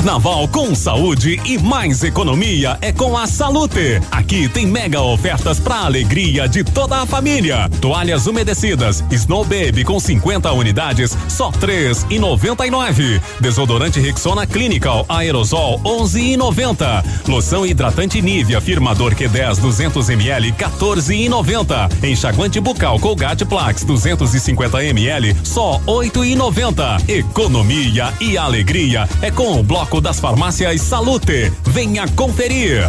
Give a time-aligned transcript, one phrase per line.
[0.00, 4.00] Carnaval com saúde e mais economia é com a Salute.
[4.10, 7.68] Aqui tem mega ofertas para alegria de toda a família.
[7.82, 13.20] Toalhas umedecidas Snow Baby com 50 unidades, só três e noventa e nove.
[13.40, 17.04] Desodorante Rexona Clinical Aerosol 11 e noventa.
[17.28, 21.90] Loção hidratante Nivea Firmador Q10 200 ml 14 e noventa.
[22.02, 26.96] Enxaguante bucal Colgate Plax 250 ml só oito e noventa.
[27.06, 31.52] Economia e alegria é com o bloco Das Farmácias Salute.
[31.64, 32.88] Venha conferir.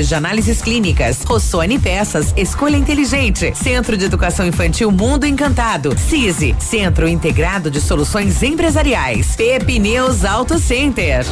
[0.00, 1.22] laboratórios de análises clínicas.
[1.24, 3.52] Rossoni Peças, escolha inteligente.
[3.54, 5.96] Centro de Educação Infantil Mundo Encantado.
[5.98, 9.36] CISI, Centro Integrado de Soluções Empresariais.
[9.36, 11.24] Pepineus Auto Center.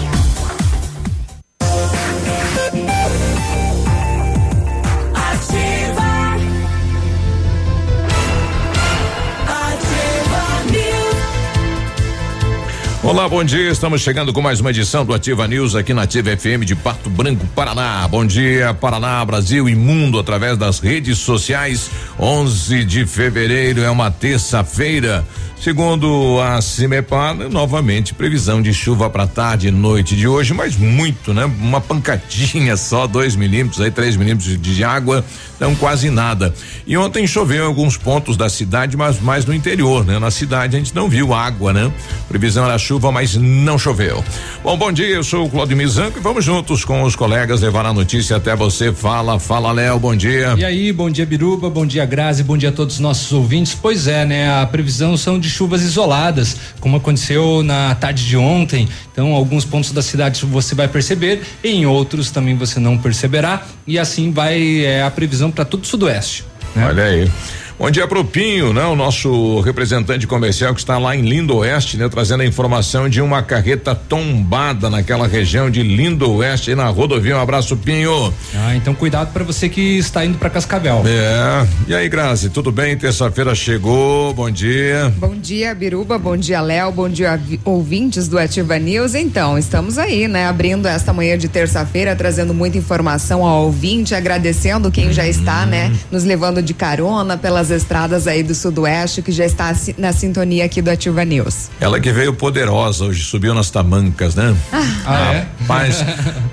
[13.09, 13.71] Olá, bom dia.
[13.71, 17.09] Estamos chegando com mais uma edição do Ativa News aqui na Ativa FM de Pato
[17.09, 18.07] Branco, Paraná.
[18.07, 21.91] Bom dia, Paraná, Brasil e mundo através das redes sociais.
[22.21, 25.27] 11 de fevereiro é uma terça-feira.
[25.59, 31.33] Segundo a Cimepar, novamente previsão de chuva para tarde e noite de hoje, mas muito,
[31.35, 31.47] né?
[31.47, 35.25] Uma pancadinha só, dois milímetros, aí três milímetros de água,
[35.59, 36.55] então quase nada.
[36.87, 40.17] E ontem choveu em alguns pontos da cidade, mas mais no interior, né?
[40.19, 41.93] Na cidade a gente não viu água, né?
[42.29, 44.25] Previsão era chuva, mas não choveu.
[44.63, 47.85] Bom, bom dia, eu sou o Claudio Mizanco e vamos juntos com os colegas levar
[47.85, 48.93] a notícia até você.
[48.93, 50.55] Fala, fala, Léo, bom dia.
[50.57, 53.75] E aí, bom dia, Biruba, bom dia, Grazi, bom dia a todos os nossos ouvintes.
[53.75, 54.61] Pois é, né?
[54.63, 58.89] A previsão são de chuvas isoladas, como aconteceu na tarde de ontem.
[59.13, 63.67] Então, alguns pontos da cidade você vai perceber, em outros também você não perceberá.
[63.87, 66.45] E assim vai é, a previsão para todo o sudoeste.
[66.75, 66.87] Né?
[66.87, 67.31] Olha aí.
[67.79, 68.85] Bom dia pro Pinho, né?
[68.87, 72.09] O nosso representante comercial que está lá em Lindo Oeste, né?
[72.09, 77.37] Trazendo a informação de uma carreta tombada naquela região de Lindo Oeste, aí na rodovia.
[77.37, 78.35] Um abraço, Pinho.
[78.53, 81.05] Ah, então cuidado para você que está indo para Cascavel.
[81.07, 81.69] É.
[81.87, 82.97] E aí, Grazi, tudo bem?
[82.97, 84.35] Terça-feira chegou.
[84.35, 85.15] Bom dia.
[85.17, 86.19] Bom dia, Biruba.
[86.19, 86.91] Bom dia, Léo.
[86.91, 89.15] Bom dia, ouvintes do Ativa News.
[89.15, 90.49] Então, estamos aí, né?
[90.49, 95.97] Abrindo esta manhã de terça-feira, trazendo muita informação ao ouvinte, agradecendo quem já está, né?
[96.11, 100.65] Nos levando de carona pelas das estradas aí do Sudoeste, que já está na sintonia
[100.65, 101.71] aqui do Ativa News.
[101.81, 104.57] Ela que veio poderosa hoje, subiu nas tamancas, né?
[104.73, 105.47] Ah, ah é?
[105.67, 106.05] Mas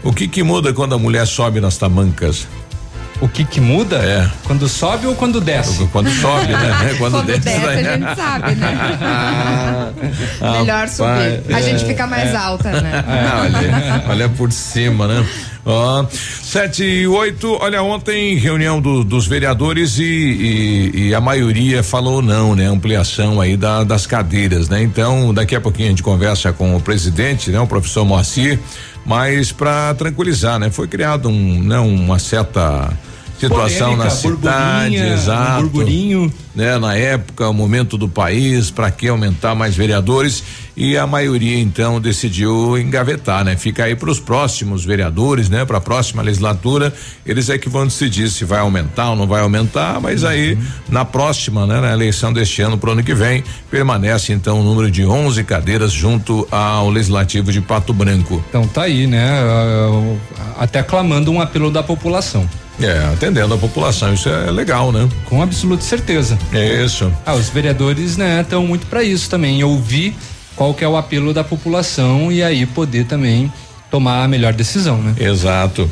[0.04, 2.48] o que que muda quando a mulher sobe nas tamancas?
[3.22, 3.96] O que que muda?
[3.98, 4.30] É.
[4.46, 5.88] Quando sobe ou quando desce?
[5.88, 6.96] Quando sobe, né?
[7.00, 8.78] Quando, quando desce, desce a gente sabe, né?
[10.42, 11.56] Ah, Melhor subir.
[11.56, 12.36] a gente fica mais é.
[12.36, 13.04] alta, né?
[13.08, 15.25] É, olha, olha por cima, né?
[15.68, 16.08] Ó, oh,
[16.44, 22.22] sete e oito, olha, ontem reunião do, dos vereadores e, e, e, a maioria falou
[22.22, 22.68] não, né?
[22.68, 24.84] Ampliação aí da, das cadeiras, né?
[24.84, 27.59] Então, daqui a pouquinho a gente conversa com o presidente, né?
[27.59, 28.59] O professor Moacir,
[29.04, 30.70] mas para tranquilizar, né?
[30.70, 31.80] Foi criado um, né?
[31.80, 32.96] Uma certa
[33.40, 35.59] situação Polêmica, na cidade, exato.
[35.59, 36.34] Um burburinho.
[36.54, 40.44] Né, na época, o momento do país, para que aumentar mais vereadores
[40.75, 43.56] e a maioria então decidiu engavetar, né?
[43.56, 45.63] Fica aí para os próximos vereadores, né?
[45.63, 46.94] Para a próxima legislatura,
[47.25, 50.30] eles é que vão decidir se vai aumentar ou não vai aumentar, mas uhum.
[50.30, 50.58] aí
[50.90, 54.92] na próxima, né, na eleição deste ano pro ano que vem, permanece então o número
[54.92, 58.44] de 11 cadeiras junto ao legislativo de Pato Branco.
[58.50, 59.30] Então tá aí, né?
[60.60, 62.48] Até clamando um apelo da população.
[62.81, 65.07] É, atendendo a população, isso é legal, né?
[65.24, 66.38] Com absoluta certeza.
[66.51, 67.10] É isso.
[67.25, 70.13] Ah, os vereadores, né, estão muito para isso também, ouvir
[70.56, 73.52] qual que é o apelo da população e aí poder também
[73.90, 75.16] tomar a melhor decisão, né?
[75.19, 75.90] Exato.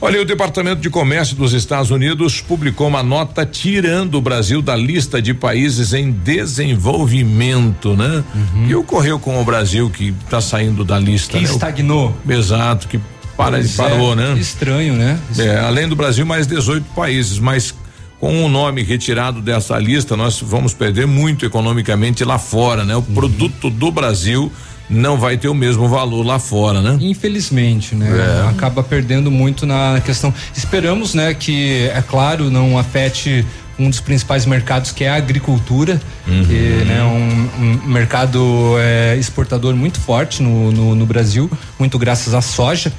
[0.00, 4.76] Olha, o Departamento de Comércio dos Estados Unidos publicou uma nota tirando o Brasil da
[4.76, 8.22] lista de países em desenvolvimento, né?
[8.34, 8.66] Uhum.
[8.68, 11.38] E ocorreu com o Brasil que está saindo da lista.
[11.38, 11.50] Que né?
[11.50, 12.14] estagnou.
[12.28, 13.00] Exato, que
[13.36, 14.36] para, parou, é, né?
[14.38, 15.18] Estranho, né?
[15.38, 17.74] É, além do Brasil, mais 18 países, mas
[18.20, 22.94] com o nome retirado dessa lista, nós vamos perder muito economicamente lá fora, né?
[22.94, 23.14] O uhum.
[23.14, 24.50] produto do Brasil
[24.88, 26.96] não vai ter o mesmo valor lá fora, né?
[27.00, 28.08] Infelizmente, né?
[28.08, 28.48] É.
[28.48, 30.32] Acaba perdendo muito na questão.
[30.56, 33.44] Esperamos, né, que é claro não afete
[33.78, 36.44] um dos principais mercados que é a agricultura, uhum.
[36.46, 42.32] que né, um, um mercado é, exportador muito forte no, no, no Brasil, muito graças
[42.32, 42.90] à soja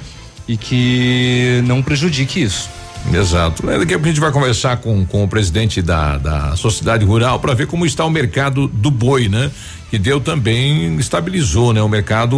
[0.46, 2.70] e que não prejudique isso.
[3.12, 3.64] Exato.
[3.66, 7.40] Daqui a pouco a gente vai conversar com, com o presidente da, da sociedade rural
[7.40, 9.50] para ver como está o mercado do boi, né?
[9.90, 11.80] Que deu também estabilizou, né?
[11.80, 12.36] O mercado,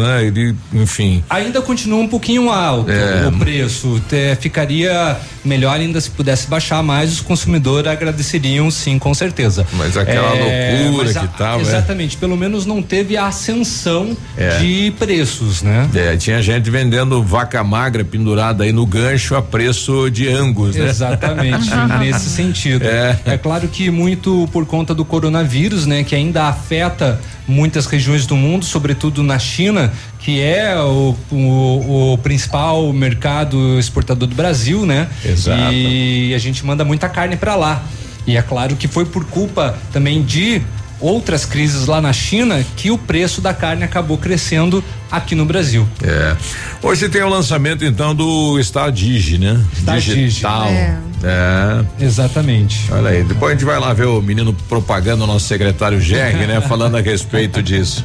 [0.00, 0.24] né?
[0.24, 1.22] Ele, enfim.
[1.28, 3.28] Ainda continua um pouquinho alto é.
[3.28, 4.00] o preço.
[4.12, 9.66] É, ficaria melhor ainda se pudesse baixar mais, os consumidores agradeceriam sim, com certeza.
[9.74, 11.58] Mas aquela é, loucura mas a, que tava.
[11.58, 11.62] É.
[11.62, 14.58] Exatamente, pelo menos não teve a ascensão é.
[14.58, 15.88] de preços, né?
[15.94, 20.88] É, tinha gente vendendo vaca magra pendurada aí no gancho a preço de angus, né?
[20.88, 21.68] Exatamente,
[22.00, 22.84] nesse sentido.
[22.84, 23.18] É.
[23.26, 26.02] é claro que muito por conta do coronavírus, né?
[26.02, 32.12] Que ainda afeta afeta muitas regiões do mundo, sobretudo na China, que é o, o,
[32.12, 35.08] o, principal mercado exportador do Brasil, né?
[35.24, 35.72] Exato.
[35.72, 37.82] E a gente manda muita carne para lá.
[38.26, 40.60] E é claro que foi por culpa também de
[40.98, 45.86] outras crises lá na China que o preço da carne acabou crescendo aqui no Brasil.
[46.02, 46.36] É.
[46.82, 49.60] Hoje tem o lançamento então do Stadige, né?
[49.74, 50.14] Stadige.
[50.14, 50.66] Digital.
[50.68, 50.98] É.
[51.24, 52.04] é.
[52.04, 52.92] Exatamente.
[52.92, 56.46] Olha aí, depois a gente vai lá ver o menino propaganda, o nosso secretário Gerg,
[56.46, 56.60] né?
[56.68, 58.04] Falando a respeito disso.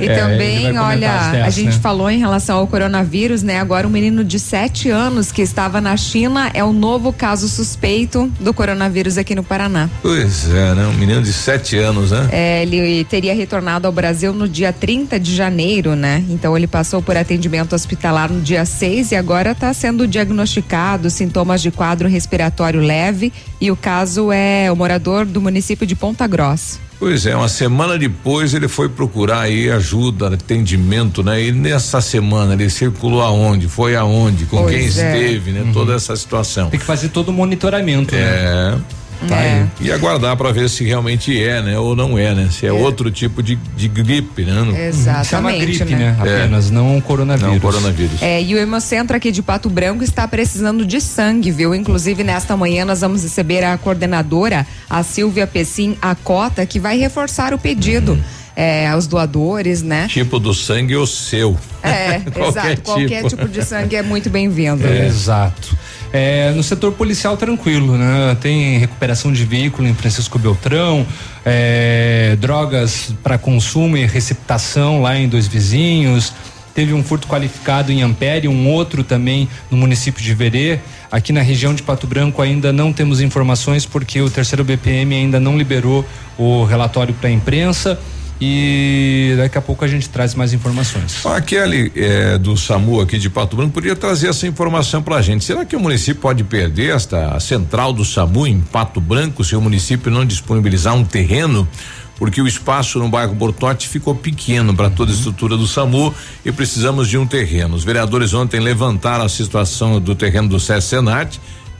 [0.00, 1.80] E é, também, olha, a gente né?
[1.80, 3.60] falou em relação ao coronavírus, né?
[3.60, 8.30] Agora um menino de sete anos que estava na China é o novo caso suspeito
[8.40, 9.88] do coronavírus aqui no Paraná.
[10.02, 10.86] Pois é, né?
[10.86, 12.28] Um menino de sete anos, né?
[12.32, 16.24] É, ele teria retornado ao Brasil no dia 30 de janeiro, né?
[16.30, 21.60] Então ele passou por atendimento hospitalar no dia 6 e agora está sendo diagnosticado sintomas
[21.60, 26.78] de quadro respiratório leve e o caso é o morador do município de Ponta Grossa.
[27.00, 31.42] Pois é, uma semana depois ele foi procurar aí ajuda, atendimento, né?
[31.42, 33.68] E nessa semana ele circulou aonde?
[33.68, 34.44] Foi aonde?
[34.44, 34.86] Com pois quem é.
[34.86, 35.62] esteve, né?
[35.62, 35.72] Uhum.
[35.72, 36.68] Toda essa situação.
[36.68, 38.20] Tem que fazer todo o monitoramento, né?
[38.20, 38.78] é.
[39.22, 39.28] Né?
[39.28, 39.68] Tá é.
[39.80, 41.78] E aguardar para ver se realmente é, né?
[41.78, 42.48] Ou não é, né?
[42.50, 42.72] Se é, é.
[42.72, 44.88] outro tipo de, de gripe, né?
[44.88, 45.28] Exatamente.
[45.28, 45.96] Chama gripe, né?
[45.96, 46.16] né?
[46.18, 46.72] Apenas, é.
[46.72, 47.52] não coronavírus.
[47.52, 48.22] Não coronavírus.
[48.22, 51.74] É, e o Hemocentro aqui de Pato Branco está precisando de sangue, viu?
[51.74, 57.52] Inclusive, nesta manhã nós vamos receber a coordenadora, a Silvia Pessim Acota, que vai reforçar
[57.54, 58.12] o pedido.
[58.12, 60.06] Uhum é, aos doadores, né?
[60.08, 61.56] Tipo do sangue o seu.
[61.82, 62.68] É, exato.
[62.68, 62.82] Tipo.
[62.82, 64.86] Qualquer tipo de sangue é muito bem-vindo.
[64.86, 65.76] É, exato.
[66.12, 68.36] É, no setor policial tranquilo, né?
[68.40, 71.06] Tem recuperação de veículo em Francisco Beltrão,
[71.44, 76.32] é, drogas para consumo e receptação lá em dois vizinhos.
[76.74, 80.80] Teve um furto qualificado em Ampere, um outro também no município de Verê.
[81.12, 85.38] Aqui na região de Pato Branco ainda não temos informações porque o terceiro BPM ainda
[85.38, 86.04] não liberou
[86.38, 87.98] o relatório para a imprensa
[88.40, 91.24] e daqui a pouco a gente traz mais informações.
[91.26, 95.22] A Kelly é, do SAMU aqui de Pato Branco podia trazer essa informação para a
[95.22, 95.44] gente.
[95.44, 99.60] Será que o município pode perder esta central do SAMU em Pato Branco se o
[99.60, 101.68] município não disponibilizar um terreno?
[102.16, 105.18] Porque o espaço no bairro Bortote ficou pequeno para toda a uhum.
[105.18, 106.14] estrutura do SAMU
[106.44, 107.74] e precisamos de um terreno.
[107.74, 110.96] Os vereadores ontem levantaram a situação do terreno do SESC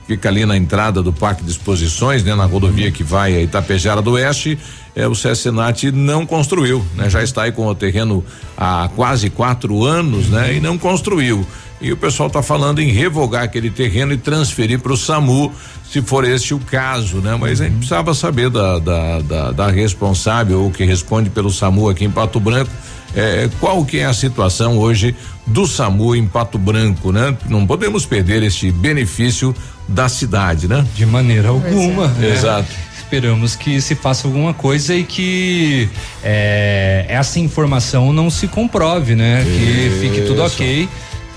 [0.07, 4.01] fica ali na entrada do Parque de Exposições, né, na rodovia que vai a Itapejara
[4.01, 4.57] do Oeste
[4.95, 7.09] é, o CSNAT não construiu, né?
[7.09, 8.23] Já está aí com o terreno
[8.57, 10.55] há quase quatro anos, né?
[10.55, 11.45] E não construiu.
[11.79, 15.51] E o pessoal está falando em revogar aquele terreno e transferir para o SAMU,
[15.89, 17.37] se for este o caso, né?
[17.39, 21.89] Mas a gente precisava saber da, da, da, da responsável ou que responde pelo SAMU
[21.89, 22.71] aqui em Pato Branco.
[23.15, 25.15] É, qual que é a situação hoje
[25.45, 27.35] do SAMU em Pato Branco, né?
[27.49, 29.53] Não podemos perder este benefício
[29.87, 30.85] da cidade, né?
[30.95, 32.05] De maneira alguma.
[32.05, 32.21] É.
[32.21, 32.33] Né?
[32.33, 35.89] Exato esperamos que se faça alguma coisa e que
[36.23, 39.41] é, essa informação não se comprove, né?
[39.41, 39.59] Isso.
[39.59, 40.87] Que fique tudo ok.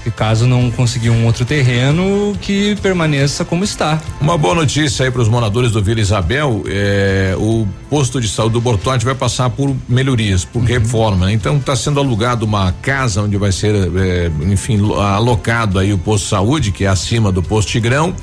[0.07, 4.01] E caso não conseguir um outro terreno, que permaneça como está.
[4.21, 8.53] Uma boa notícia aí para os moradores do Vila Isabel: é, o posto de saúde
[8.55, 10.67] do Bortote vai passar por melhorias, por uhum.
[10.67, 11.27] reforma.
[11.27, 11.33] Né?
[11.33, 16.25] Então está sendo alugado uma casa onde vai ser, é, enfim, alocado aí o posto
[16.25, 18.15] de saúde, que é acima do posto Tigrão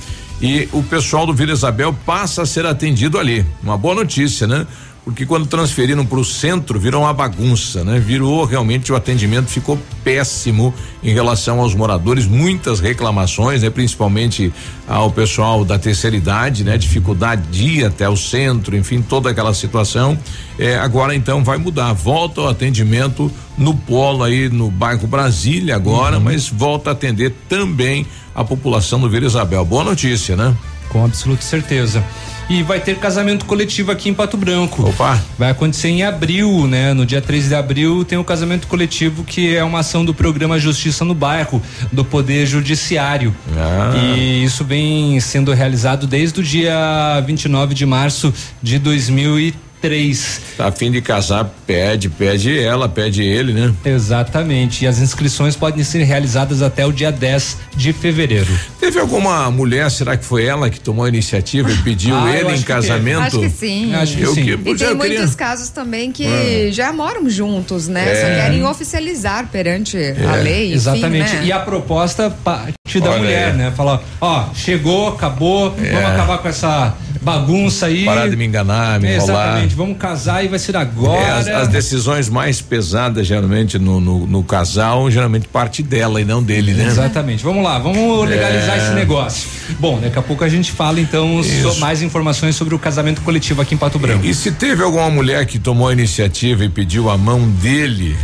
[0.42, 3.46] e o pessoal do Vila Isabel passa a ser atendido ali.
[3.62, 4.66] Uma boa notícia, né?
[5.04, 8.00] Porque quando transferiram para o centro virou uma bagunça, né?
[8.00, 13.72] Virou realmente o atendimento ficou péssimo em relação aos moradores, muitas reclamações, né?
[13.72, 14.54] Principalmente
[14.88, 16.78] ao pessoal da terceira idade, né?
[16.78, 20.16] Dificuldade de ir até o centro, enfim, toda aquela situação.
[20.60, 26.18] É, agora então vai mudar, volta o atendimento no polo aí no bairro Brasília agora,
[26.18, 26.24] uhum.
[26.24, 28.06] mas volta a atender também
[28.36, 29.66] a população do Vila Isabel.
[29.66, 30.56] Boa notícia, né?
[30.92, 32.04] Com absoluta certeza.
[32.50, 34.90] E vai ter casamento coletivo aqui em Pato Branco.
[34.90, 35.22] Opa!
[35.40, 36.94] Vai acontecer em abril, né?
[36.94, 40.60] No dia 13 de abril tem o casamento coletivo, que é uma ação do programa
[40.60, 41.62] Justiça no Bairro,
[41.94, 43.34] do Poder Judiciário.
[43.56, 43.94] Ah.
[43.96, 50.40] E isso vem sendo realizado desde o dia 29 de março de 2013 três.
[50.58, 53.74] Tá a fim de casar, pede, pede ela, pede ele, né?
[53.84, 54.86] Exatamente.
[54.86, 58.48] E as inscrições podem ser realizadas até o dia 10 de fevereiro.
[58.80, 62.56] Teve alguma mulher, será que foi ela que tomou a iniciativa e pediu Ah, ele
[62.56, 63.22] em casamento?
[63.22, 63.96] Acho que sim.
[63.96, 64.44] Acho que Eu sim.
[64.46, 66.72] que- E tem queria- muitos casos também que Ah.
[66.72, 68.12] já moram juntos, né?
[68.12, 68.16] É.
[68.22, 70.66] Só querem oficializar perante a lei.
[70.68, 71.34] enfim, Exatamente.
[71.36, 71.42] né?
[71.46, 73.58] E a proposta parte da Olha mulher, aí.
[73.58, 73.72] né?
[73.76, 75.92] Falar, ó, chegou, acabou, É.
[75.92, 78.04] vamos acabar com essa bagunça aí.
[78.06, 79.46] Parar de me enganar, me enrolar.
[79.48, 81.22] Exatamente, vamos casar e vai ser agora.
[81.22, 86.26] É, as, as decisões mais pesadas, geralmente, no, no, no casal, geralmente parte dela e
[86.26, 86.86] não dele, né?
[86.88, 87.44] Exatamente.
[87.44, 88.84] Vamos lá, vamos legalizar É.
[88.86, 89.50] esse negócio.
[89.80, 93.62] Bom, daqui a pouco a gente fala então so- mais informações sobre o casamento coletivo
[93.62, 94.26] aqui em Pato Branco.
[94.26, 98.16] E se teve alguma mulher que tomou a iniciativa e pediu a mão dele,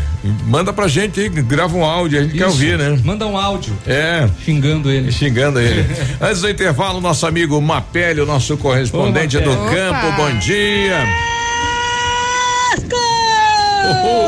[0.47, 2.53] manda pra gente aí, grava um áudio, a gente quer Isso.
[2.53, 2.99] ouvir, né?
[3.03, 4.27] Manda um áudio É.
[4.43, 5.11] xingando ele.
[5.11, 5.85] Xingando ele.
[6.19, 9.75] Antes do intervalo, nosso amigo Mapelli, o nosso correspondente Ô, do Mapelli.
[9.75, 10.17] campo, Opa.
[10.17, 11.05] bom dia.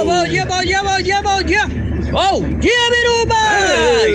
[0.06, 1.99] Bom dia, bom dia, bom dia, bom dia!
[2.12, 3.36] Bom dia, Biruba!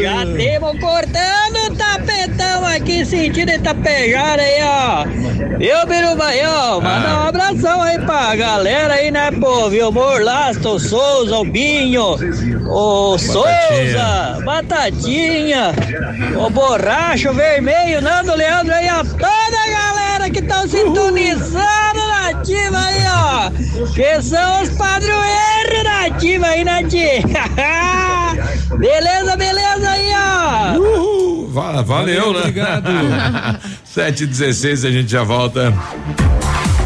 [0.02, 5.04] Já temos cortando o tapetão aqui, sentindo Itapejara aí, ó.
[5.58, 6.80] Viu, Biruba aí, ó?
[6.80, 9.70] Manda um abração aí pra galera aí, né, pô?
[9.70, 10.22] Vilmor
[10.66, 12.16] o Souza, o Binho,
[12.66, 15.72] o Souza, Batatinha,
[16.36, 19.04] o Borracho Vermelho, Nando Leandro aí, ó.
[19.04, 21.54] Toda a galera que tá sintonizando
[22.08, 23.84] na ativa aí, ó.
[23.94, 27.22] Que são os padroeiros da ativa aí, né, tia?
[28.78, 30.78] beleza, beleza aí, ó.
[30.78, 32.40] Uhul, va- valeu, né?
[32.40, 32.88] obrigado.
[33.94, 35.72] 7h16, a gente já volta.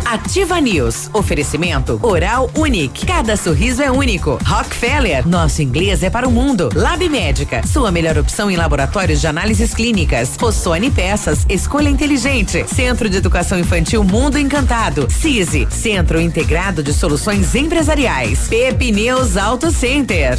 [0.05, 1.11] Ativa News.
[1.12, 3.05] Oferecimento Oral Unique.
[3.05, 4.38] Cada sorriso é único.
[4.43, 5.28] Rockefeller.
[5.28, 6.71] Nosso inglês é para o mundo.
[6.75, 7.61] Lab Médica.
[7.67, 10.35] Sua melhor opção em laboratórios de análises clínicas.
[10.40, 11.45] Rossoni Peças.
[11.47, 12.64] Escolha inteligente.
[12.75, 15.07] Centro de Educação Infantil Mundo Encantado.
[15.11, 15.69] CISI.
[15.71, 18.49] Centro Integrado de Soluções Empresariais.
[18.49, 20.38] Pepineus Auto Center.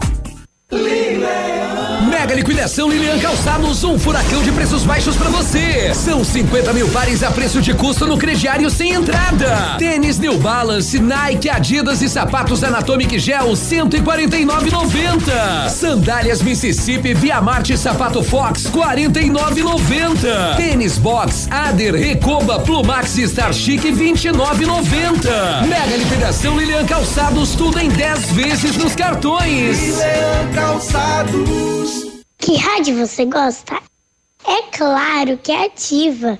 [0.71, 5.93] Mega liquidação Lilian Calçados, um furacão de preços baixos pra você.
[5.93, 9.75] São 50 mil pares a preço de custo no crediário sem entrada.
[9.77, 15.67] Tênis New Balance, Nike, Adidas e sapatos Anatomic Gel 149,90.
[15.69, 20.55] Sandálias Mississippi, Via Marte Sapato Fox 49,90.
[20.55, 25.67] Tênis Box, Ader, Recoba, Plumax e Star Chic 29,90.
[25.67, 29.99] Mega liquidação Lilian Calçados, tudo em 10 vezes nos cartões.
[32.37, 33.75] Que rádio você gosta?
[34.45, 36.39] É claro que é ativa.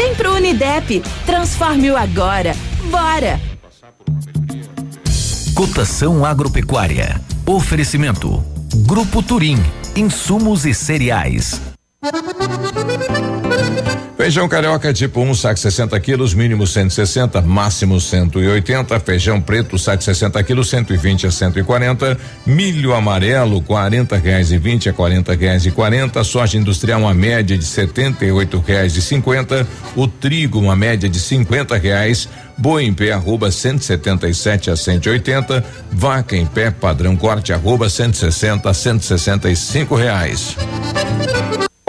[0.00, 2.56] Vem pro Unidep, transforme-o agora.
[2.90, 3.38] Bora!
[5.54, 7.20] Cotação agropecuária.
[7.44, 8.42] Oferecimento.
[8.86, 9.58] Grupo Turim.
[9.94, 11.60] Insumos e cereais.
[14.20, 19.00] Feijão carioca tipo 1, um, saco 60 quilos, mínimo 160, máximo 180.
[19.00, 22.18] Feijão preto, saco 60 quilos, 120 a 140.
[22.44, 26.22] Milho amarelo, 40 reais e 20 a 40 reais e 40.
[26.22, 29.66] Soja industrial, uma média de 78 reais e 50.
[29.96, 32.28] O trigo, uma média de 50 reais.
[32.58, 35.64] Boi em pé, arroba 177 a 180.
[35.90, 40.56] Vaca em pé, padrão corte, arroba 160 a 165 reais.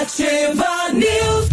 [0.00, 1.48] Ativa News.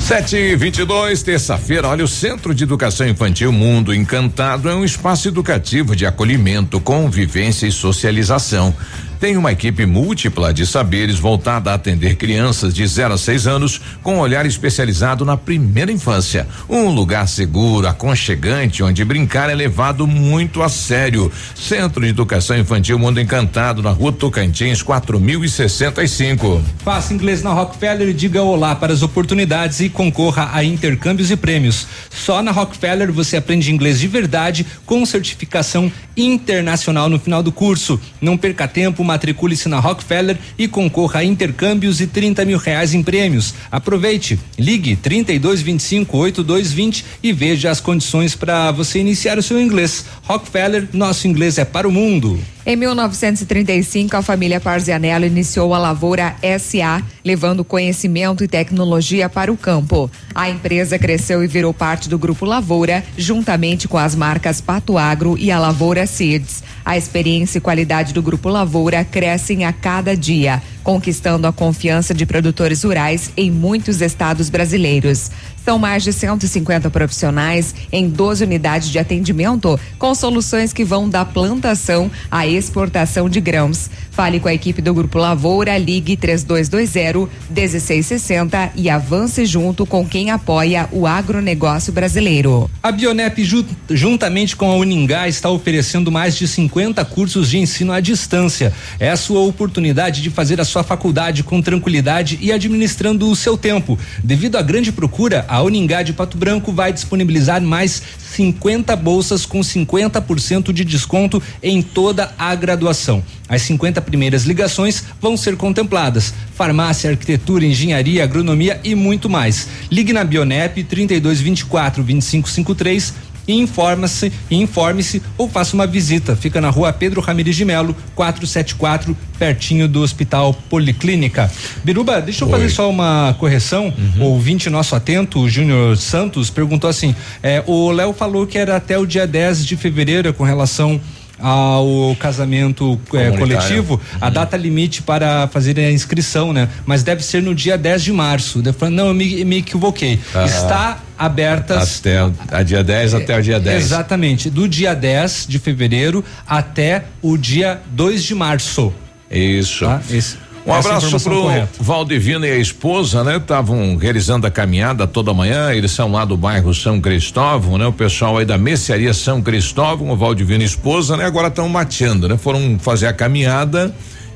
[0.00, 1.86] Sete e vinte e dois, terça-feira.
[1.86, 7.68] Olha, o Centro de Educação Infantil Mundo Encantado é um espaço educativo de acolhimento, convivência
[7.68, 8.74] e socialização
[9.22, 13.80] tem uma equipe múltipla de saberes voltada a atender crianças de 0 a 6 anos
[14.02, 16.48] com olhar especializado na primeira infância.
[16.68, 21.30] Um lugar seguro, aconchegante, onde brincar é levado muito a sério.
[21.54, 26.60] Centro de Educação Infantil Mundo Encantado, na rua Tocantins, 4065.
[26.78, 31.36] Faça inglês na Rockefeller e diga olá para as oportunidades e concorra a intercâmbios e
[31.36, 31.86] prêmios.
[32.10, 38.00] Só na Rockefeller você aprende inglês de verdade com certificação internacional no final do curso.
[38.20, 43.02] Não perca tempo, matricule-se na Rockefeller e concorra a intercâmbios e 30 mil reais em
[43.02, 43.54] prêmios.
[43.70, 50.06] Aproveite, ligue 3225 8220 e veja as condições para você iniciar o seu inglês.
[50.22, 52.38] Rockefeller, nosso inglês é para o mundo.
[52.64, 59.56] Em 1935, a família Parzianello iniciou a Lavoura SA, levando conhecimento e tecnologia para o
[59.56, 60.08] campo.
[60.32, 65.36] A empresa cresceu e virou parte do Grupo Lavoura, juntamente com as marcas Pato Agro
[65.36, 66.62] e a Lavoura Seeds.
[66.84, 72.26] A experiência e qualidade do Grupo Lavoura crescem a cada dia, conquistando a confiança de
[72.26, 75.30] produtores rurais em muitos estados brasileiros.
[75.64, 81.24] São mais de 150 profissionais em 12 unidades de atendimento, com soluções que vão da
[81.24, 83.88] plantação à exportação de grãos.
[84.10, 90.30] Fale com a equipe do Grupo Lavoura, ligue 3220 1660 e avance junto com quem
[90.30, 92.68] apoia o agronegócio brasileiro.
[92.82, 93.42] A Bionep,
[93.88, 98.72] juntamente com a Uningá, está oferecendo mais de 50 cursos de ensino à distância.
[98.98, 103.56] É a sua oportunidade de fazer a sua faculdade com tranquilidade e administrando o seu
[103.58, 103.98] tempo.
[104.24, 109.60] Devido à grande procura, a Uningá de Pato Branco vai disponibilizar mais 50 bolsas com
[109.60, 113.22] 50% de desconto em toda a graduação.
[113.48, 119.68] As 50 primeiras ligações vão ser contempladas: farmácia, arquitetura, engenharia, agronomia e muito mais.
[119.90, 126.36] Ligue na Bionep 3224 2553 e informa-se, informe-se ou faça uma visita.
[126.36, 131.50] Fica na rua Pedro Ramirez de Melo, 474, pertinho do Hospital Policlínica.
[131.84, 132.54] Biruba, deixa eu Oi.
[132.54, 133.92] fazer só uma correção.
[134.18, 138.76] O ouvinte nosso atento, o Júnior Santos, perguntou assim: é, o Léo falou que era
[138.76, 141.00] até o dia 10 de fevereiro com relação
[141.42, 146.68] ao casamento é, coletivo, a data limite para fazer a inscrição, né?
[146.86, 148.62] Mas deve ser no dia 10 de março.
[148.64, 150.18] Eu falei, não, eu me, me equivoquei.
[150.34, 150.44] Ah.
[150.44, 153.84] Está abertas Até o- a dia 10 até o dia 10.
[153.84, 158.92] Exatamente, do dia 10 de fevereiro até o dia 2 de março.
[159.30, 159.84] Isso.
[159.84, 160.00] Tá?
[160.10, 161.68] Esse- Um essa é abraço pro correta.
[161.80, 163.36] Valdivino e a esposa, né?
[163.38, 167.86] Estavam realizando a caminhada toda manhã, eles são lá do bairro São Cristóvão, né?
[167.86, 171.24] O pessoal aí da mercearia São Cristóvão, o Valdivino e a esposa, né?
[171.24, 172.36] Agora estão mateando, né?
[172.36, 173.92] Foram fazer a caminhada.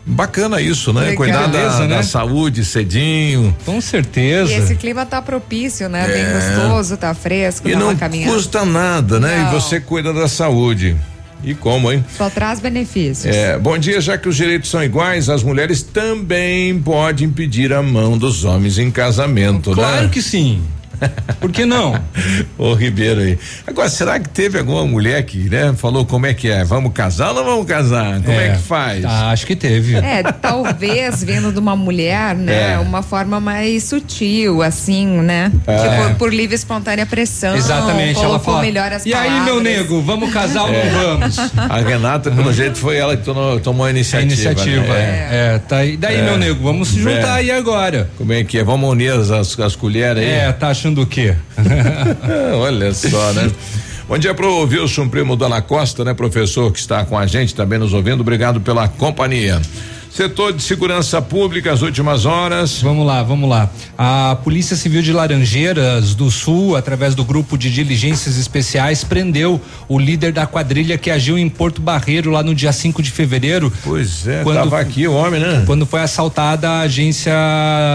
[0.09, 1.01] Bacana isso, né?
[1.01, 1.17] Legal.
[1.17, 1.97] Cuidar da, Beleza, né?
[1.97, 3.55] da saúde cedinho.
[3.65, 4.53] Com certeza.
[4.53, 6.07] E esse clima tá propício, né?
[6.07, 6.33] Bem É.
[6.33, 8.33] gostoso, tá fresco, E dá não uma caminhada.
[8.33, 9.43] custa nada, né?
[9.43, 9.49] Não.
[9.51, 10.97] E você cuida da saúde.
[11.47, 12.05] E como, hein?
[12.17, 13.33] Só traz benefícios.
[13.33, 17.81] É, bom dia, já que os direitos são iguais, as mulheres também podem pedir a
[17.81, 19.77] mão dos homens em casamento, né?
[19.77, 20.61] Claro que sim.
[21.41, 21.99] Por que não?
[22.59, 23.39] Ô Ribeiro aí.
[23.67, 26.65] Agora, será que teve alguma mulher que, né, falou como é que é?
[26.65, 28.21] Vamos casar ou não vamos casar?
[28.23, 29.03] Como é, que faz?
[29.03, 29.97] tá, acho que teve.
[29.97, 32.73] É, talvez vindo de uma mulher, né?
[32.75, 32.79] É.
[32.79, 35.53] Uma forma mais sutil, assim, né?
[35.67, 35.77] É.
[35.77, 37.55] Tipo, por livre e espontânea pressão.
[37.57, 40.85] Exatamente, ela melhor as E aí, meu palavras." nego, vamos casar ou É.
[40.91, 41.39] não vamos?
[41.57, 44.33] A Renata, pelo jeito, foi ela que tomou, tomou a A iniciativa.
[44.33, 44.93] iniciativa.
[44.95, 45.29] né?
[45.31, 45.61] É.
[45.67, 45.97] tá aí.
[45.97, 46.23] Daí, É.
[46.23, 47.41] meu nego, vamos se juntar É.
[47.41, 48.09] aí agora.
[48.17, 48.65] Como é que é?
[48.65, 50.29] Vamos unir as, as, as colheres aí?
[50.31, 51.35] É, tá achando o quê?
[52.61, 53.51] Olha só, né?
[54.09, 57.79] Bom dia pro Wilson Primo Dalla Costa, né, professor que está com a gente, também
[57.79, 58.21] nos ouvindo.
[58.21, 59.61] Obrigado pela companhia.
[60.17, 62.81] Setor de segurança pública, as últimas horas.
[62.81, 63.69] Vamos lá, vamos lá.
[63.99, 69.99] A Polícia Civil de Laranjeiras do Sul, através do grupo de diligências especiais, prendeu o
[69.99, 73.71] líder da quadrilha que agiu em Porto Barreiro lá no dia 5 de fevereiro.
[73.85, 75.65] Pois é, Quando- tava aqui o homem, né?
[75.67, 77.35] Quando foi assaltada a agência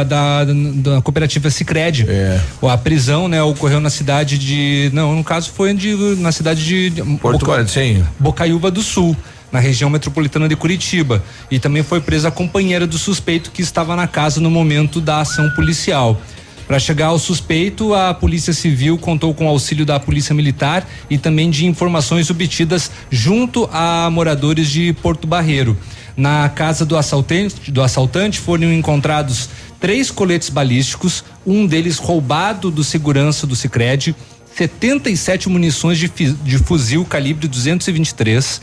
[0.07, 2.05] da, da cooperativa Sicredi.
[2.07, 2.39] É.
[2.61, 7.01] A prisão, né, ocorreu na cidade de, não, no caso foi de, na cidade de,
[7.19, 8.03] Porto Boca- Sim.
[8.19, 9.17] Bocaiúva do Sul,
[9.51, 11.23] na região metropolitana de Curitiba.
[11.49, 15.21] E também foi presa a companheira do suspeito que estava na casa no momento da
[15.21, 16.21] ação policial.
[16.67, 21.17] Para chegar ao suspeito, a Polícia Civil contou com o auxílio da Polícia Militar e
[21.17, 25.77] também de informações obtidas junto a moradores de Porto Barreiro.
[26.15, 29.49] Na casa do assaltante, do assaltante foram encontrados
[29.81, 34.15] três coletes balísticos, um deles roubado do segurança do Sicredi,
[34.55, 38.61] 77 munições de, de fuzil calibre 223,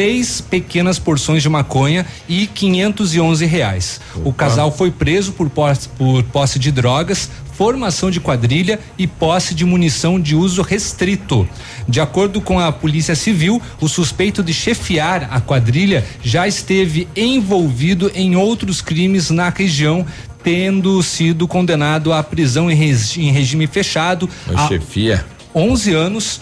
[0.00, 4.00] três pequenas porções de maconha e 511 reais.
[4.24, 9.52] O casal foi preso por posse, por posse de drogas, formação de quadrilha e posse
[9.52, 11.46] de munição de uso restrito.
[11.88, 18.12] De acordo com a Polícia Civil, o suspeito de chefiar a quadrilha já esteve envolvido
[18.14, 20.06] em outros crimes na região,
[20.44, 24.30] tendo sido condenado à prisão em, regi- em regime fechado.
[24.54, 25.26] A- chefia.
[25.52, 26.40] 11 anos,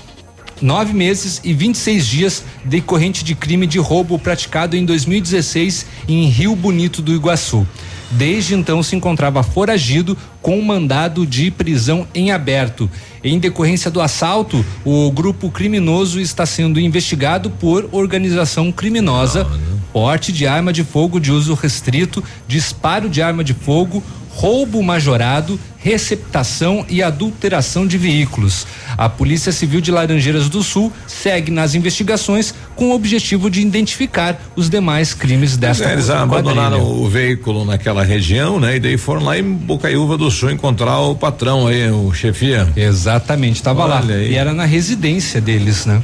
[0.61, 6.55] nove meses e 26 dias decorrente de crime de roubo praticado em 2016 em Rio
[6.57, 7.67] Bonito do Iguaçu.
[8.11, 12.91] Desde então se encontrava foragido com mandado de prisão em aberto.
[13.23, 19.47] Em decorrência do assalto, o grupo criminoso está sendo investigado por organização criminosa,
[19.93, 24.03] porte de arma de fogo de uso restrito, disparo de arma de fogo,
[24.39, 28.69] roubo majorado, receptação e adulteração de veículos.
[28.97, 34.41] A Polícia Civil de Laranjeiras do Sul segue nas investigações com o objetivo de identificar
[34.55, 36.23] os demais crimes desta É, eles quadrilha.
[36.23, 38.77] abandonaram o veículo naquela região, né?
[38.77, 42.69] E daí foram lá em Bocaiúva do Sul encontrar o patrão aí, o chefia.
[42.77, 44.05] Exatamente, estava lá.
[44.09, 44.31] Aí.
[44.31, 46.01] E era na residência deles, né?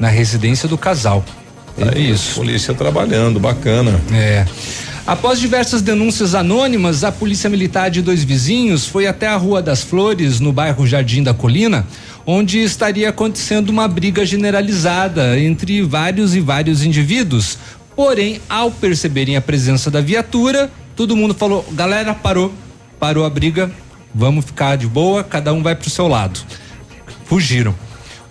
[0.00, 1.22] Na residência do casal.
[1.76, 2.36] É Aí, isso.
[2.36, 4.00] Polícia trabalhando, bacana.
[4.10, 4.46] É.
[5.06, 9.82] Após diversas denúncias anônimas, a Polícia Militar de dois vizinhos foi até a Rua das
[9.82, 11.86] Flores, no bairro Jardim da Colina,
[12.24, 17.58] onde estaria acontecendo uma briga generalizada entre vários e vários indivíduos.
[17.94, 22.50] Porém, ao perceberem a presença da viatura, todo mundo falou: galera, parou,
[22.98, 23.70] parou a briga,
[24.14, 26.40] vamos ficar de boa, cada um vai pro seu lado.
[27.26, 27.74] Fugiram.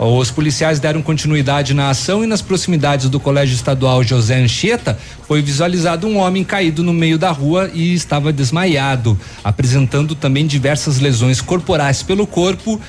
[0.05, 5.41] Os policiais deram continuidade na ação e nas proximidades do Colégio Estadual José Anchieta foi
[5.41, 11.39] visualizado um homem caído no meio da rua e estava desmaiado, apresentando também diversas lesões
[11.39, 12.81] corporais pelo corpo.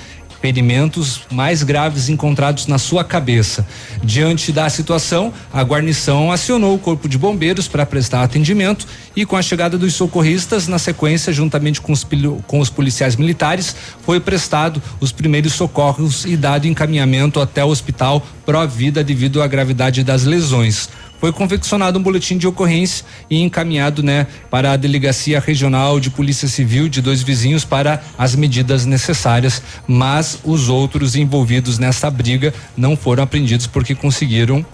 [0.45, 3.67] Ferimentos mais graves encontrados na sua cabeça.
[4.03, 9.39] Diante da situação, a guarnição acionou o corpo de bombeiros para prestar atendimento e com
[9.39, 12.07] a chegada dos socorristas, na sequência, juntamente com os,
[12.47, 18.23] com os policiais militares, foi prestado os primeiros socorros e dado encaminhamento até o hospital
[18.45, 20.91] Pro Vida devido à gravidade das lesões
[21.25, 26.47] foi confeccionado um boletim de ocorrência e encaminhado, né, para a delegacia regional de polícia
[26.47, 32.95] civil de dois vizinhos para as medidas necessárias, mas os outros envolvidos nessa briga não
[32.95, 34.67] foram apreendidos porque conseguiram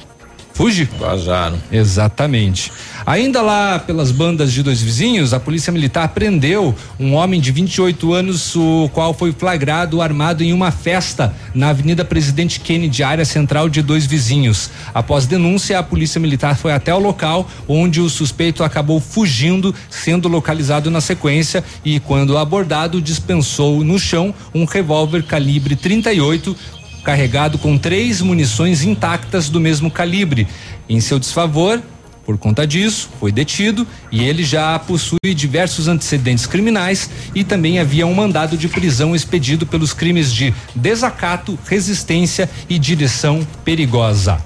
[0.61, 0.87] Fuji?
[0.99, 1.59] Vazaram.
[1.73, 2.71] Exatamente.
[3.07, 8.13] Ainda lá pelas bandas de dois vizinhos, a polícia militar prendeu um homem de 28
[8.13, 13.71] anos, o qual foi flagrado armado em uma festa na Avenida Presidente Kennedy, área central
[13.71, 14.69] de dois vizinhos.
[14.93, 20.29] Após denúncia, a polícia militar foi até o local, onde o suspeito acabou fugindo, sendo
[20.29, 26.55] localizado na sequência e, quando abordado, dispensou no chão um revólver calibre 38
[27.03, 30.47] carregado com três munições intactas do mesmo calibre.
[30.89, 31.81] Em seu desfavor,
[32.25, 38.07] por conta disso, foi detido e ele já possui diversos antecedentes criminais e também havia
[38.07, 44.39] um mandado de prisão expedido pelos crimes de desacato, resistência e direção perigosa.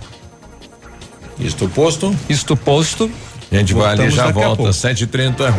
[1.39, 2.17] Isto posto?
[2.29, 3.11] Isto posto.
[3.51, 5.55] A gente vai ali já volta, sete e trinta.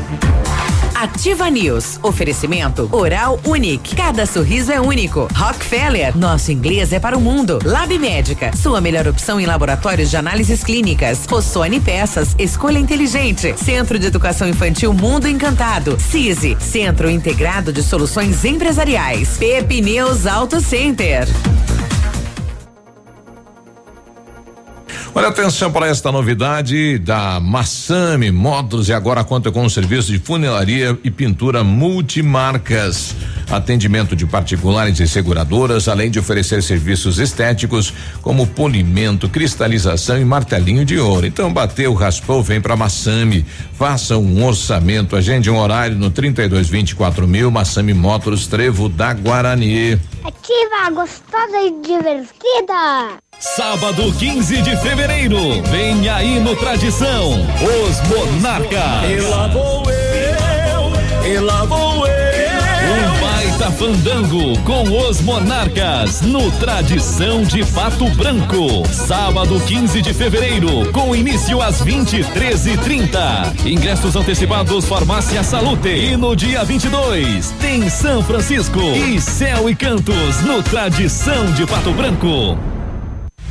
[0.96, 2.00] Ativa News.
[2.02, 3.96] Oferecimento Oral Unique.
[3.98, 5.28] Cada sorriso é único.
[5.36, 6.18] Rockefeller.
[6.18, 7.60] Nosso inglês é para o mundo.
[7.66, 8.56] Lab Médica.
[8.56, 11.26] Sua melhor opção em laboratórios de análises clínicas.
[11.26, 12.34] Rossoni Peças.
[12.40, 13.54] Escolha inteligente.
[13.58, 16.00] Centro de Educação Infantil Mundo Encantado.
[16.00, 16.56] CISI.
[16.62, 19.38] Centro Integrado de Soluções Empresariais.
[19.38, 21.28] Pepineus Auto Center.
[25.18, 30.20] Olha atenção para esta novidade da Massami Módulos e agora conta com um serviço de
[30.20, 33.16] funilaria e pintura multimarcas.
[33.50, 40.84] Atendimento de particulares e seguradoras, além de oferecer serviços estéticos como polimento, cristalização e martelinho
[40.84, 41.26] de ouro.
[41.26, 43.46] Então bateu, raspou, vem para Massami.
[43.72, 49.94] Faça um orçamento, agende um horário no 3224 mil, Massami Módulos Trevo da Guarani.
[50.26, 53.25] Ativa, gostosa e divertida.
[53.40, 59.10] Sábado 15 de fevereiro, vem aí no Tradição, os Monarcas.
[59.10, 62.16] E lá vou eu, e lá vou eu.
[62.88, 68.88] Um baita fandango com os Monarcas no Tradição de Pato Branco.
[68.92, 75.90] Sábado 15 de fevereiro, com início às 23 e 30 Ingressos antecipados Farmácia Salute.
[75.90, 81.92] E no dia 22 tem São Francisco e Céu e Cantos no Tradição de Pato
[81.92, 82.75] Branco.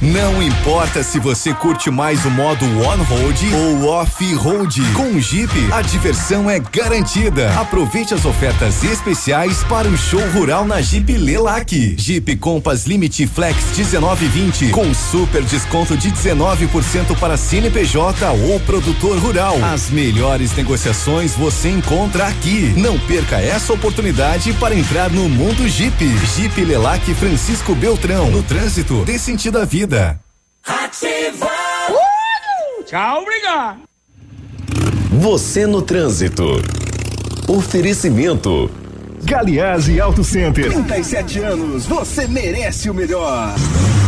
[0.02, 4.82] Não importa se você curte mais o modo on-road ou off-road.
[4.92, 7.50] Com o Jeep, a diversão é garantida.
[7.58, 11.94] Aproveite as ofertas especiais para o show rural na Jeep Lelac.
[11.96, 19.56] Jeep Compass Limite Flex 1920 com super desconto de 19% para CNPJ ou produtor rural.
[19.72, 22.74] As melhores negociações você encontra aqui.
[22.76, 25.96] Não perca essa oportunidade para entrar no mundo Jeep.
[26.36, 28.30] Jeep Lelac Francisco Beltrão.
[28.30, 29.83] No trânsito, dê sentido à vida.
[30.66, 31.46] Ativa!
[31.90, 32.82] Uh!
[32.84, 33.80] Tchau, obrigado!
[35.20, 36.44] Você no trânsito.
[37.46, 38.70] Oferecimento.
[39.22, 40.70] Galiase Auto Center.
[40.70, 43.54] 37 anos, você merece o melhor.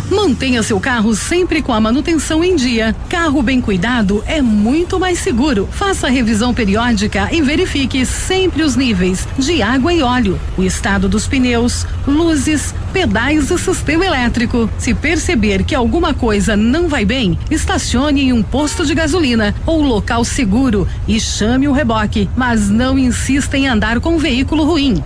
[0.09, 2.95] Mantenha seu carro sempre com a manutenção em dia.
[3.09, 5.67] Carro bem cuidado é muito mais seguro.
[5.69, 11.09] Faça a revisão periódica e verifique sempre os níveis de água e óleo, o estado
[11.09, 14.69] dos pneus, luzes, pedais e sistema elétrico.
[14.77, 19.81] Se perceber que alguma coisa não vai bem, estacione em um posto de gasolina ou
[19.81, 25.03] local seguro e chame o reboque, mas não insista em andar com um veículo ruim.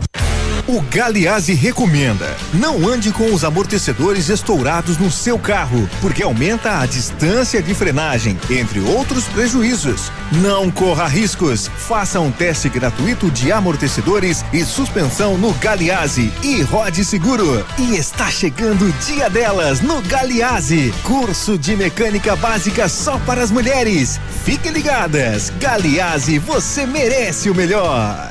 [0.67, 6.86] O Galiase recomenda: não ande com os amortecedores estourados no seu carro, porque aumenta a
[6.86, 10.12] distância de frenagem, entre outros prejuízos.
[10.41, 11.67] Não corra riscos.
[11.67, 17.65] Faça um teste gratuito de amortecedores e suspensão no Galiase e rode seguro.
[17.78, 20.93] E está chegando o dia delas no Galiase.
[21.04, 24.19] Curso de mecânica básica só para as mulheres.
[24.45, 25.52] Fiquem ligadas.
[25.60, 28.31] Galiase, você merece o melhor.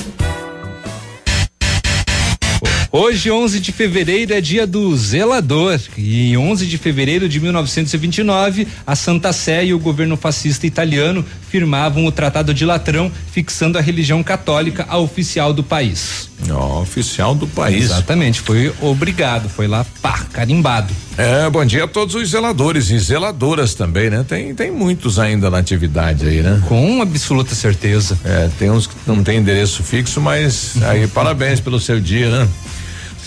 [2.93, 5.79] Hoje, 11 de fevereiro, é dia do zelador.
[5.97, 12.05] E 11 de fevereiro de 1929, a Santa Sé e o governo fascista italiano firmavam
[12.05, 16.29] o Tratado de Latrão, fixando a religião católica a oficial do país.
[16.49, 17.85] Oh, oficial do país.
[17.85, 20.93] Exatamente, foi obrigado, foi lá, pá, carimbado.
[21.17, 24.25] É, bom dia a todos os zeladores e zeladoras também, né?
[24.27, 26.61] Tem, tem muitos ainda na atividade aí, né?
[26.67, 28.19] Com absoluta certeza.
[28.25, 32.49] É, tem uns que não tem endereço fixo, mas aí parabéns pelo seu dia, né?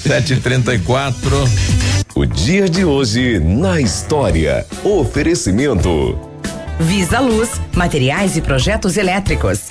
[0.06, 1.34] Sete e trinta e quatro.
[2.14, 4.66] O dia de hoje na história.
[4.84, 6.18] Oferecimento.
[6.78, 9.70] Visa Luz, materiais e projetos elétricos.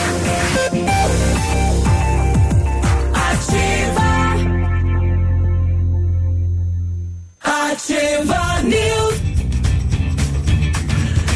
[7.71, 9.21] Ativa News.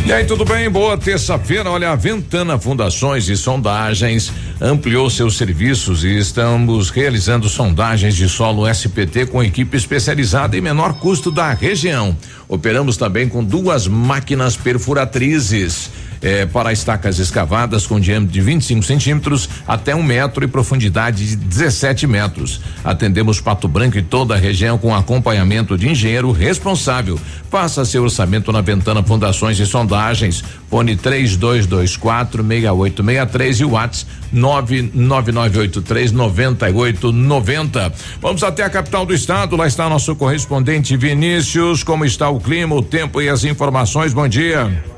[0.06, 0.69] E aí, tudo bem?
[0.69, 1.69] Boa terça-feira.
[1.69, 8.69] Olha, a Ventana Fundações e Sondagens ampliou seus serviços e estamos realizando sondagens de solo
[8.69, 12.15] SPT com equipe especializada e menor custo da região.
[12.50, 15.89] Operamos também com duas máquinas perfuratrizes.
[16.26, 21.36] É, para estacas escavadas com diâmetro de 25 centímetros até um metro e profundidade de
[21.36, 22.62] 17 metros.
[22.84, 27.20] Atendemos Pato Branco e toda a região com acompanhamento de engenheiro responsável.
[27.52, 30.44] Faça seu orçamento na Ventana Fundações e Sondagens.
[30.68, 37.94] Fone 3224 6863 e WhatsApp 99983 9890.
[38.20, 39.56] Vamos até a capital do estado.
[39.56, 41.84] Lá está nosso correspondente Vinícius.
[41.84, 44.12] Como está o clima, o tempo e as informações?
[44.12, 44.95] Bom dia.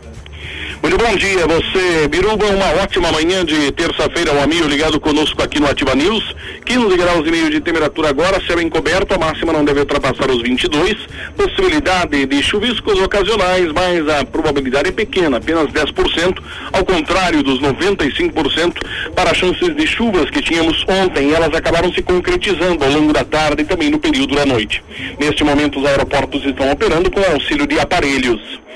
[0.82, 5.60] Muito bom dia, você, Biruba, uma ótima manhã de terça-feira, um amigo ligado conosco aqui
[5.60, 6.36] no Ativa News,
[6.66, 10.42] 15 graus e meio de temperatura agora, céu encoberto, a máxima não deve ultrapassar os
[10.42, 10.96] 22,
[11.36, 16.38] possibilidade de chuviscos ocasionais, mas a probabilidade é pequena, apenas 10%,
[16.72, 18.78] ao contrário dos 95%
[19.16, 23.64] para chances de chuvas que tínhamos ontem, elas acabaram se concretizando ao longo da tarde
[23.64, 24.84] e também no período da noite.
[25.20, 28.67] Neste momento, os aeroportos estão operando com auxílio de aparelhos.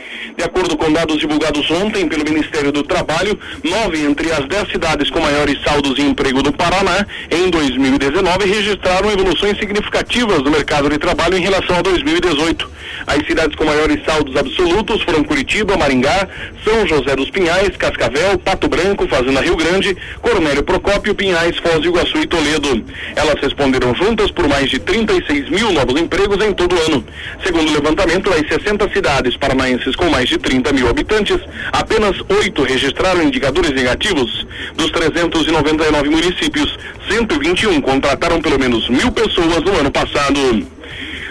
[0.41, 5.07] De acordo com dados divulgados ontem pelo Ministério do Trabalho, nove entre as dez cidades
[5.11, 10.97] com maiores saldos de emprego do Paraná em 2019 registraram evoluções significativas no mercado de
[10.97, 12.71] trabalho em relação a 2018.
[13.05, 16.27] As cidades com maiores saldos absolutos foram Curitiba, Maringá,
[16.63, 21.89] São José dos Pinhais, Cascavel, Pato Branco, Fazenda Rio Grande, Cornélio Procópio, Pinhais, Foz do
[21.89, 22.83] Iguaçu e Toledo.
[23.15, 27.05] Elas responderam juntas por mais de 36 mil novos empregos em todo o ano.
[27.43, 31.37] Segundo o levantamento, das 60 cidades paranaenses com mais de 30 mil habitantes,
[31.73, 34.47] apenas oito registraram indicadores negativos.
[34.75, 36.77] Dos 399 municípios,
[37.09, 40.39] 121 contrataram pelo menos mil pessoas no ano passado.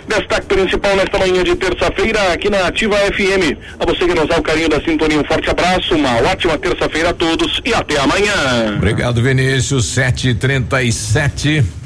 [0.07, 3.57] Destaque principal nesta manhã de terça-feira aqui na Ativa FM.
[3.79, 7.11] A você que nos dá o carinho da sintonia, um forte abraço, uma ótima terça-feira
[7.11, 8.77] a todos e até amanhã.
[8.77, 9.87] Obrigado, Vinícius.
[9.87, 11.80] 737.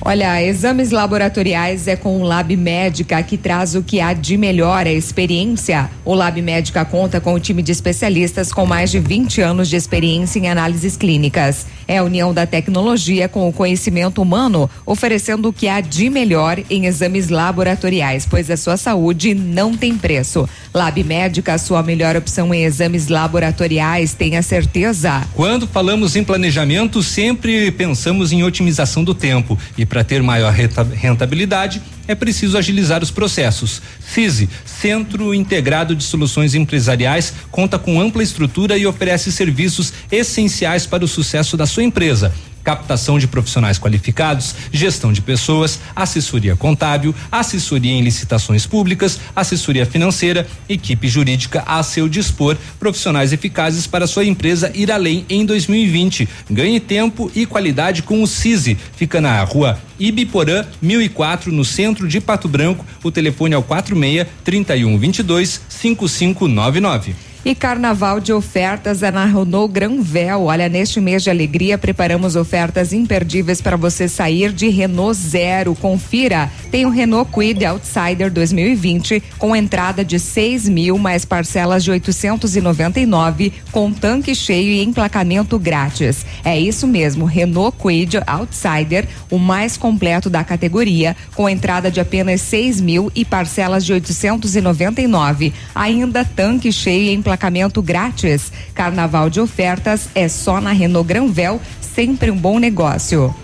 [0.00, 4.86] Olha, exames laboratoriais é com o Lab Médica que traz o que há de melhor
[4.86, 5.90] a experiência.
[6.04, 9.76] O Lab Médica conta com um time de especialistas com mais de 20 anos de
[9.76, 11.66] experiência em análises clínicas.
[11.86, 16.58] É a união da tecnologia com o conhecimento humano, oferecendo o que há de melhor
[16.70, 20.48] em exames laboratoriais, pois a sua saúde não tem preço.
[20.72, 25.26] Lab Médica, a sua melhor opção em exames laboratoriais, tenha certeza.
[25.34, 31.82] Quando falamos em planejamento, sempre pensamos em otimização do tempo e para ter maior rentabilidade,
[32.06, 33.82] é preciso agilizar os processos.
[34.00, 41.04] CISI, Centro Integrado de Soluções Empresariais, conta com ampla estrutura e oferece serviços essenciais para
[41.04, 42.32] o sucesso da sua empresa
[42.68, 50.46] captação de profissionais qualificados, gestão de pessoas, assessoria contábil, assessoria em licitações públicas, assessoria financeira,
[50.68, 56.28] equipe jurídica a seu dispor, profissionais eficazes para sua empresa ir além em 2020.
[56.50, 58.76] Ganhe tempo e qualidade com o CISI.
[58.94, 62.84] Fica na rua Ibiporã 1004 no centro de Pato Branco.
[63.02, 67.14] O telefone é o 46 3122 5599.
[67.48, 70.42] E carnaval de ofertas é na Renault Granvel.
[70.42, 75.74] Olha, neste mês de alegria, preparamos ofertas imperdíveis para você sair de Renault Zero.
[75.74, 76.52] Confira.
[76.70, 83.50] Tem o Renault Kwid Outsider 2020 com entrada de 6 mil mais parcelas de 899
[83.72, 86.26] com tanque cheio e emplacamento grátis.
[86.44, 92.42] É isso mesmo, Renault Kwid Outsider, o mais completo da categoria, com entrada de apenas
[92.42, 95.54] 6 mil e parcelas de 899.
[95.74, 97.37] Ainda tanque cheio e emplacamento
[97.82, 98.52] grátis.
[98.74, 103.34] Carnaval de ofertas é só na Renault Granvel, sempre um bom negócio.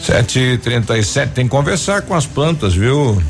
[0.00, 3.20] Sete e trinta e sete, tem que conversar com as plantas, viu?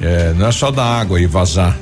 [0.00, 1.76] É, não é só dar água e vazar.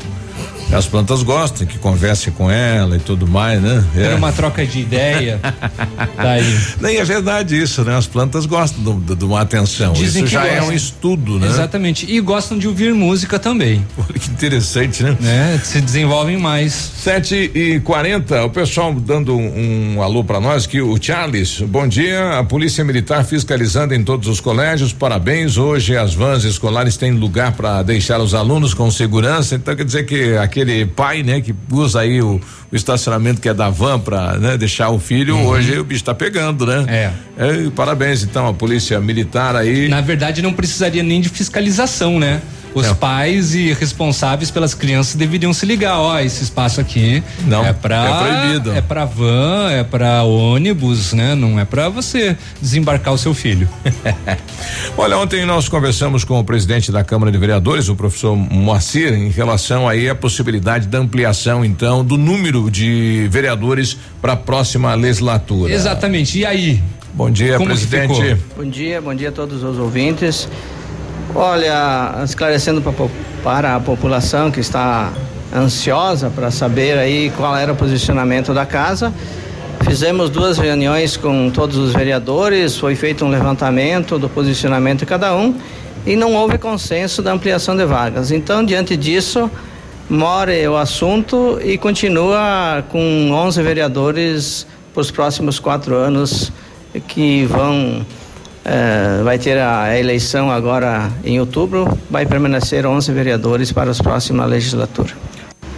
[0.74, 3.84] As plantas gostam que converse com ela e tudo mais, né?
[3.96, 4.14] É.
[4.14, 5.38] uma troca de ideia.
[6.16, 6.58] tá aí.
[6.80, 7.96] Nem é verdade isso, né?
[7.96, 9.92] As plantas gostam de uma atenção.
[9.92, 10.58] Dizem isso já gostam.
[10.58, 11.46] é um estudo, né?
[11.46, 12.10] Exatamente.
[12.10, 13.86] E gostam de ouvir música também.
[13.96, 15.16] Olha que interessante, né?
[15.20, 15.60] né?
[15.62, 16.72] Se desenvolvem mais.
[16.72, 21.86] Sete e quarenta, o pessoal dando um, um alô para nós que o Charles, bom
[21.86, 27.12] dia, a polícia militar fiscalizando em todos os colégios, parabéns, hoje as vans escolares têm
[27.12, 31.40] lugar para deixar os alunos com segurança, então quer dizer que aquele aquele pai, né,
[31.40, 32.40] que usa aí o,
[32.72, 35.46] o estacionamento que é da van para né, deixar o filho, uhum.
[35.46, 36.84] hoje o bicho está pegando, né?
[36.88, 37.10] É.
[37.38, 37.70] é.
[37.70, 39.88] Parabéns então a polícia militar aí.
[39.88, 42.40] Na verdade não precisaria nem de fiscalização, né?
[42.74, 42.94] Os é.
[42.94, 48.04] pais e responsáveis pelas crianças deveriam se ligar, ó, esse espaço aqui não é para
[48.04, 48.72] é proibido.
[48.72, 51.34] É para van, é para ônibus, né?
[51.34, 53.68] Não é para você desembarcar o seu filho.
[54.98, 59.28] Olha, ontem nós conversamos com o presidente da Câmara de Vereadores, o professor Moacir, em
[59.28, 65.72] relação aí à possibilidade da ampliação então do número de vereadores para a próxima legislatura.
[65.72, 66.38] Exatamente.
[66.38, 66.82] E aí?
[67.12, 68.36] Bom dia, Como presidente.
[68.56, 70.48] Bom dia, bom dia a todos os ouvintes.
[71.36, 72.80] Olha, esclarecendo
[73.42, 75.12] para a população que está
[75.52, 79.12] ansiosa para saber aí qual era o posicionamento da casa,
[79.82, 85.34] fizemos duas reuniões com todos os vereadores, foi feito um levantamento do posicionamento de cada
[85.34, 85.56] um
[86.06, 88.30] e não houve consenso da ampliação de vagas.
[88.30, 89.50] Então, diante disso,
[90.08, 96.52] more o assunto e continua com 11 vereadores para os próximos quatro anos
[97.08, 98.06] que vão
[98.64, 104.46] é, vai ter a eleição agora em outubro, vai permanecer 11 vereadores para a próxima
[104.46, 105.12] legislatura.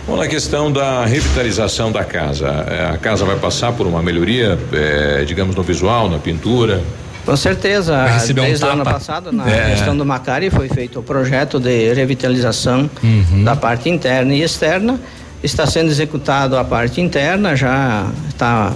[0.07, 4.57] Bom, na questão da revitalização da casa, é, a casa vai passar por uma melhoria,
[4.73, 6.81] é, digamos, no visual, na pintura?
[7.25, 9.71] Com certeza, desde um o ano passado, na é.
[9.71, 13.43] questão do Macari, foi feito o projeto de revitalização uhum.
[13.43, 15.01] da parte interna e externa.
[15.43, 18.73] Está sendo executado a parte interna, já está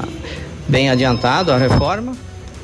[0.69, 2.13] bem adiantado a reforma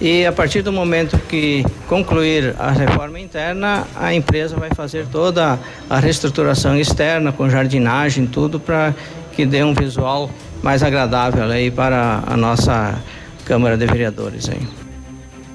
[0.01, 5.59] e a partir do momento que concluir a reforma interna, a empresa vai fazer toda
[5.89, 8.95] a reestruturação externa, com jardinagem, tudo para
[9.33, 10.31] que dê um visual
[10.63, 12.99] mais agradável aí para a nossa
[13.45, 14.61] Câmara de Vereadores aí.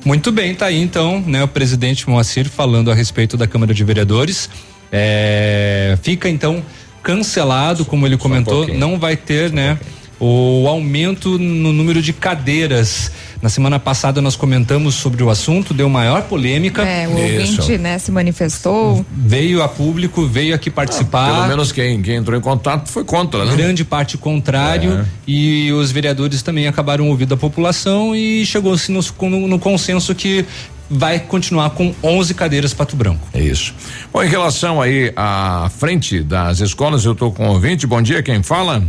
[0.03, 3.83] Muito bem, tá aí então, né, o presidente Moacir falando a respeito da Câmara de
[3.83, 4.49] Vereadores.
[4.91, 6.63] É, fica então
[7.03, 9.77] cancelado, como ele comentou, um não vai ter, né,
[10.19, 13.11] o aumento no número de cadeiras
[13.41, 16.83] na semana passada nós comentamos sobre o assunto, deu maior polêmica.
[16.83, 17.61] É, o Isso.
[17.61, 19.05] ouvinte, né, se manifestou.
[19.11, 21.29] Veio a público, veio aqui participar.
[21.29, 23.55] Ah, pelo menos quem, quem entrou em contato foi contra, né?
[23.55, 25.05] Grande parte contrário é.
[25.27, 30.45] e os vereadores também acabaram ouvindo a população e chegou-se no, no, no consenso que
[30.91, 33.25] vai continuar com 11 cadeiras Pato Branco.
[33.33, 33.73] É isso.
[34.11, 37.87] Bom, em relação aí à frente das escolas, eu estou com o ouvinte.
[37.87, 38.83] Bom dia, quem fala?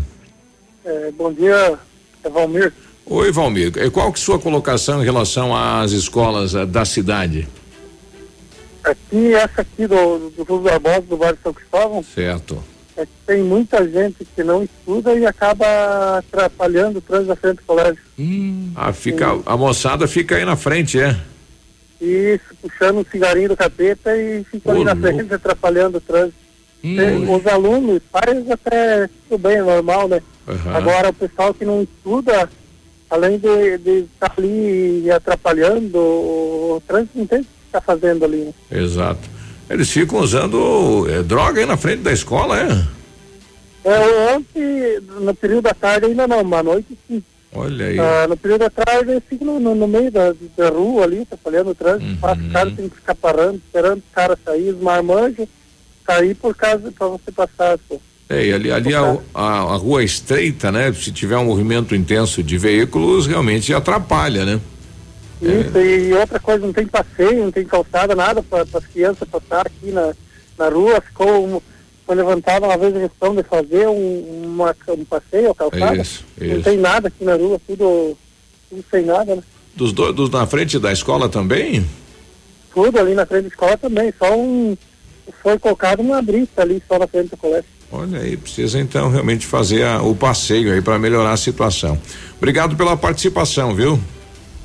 [0.84, 1.78] É, bom dia,
[2.24, 2.72] é Valmir.
[3.07, 3.72] Oi, Valmir.
[3.76, 7.48] Eh, qual que é a sua colocação em relação às escolas uh, da cidade?
[8.84, 12.03] Aqui, essa aqui do, do Rio Barbosa, do bairro São Cristóvão.
[12.03, 12.62] Certo.
[12.96, 17.57] É que tem muita gente que não estuda e acaba atrapalhando o trânsito da frente
[17.57, 17.98] do colégio.
[18.18, 18.72] Hum.
[18.76, 21.16] Ah, fica, a moçada fica aí na frente, é?
[22.00, 26.36] Isso, puxando um cigarinho do capeta e fica ali na frente atrapalhando o trânsito.
[26.84, 27.34] Hum.
[27.34, 30.20] Os alunos, pais até tudo bem, é normal, né?
[30.46, 30.76] Uhum.
[30.76, 32.50] Agora o pessoal que não estuda
[33.13, 38.39] além de estar tá ali atrapalhando, o trânsito não tem o que estar fazendo ali.
[38.39, 38.53] Né?
[38.71, 39.21] Exato.
[39.69, 42.87] Eles ficam usando é, droga aí na frente da escola, é?
[43.85, 47.23] É, ontem, no período da tarde ainda não, mas à noite sim.
[47.55, 47.99] Olha aí.
[47.99, 51.71] Ah, no período atrás eu fico no, no, no meio da, da rua ali, atrapalhando
[51.71, 52.17] o trânsito, Uhum.
[52.17, 55.47] passa o cara tem que ficar parando, esperando o cara sair, os marmanjos,
[56.07, 58.01] sair por causa pra você passar, pô.
[58.33, 60.91] É, e ali, ali a, a, a rua é estreita, né?
[60.95, 64.59] Se tiver um movimento intenso de veículos, realmente atrapalha, né?
[65.43, 69.66] Isso, e outra coisa, não tem passeio, não tem calçada, nada para as crianças passar
[69.66, 70.14] aqui na,
[70.57, 71.03] na rua.
[71.03, 71.62] Ficou,
[72.07, 76.01] foi levantada uma vez a questão de fazer um, uma, um passeio, calçada.
[76.01, 76.62] Isso, Não isso.
[76.62, 78.16] tem nada aqui na rua, tudo,
[78.70, 79.43] tudo sem nada, né?
[79.76, 81.85] Dos dois, dos na frente da escola também?
[82.72, 84.74] Tudo ali na frente da escola também, só um.
[85.43, 87.68] Foi colocado uma brita ali só na frente do colégio.
[87.93, 91.99] Olha aí, precisa então realmente fazer a- o passeio aí para melhorar a situação.
[92.38, 94.01] Obrigado pela participação, viu?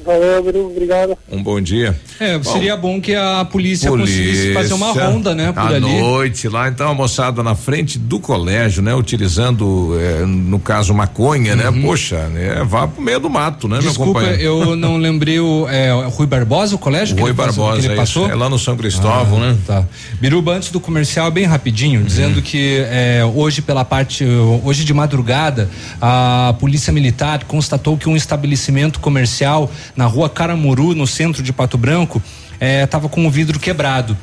[0.08, 1.18] Valeu, obrigado.
[1.30, 2.00] Um bom dia.
[2.18, 5.82] É, seria bom que a polícia, conseguisse fazer uma ronda, né, por à ali.
[5.82, 11.58] noite lá, então a moçada na frente do colégio, né, utilizando, eh, no caso, maconha,
[11.58, 13.82] né, poxa, né, vá pro meio do mato, né, Uhum.
[13.82, 14.44] Desculpa, meu companheiro?
[14.70, 17.82] eu não lembrei o é, o Rui Barbosa, o colégio que Rui ele passou, Barbosa,
[17.82, 18.30] que ele é passou?
[18.30, 19.58] É lá no São Cristóvão, Ah, né?
[19.68, 19.84] Tá.
[20.22, 22.06] Biruba, antes do comercial, bem rapidinho, Uhum.
[22.06, 24.24] dizendo que é, hoje pela parte,
[24.64, 25.70] hoje de madrugada,
[26.02, 31.78] a polícia militar constatou que um estabelecimento comercial na rua Caramuru, no centro de Pato
[31.78, 32.22] Branco,
[32.60, 34.18] estava com o vidro quebrado.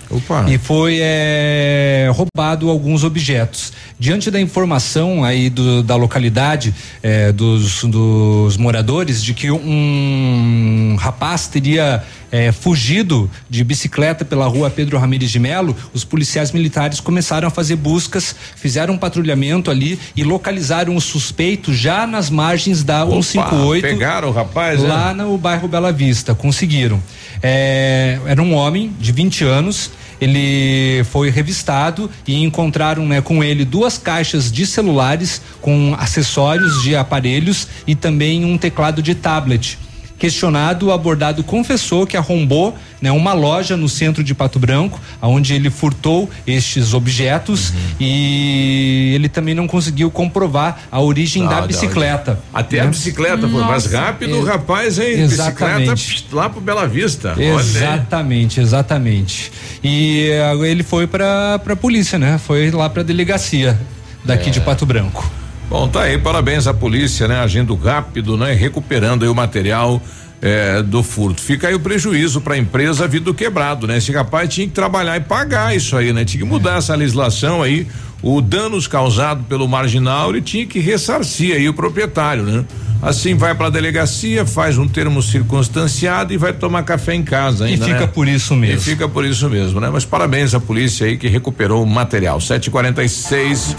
[0.48, 3.72] E foi é, roubado alguns objetos.
[3.98, 11.46] Diante da informação aí do- da localidade, é, dos, dos moradores, de que um rapaz
[11.46, 17.46] teria é, fugido de bicicleta pela rua Pedro Ramires de Melo, os policiais militares começaram
[17.46, 23.06] a fazer buscas, fizeram um patrulhamento ali e localizaram o suspeito já nas margens da
[23.06, 23.82] 158.
[23.86, 24.82] pegaram o rapaz?
[24.82, 27.00] Lá no bairro Bela Vista, conseguiram.
[27.40, 29.90] É, era um homem de 20 anos.
[30.20, 36.94] Ele foi revistado e encontraram né, com ele duas caixas de celulares com acessórios de
[36.96, 39.78] aparelhos e também um teclado de tablet.
[40.24, 45.52] Questionado, o abordado confessou que arrombou né, uma loja no centro de Pato Branco, onde
[45.52, 47.76] ele furtou estes objetos Uhum.
[48.00, 52.40] e ele também não conseguiu comprovar a origem Ah, da bicicleta.
[52.54, 52.90] Até a né?
[52.90, 55.20] bicicleta foi mais rápido, é- o rapaz, hein?
[55.20, 55.90] Exatamente.
[55.90, 57.34] Bicicleta lá pro Bela Vista.
[57.36, 57.54] Olha aí.
[57.58, 59.52] Exatamente, exatamente.
[59.82, 62.38] E eh, ele foi pra, pra polícia, né?
[62.38, 63.78] Foi lá pra delegacia
[64.24, 64.52] daqui É.
[64.52, 65.30] de Pato Branco.
[65.74, 67.40] Bom, tá aí, parabéns à polícia, né?
[67.40, 68.52] Agindo rápido, né?
[68.52, 70.00] Recuperando aí o material
[70.40, 71.42] eh, do furto.
[71.42, 73.96] Fica aí o prejuízo para a empresa vidro quebrado, né?
[73.96, 76.24] Esse rapaz tinha que trabalhar e pagar isso aí, né?
[76.24, 77.88] Tinha que mudar essa legislação aí.
[78.22, 82.64] O danos causado pelo marginal, ele tinha que ressarcir aí o proprietário, né?
[83.02, 87.68] Assim vai para a delegacia, faz um termo circunstanciado e vai tomar café em casa
[87.68, 88.06] E ainda, fica né?
[88.06, 88.76] por isso mesmo.
[88.76, 89.90] E fica por isso mesmo, né?
[89.92, 92.40] Mas parabéns à polícia aí que recuperou o material.
[92.40, 93.74] 746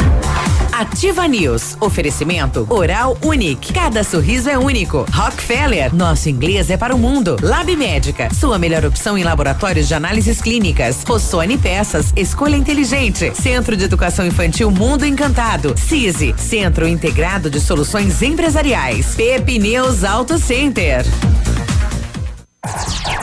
[0.77, 1.77] Ativa News.
[1.79, 3.71] Oferecimento Oral Unique.
[3.71, 5.05] Cada sorriso é único.
[5.09, 5.95] Rockefeller.
[5.95, 7.37] Nosso inglês é para o mundo.
[7.41, 8.27] Lab Médica.
[8.33, 11.01] Sua melhor opção em laboratórios de análises clínicas.
[11.07, 12.11] Rossoni Peças.
[12.13, 13.31] Escolha inteligente.
[13.33, 15.73] Centro de Educação Infantil Mundo Encantado.
[15.77, 16.35] CISI.
[16.37, 19.15] Centro Integrado de Soluções Empresariais.
[19.15, 21.05] Pepineus Auto Center.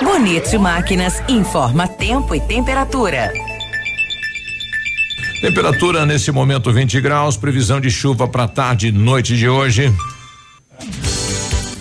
[0.03, 3.31] Bonito Máquinas informa tempo e temperatura.
[5.43, 9.93] Temperatura nesse momento 20 graus, previsão de chuva para tarde e noite de hoje.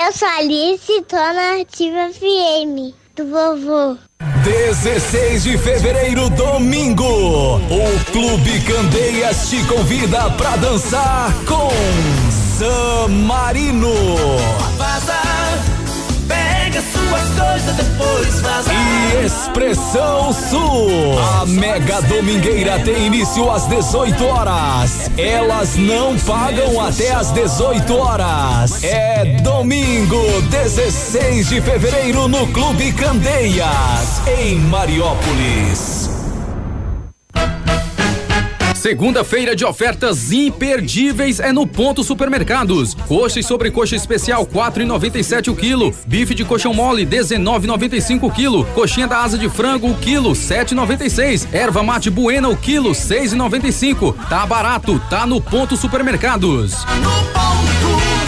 [0.00, 3.98] Eu sou a Alice e tô na Ativa FM do vovô.
[4.44, 11.68] 16 de fevereiro, domingo, o Clube Candeias te convida pra dançar com
[12.30, 13.92] San Marino.
[16.78, 18.70] Pega suas coisas, depois vaza.
[18.72, 21.18] E Expressão Sul.
[21.40, 25.10] A mega domingueira tem início às 18 horas.
[25.16, 28.82] Elas não pagam até às 18 horas.
[28.84, 35.97] É domingo, 16 de fevereiro, no Clube Candeias, em Mariópolis.
[38.78, 42.94] Segunda-feira de ofertas imperdíveis é no Ponto Supermercados.
[42.94, 45.92] Coxa e sobrecoxa especial 4,97 o quilo.
[46.06, 48.64] Bife de coxão mole 19,95 o quilo.
[48.66, 51.52] Coxinha da asa de frango o quilo 7,96.
[51.52, 54.14] Erva mate buena o quilo 6,95.
[54.28, 56.84] Tá barato, tá no Ponto Supermercados.
[56.84, 56.94] Tá
[57.34, 58.27] barato,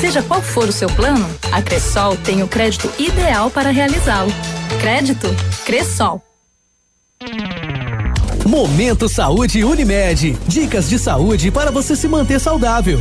[0.00, 4.32] Seja qual for o seu plano, a Cressol tem o crédito ideal para realizá-lo.
[4.80, 5.28] Crédito
[5.66, 6.22] Cressol.
[8.46, 10.38] Momento Saúde Unimed.
[10.48, 12.98] Dicas de saúde para você se manter saudável.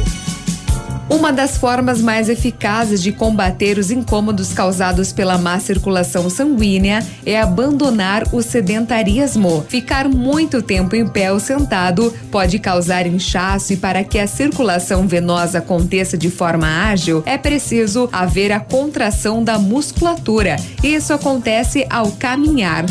[1.10, 7.42] Uma das formas mais eficazes de combater os incômodos causados pela má circulação sanguínea é
[7.42, 9.66] abandonar o sedentarismo.
[9.68, 15.08] Ficar muito tempo em pé ou sentado pode causar inchaço e para que a circulação
[15.08, 20.58] venosa aconteça de forma ágil, é preciso haver a contração da musculatura.
[20.84, 22.86] Isso acontece ao caminhar.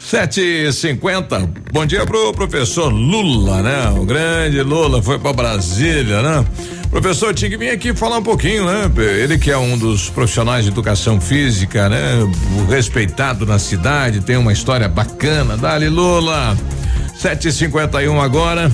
[0.00, 3.90] Sete e cinquenta, bom dia pro professor Lula, né?
[3.96, 6.44] O grande Lula foi para Brasília, né?
[6.90, 8.90] Professor, tinha que vir aqui falar um pouquinho, né?
[9.22, 12.18] Ele que é um dos profissionais de educação física, né?
[12.68, 15.56] Respeitado na cidade, tem uma história bacana.
[15.56, 16.56] Dali Lula,
[17.14, 18.72] sete e cinquenta e um agora.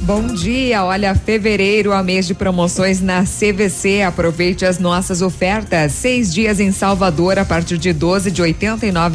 [0.00, 4.02] Bom dia, olha, fevereiro, a mês de promoções na CVC.
[4.02, 5.92] Aproveite as nossas ofertas.
[5.92, 8.54] Seis dias em Salvador a partir de 12 de R$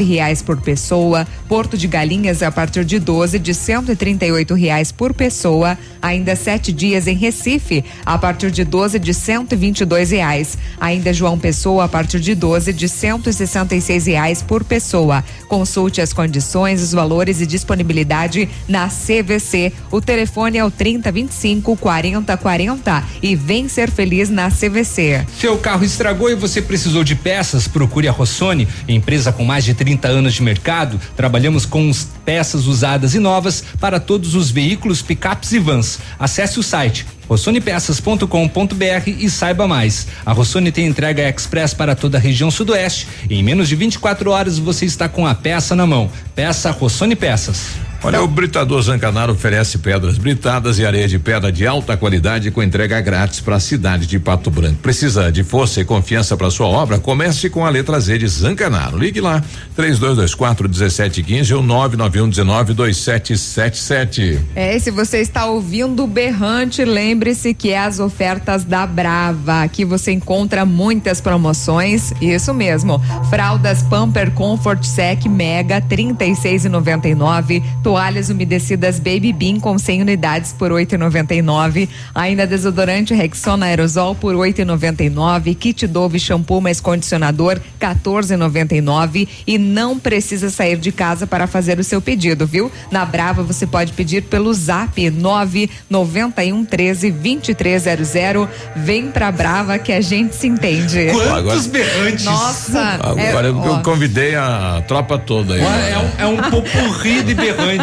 [0.03, 1.25] reais por pessoa.
[1.47, 5.77] Porto de Galinhas a partir de 12 de R$ reais por pessoa.
[6.01, 10.57] Ainda sete dias em Recife a partir de 12 de R$ reais.
[10.81, 15.23] Ainda João Pessoa a partir de 12 de R$ reais por pessoa.
[15.47, 19.71] Consulte as condições, os valores e disponibilidade na CVC.
[19.89, 25.25] O telefone é o 3025 40 40 e vem ser feliz na CVC.
[25.39, 27.67] Seu carro estragou e você precisou de peças?
[27.67, 30.99] Procure a Rossoni, empresa com mais de 30 anos de mercado.
[31.15, 31.91] Trabalhamos com
[32.25, 35.99] peças usadas e novas para todos os veículos, picapes e vans.
[36.19, 40.07] Acesse o site rossonepeças.com.br e saiba mais.
[40.25, 43.07] A Rossoni tem entrega express para toda a região sudoeste.
[43.29, 46.09] Em menos de 24 horas você está com a peça na mão.
[46.35, 47.92] Peça Rossoni Peças.
[48.05, 52.61] Olha, o Britador Zancanaro oferece pedras britadas e areia de pedra de alta qualidade com
[52.61, 54.79] entrega grátis para a cidade de Pato Branco.
[54.79, 56.99] Precisa de força e confiança para sua obra?
[56.99, 58.97] Comece com a letra Z de Zancanaro.
[58.97, 59.41] Ligue lá,
[59.77, 64.39] 3224 1715 ou 99119 2777.
[64.53, 69.63] É, e se você está ouvindo o berrante, lembre-se que é as ofertas da Brava.
[69.63, 72.11] Aqui você encontra muitas promoções.
[72.19, 73.01] Isso mesmo.
[73.29, 77.63] Fraldas Pamper Comfort Sec Mega 36,99
[77.93, 81.87] toalhas umedecidas Baby Bean com 100 unidades por 8,99.
[82.15, 85.55] Ainda desodorante Rexona Aerosol por 8,99.
[85.55, 91.83] Kit Dove shampoo mais condicionador 14,99 e não precisa sair de casa para fazer o
[91.83, 92.71] seu pedido, viu?
[92.89, 98.47] Na Brava você pode pedir pelo Zap 991 13 2300.
[98.75, 101.11] Vem pra Brava que a gente se entende.
[101.11, 102.25] Quantos Agora- berrantes?
[102.25, 103.67] Nossa, Agora é, eu, ó.
[103.77, 105.61] eu convidei a tropa toda aí.
[105.61, 107.82] É um, é um popurri de berrantes.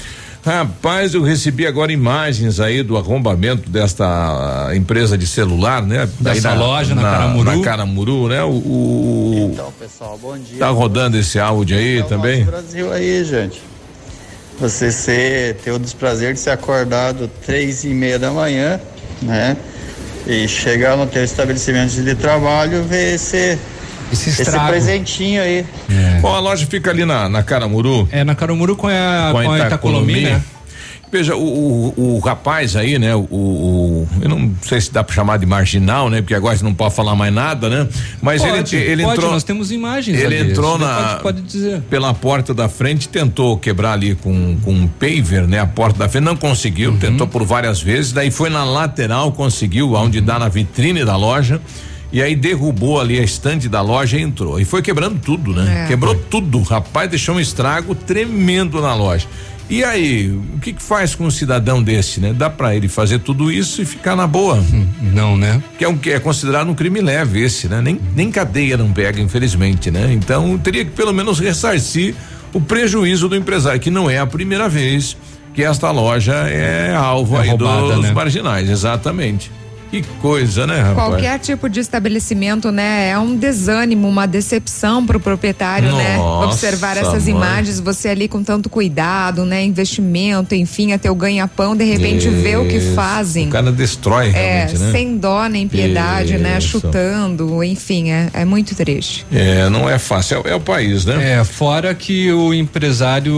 [0.43, 6.09] Rapaz, eu recebi agora imagens aí do arrombamento desta empresa de celular, né?
[6.19, 7.57] Dessa Aí loja na Caramuru.
[7.57, 8.41] Na Caramuru, né?
[8.43, 10.57] O, o- Então, pessoal, bom dia.
[10.57, 12.43] tá rodando esse áudio aí É também?
[12.43, 13.61] Brasil aí, gente.
[14.59, 18.79] Você ser, ter o desprazer de ser acordado três e meia da manhã,
[19.21, 19.55] né?
[20.25, 23.19] E chegar no teu estabelecimento de trabalho e ver
[24.11, 25.65] esse, esse, presentinho aí.
[26.21, 28.07] Bom, a loja fica ali na, na Caramuru.
[28.11, 30.41] É, na Caramuru com a, com a, com a Itacolomi, Itacolomi, né?
[31.13, 33.13] Veja, o, o, o rapaz aí, né?
[33.13, 36.21] O, o- eu não sei se dá pra chamar de marginal, né?
[36.21, 37.85] Porque agora você não pode falar mais nada, né?
[38.21, 39.31] Mas Pode, ele, ele pode, entrou.
[39.33, 40.95] nós temos imagens Ele ali, entrou na.
[41.15, 41.81] pode- pode dizer.
[41.89, 45.59] Pela porta da frente, tentou quebrar ali com, com um paver, né?
[45.59, 46.37] A porta da frente, não Uhum.
[46.37, 51.17] conseguiu, tentou por várias vezes, daí foi na lateral, conseguiu, onde dá na vitrine da
[51.17, 51.59] loja.
[52.11, 54.59] E aí derrubou ali a estante da loja e entrou.
[54.59, 55.83] E foi quebrando tudo, né?
[55.85, 55.87] É.
[55.87, 56.59] Quebrou tudo.
[56.59, 59.27] O rapaz deixou um estrago tremendo na loja.
[59.69, 62.33] E aí, o que que faz com um cidadão desse, né?
[62.33, 64.61] Dá pra ele fazer tudo isso e ficar na boa?
[65.01, 65.63] Não, né?
[65.77, 67.79] Que é um que é considerado um crime leve esse, né?
[67.81, 70.11] Nem, nem cadeia não pega, infelizmente, né?
[70.11, 72.13] Então, teria que pelo menos ressarcir
[72.53, 75.15] o prejuízo do empresário, que não é a primeira vez
[75.53, 78.11] que esta loja é alvo É aí roubada, dos né?
[78.11, 79.49] marginais, exatamente.
[79.91, 80.95] Que coisa, né, rapaz?
[80.95, 86.15] Qualquer tipo de estabelecimento, né, é um desânimo, uma decepção para o proprietário, né?
[86.15, 87.35] Nossa, Observar essas mãe.
[87.35, 89.63] imagens, você ali com tanto cuidado, né?
[89.65, 92.93] Investimento, enfim, até o ganha-pão, de repente ver o que Isso.
[92.95, 93.47] fazem.
[93.47, 94.91] O cara destrói É, realmente, né?
[94.93, 96.57] sem dó nem piedade, né?
[96.57, 96.69] Isso.
[96.69, 99.25] Chutando, enfim, é, é muito triste.
[99.31, 101.39] É, não é fácil, é, é o país, né?
[101.39, 103.33] É, fora que o empresário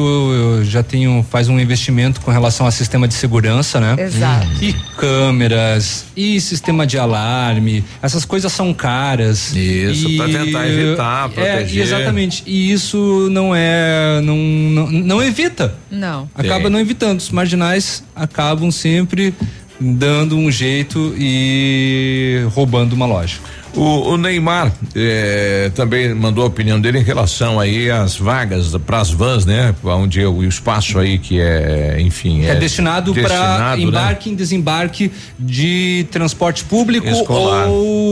[0.63, 3.95] já tem um, faz um investimento com relação ao sistema de segurança, né?
[3.97, 4.47] Exato.
[4.61, 9.53] E câmeras, e sistema de alarme, essas coisas são caras.
[9.55, 11.83] Isso, e, pra tentar evitar, É, proteger.
[11.83, 12.43] exatamente.
[12.45, 15.75] E isso não é, não, não, não evita.
[15.89, 16.29] Não.
[16.35, 16.69] Acaba Tem.
[16.69, 17.19] não evitando.
[17.19, 19.33] Os marginais acabam sempre
[19.79, 23.37] dando um jeito e roubando uma loja.
[23.75, 28.99] O, o Neymar eh, também mandou a opinião dele em relação aí às vagas para
[28.99, 29.73] as vans, né?
[29.83, 33.81] Onde é o espaço aí que é, enfim, é, destinado, para né?
[33.81, 37.67] embarque e desembarque de transporte público Escolar.
[37.67, 38.03] ou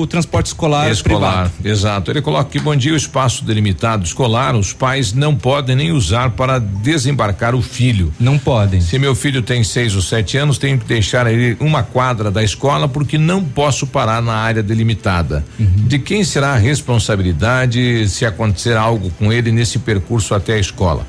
[0.00, 1.52] o transporte escolar, escolar, privado.
[1.64, 2.10] exato.
[2.10, 6.30] Ele coloca que bom dia, o espaço delimitado escolar, os pais não podem nem usar
[6.30, 8.12] para desembarcar o filho.
[8.18, 8.80] Não podem.
[8.80, 12.42] Se meu filho tem seis ou sete anos, tenho que deixar ele uma quadra da
[12.42, 15.44] escola porque não posso parar na área delimitada.
[15.58, 15.66] Uhum.
[15.88, 21.04] De quem será a responsabilidade se acontecer algo com ele nesse percurso até a escola?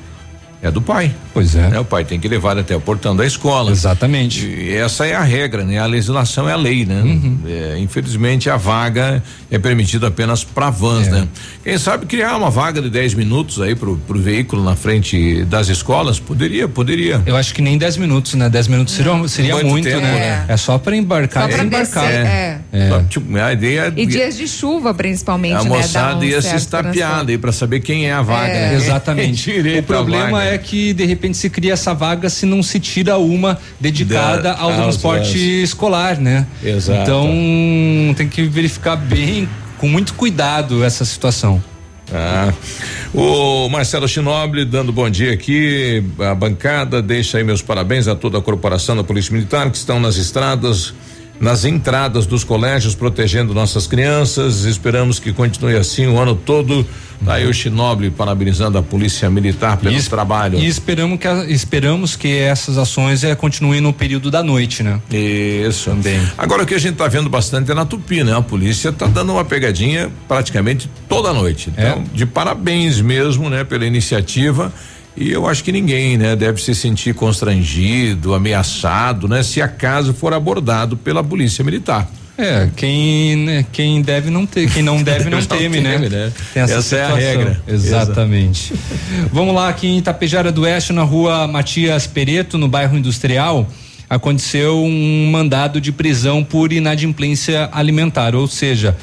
[0.61, 1.15] É do pai.
[1.33, 1.79] Pois é.
[1.79, 3.71] O pai tem que levar até o portão da escola.
[3.71, 4.45] Exatamente.
[4.45, 5.79] E essa é a regra, né?
[5.79, 7.01] A legislação é a lei, né?
[7.01, 7.39] Uhum.
[7.47, 11.11] É, infelizmente a vaga é permitida apenas para vans, É.
[11.11, 11.27] né?
[11.63, 15.69] Quem sabe criar uma vaga de 10 minutos aí pro, pro veículo na frente das
[15.69, 16.19] escolas?
[16.19, 17.21] Poderia, poderia.
[17.25, 18.49] Eu acho que nem 10 minutos, né?
[18.49, 20.11] 10 minutos seria, seria Muito muito, tempo, né?
[20.11, 20.45] né?
[20.49, 22.03] É só para embarcar Só e pra desembarcar.
[22.03, 22.59] descer, é.
[22.73, 22.89] É.
[22.89, 25.69] Só, tipo, a ideia E dias de chuva, principalmente, a né?
[25.69, 28.51] moçada Dá um ia se estapear aí para saber quem é a vaga.
[28.51, 28.69] É.
[28.71, 28.75] né?
[28.75, 29.49] Exatamente.
[29.79, 30.48] O problema vaga.
[30.53, 34.57] É que de repente se cria essa vaga se não se tira uma dedicada Da-
[34.59, 36.45] ao transporte escolar, né?
[36.63, 37.01] Exato.
[37.01, 39.47] Então tem que verificar bem,
[39.77, 41.63] com muito cuidado essa situação.
[42.11, 42.51] Ah,
[43.13, 48.39] o Marcelo Chinoble dando bom dia aqui, a bancada deixa aí meus parabéns a toda
[48.39, 50.91] a corporação da Polícia Militar que estão nas estradas,
[51.39, 54.65] nas entradas dos colégios protegendo nossas crianças.
[54.65, 56.83] Esperamos que continue assim o ano todo.
[57.25, 60.57] Tá aí o Chinoble parabenizando a Polícia Militar pelo es- trabalho.
[60.57, 64.99] E esperamos que, a- esperamos que essas ações eh, continuem no período da noite, né?
[65.11, 65.89] Isso.
[65.89, 66.19] Também.
[66.37, 68.35] Agora o que a gente tá vendo bastante é na Tupi, né?
[68.35, 71.71] A polícia tá dando uma pegadinha praticamente toda noite.
[71.75, 71.89] É.
[71.89, 74.71] Então, de parabéns mesmo, né, pela iniciativa.
[75.17, 80.33] E eu acho que ninguém, né, deve se sentir constrangido, ameaçado, né, se acaso for
[80.33, 82.09] abordado pela polícia militar.
[82.39, 85.91] É, quem, né, quem deve não ter, quem não deve não Não teme, né?
[85.91, 86.31] teme, né?
[86.53, 87.61] Tem essa, Essa é a regra.
[87.67, 88.73] Exatamente.
[89.29, 93.67] Vamos lá, aqui em Itapejara do Oeste, na rua Matias Pereto, no bairro Industrial,
[94.09, 98.95] aconteceu um mandado de prisão por inadimplência alimentar, ou seja,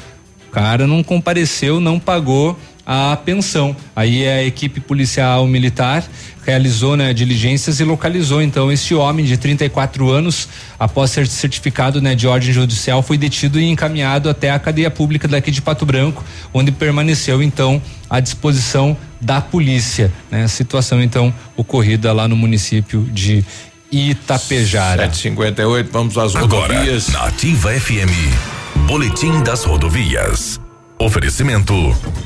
[0.47, 2.57] o cara não compareceu, não pagou
[2.89, 3.75] a pensão.
[3.93, 6.05] Aí a equipe policial militar
[6.45, 10.47] realizou né, diligências e localizou então esse homem de 34 anos,
[10.79, 15.27] após ser certificado né, de ordem judicial, foi detido e encaminhado até a cadeia pública
[15.27, 16.23] daqui de Pato Branco,
[16.53, 20.09] onde permaneceu então à disposição da polícia.
[20.31, 20.47] Né?
[20.47, 23.43] Situação então ocorrida lá no município de
[23.91, 25.03] Itapejara.
[25.11, 27.09] 758, vamos às Agora, rodovias.
[27.09, 30.57] na Ativa FM, Boletim das Rodovias.
[30.99, 31.73] Oferecimento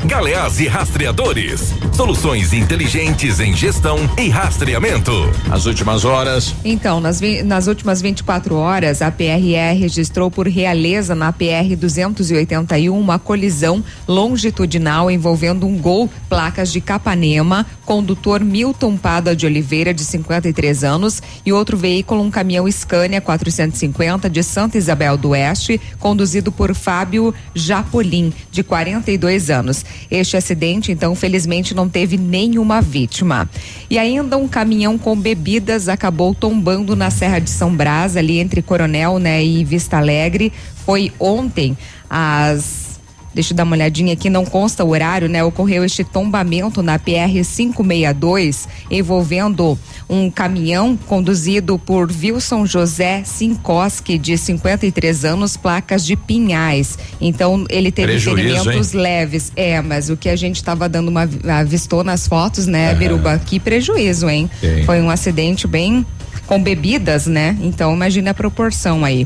[0.05, 1.74] Galeás e Rastreadores.
[1.93, 5.11] Soluções inteligentes em gestão e rastreamento.
[5.51, 6.55] As últimas horas.
[6.63, 13.19] Então, nas, nas últimas 24 horas, a PRE registrou por realeza na PR 281 uma
[13.19, 20.84] colisão longitudinal envolvendo um gol, placas de Capanema, condutor Milton Pada de Oliveira, de 53
[20.84, 26.74] anos, e outro veículo, um caminhão Scania 450 de Santa Isabel do Oeste, conduzido por
[26.74, 29.86] Fábio Japolim, de 42 anos.
[30.09, 33.49] Este acidente, então, felizmente não teve nenhuma vítima.
[33.89, 38.62] E ainda um caminhão com bebidas acabou tombando na Serra de São Brás, ali entre
[38.62, 40.51] Coronel, né, e Vista Alegre.
[40.86, 41.78] Foi ontem
[42.09, 42.91] às
[43.34, 45.43] Deixa eu dar uma olhadinha aqui, não consta o horário, né?
[45.43, 49.79] Ocorreu este tombamento na PR 562, envolvendo
[50.09, 56.99] um caminhão conduzido por Wilson José Sinkoski, de 53 anos, placas de Pinhais.
[57.21, 59.01] Então, ele teve Prejuízo, ferimentos hein?
[59.01, 59.51] leves.
[59.55, 61.29] É, mas o que a gente estava dando uma
[61.59, 62.99] avistou nas fotos, né, Aham.
[62.99, 63.39] Biruba?
[63.39, 64.49] Que prejuízo, hein?
[64.59, 64.84] Sim.
[64.84, 66.05] Foi um acidente bem
[66.45, 67.57] com bebidas, né?
[67.61, 69.25] Então, imagina a proporção aí.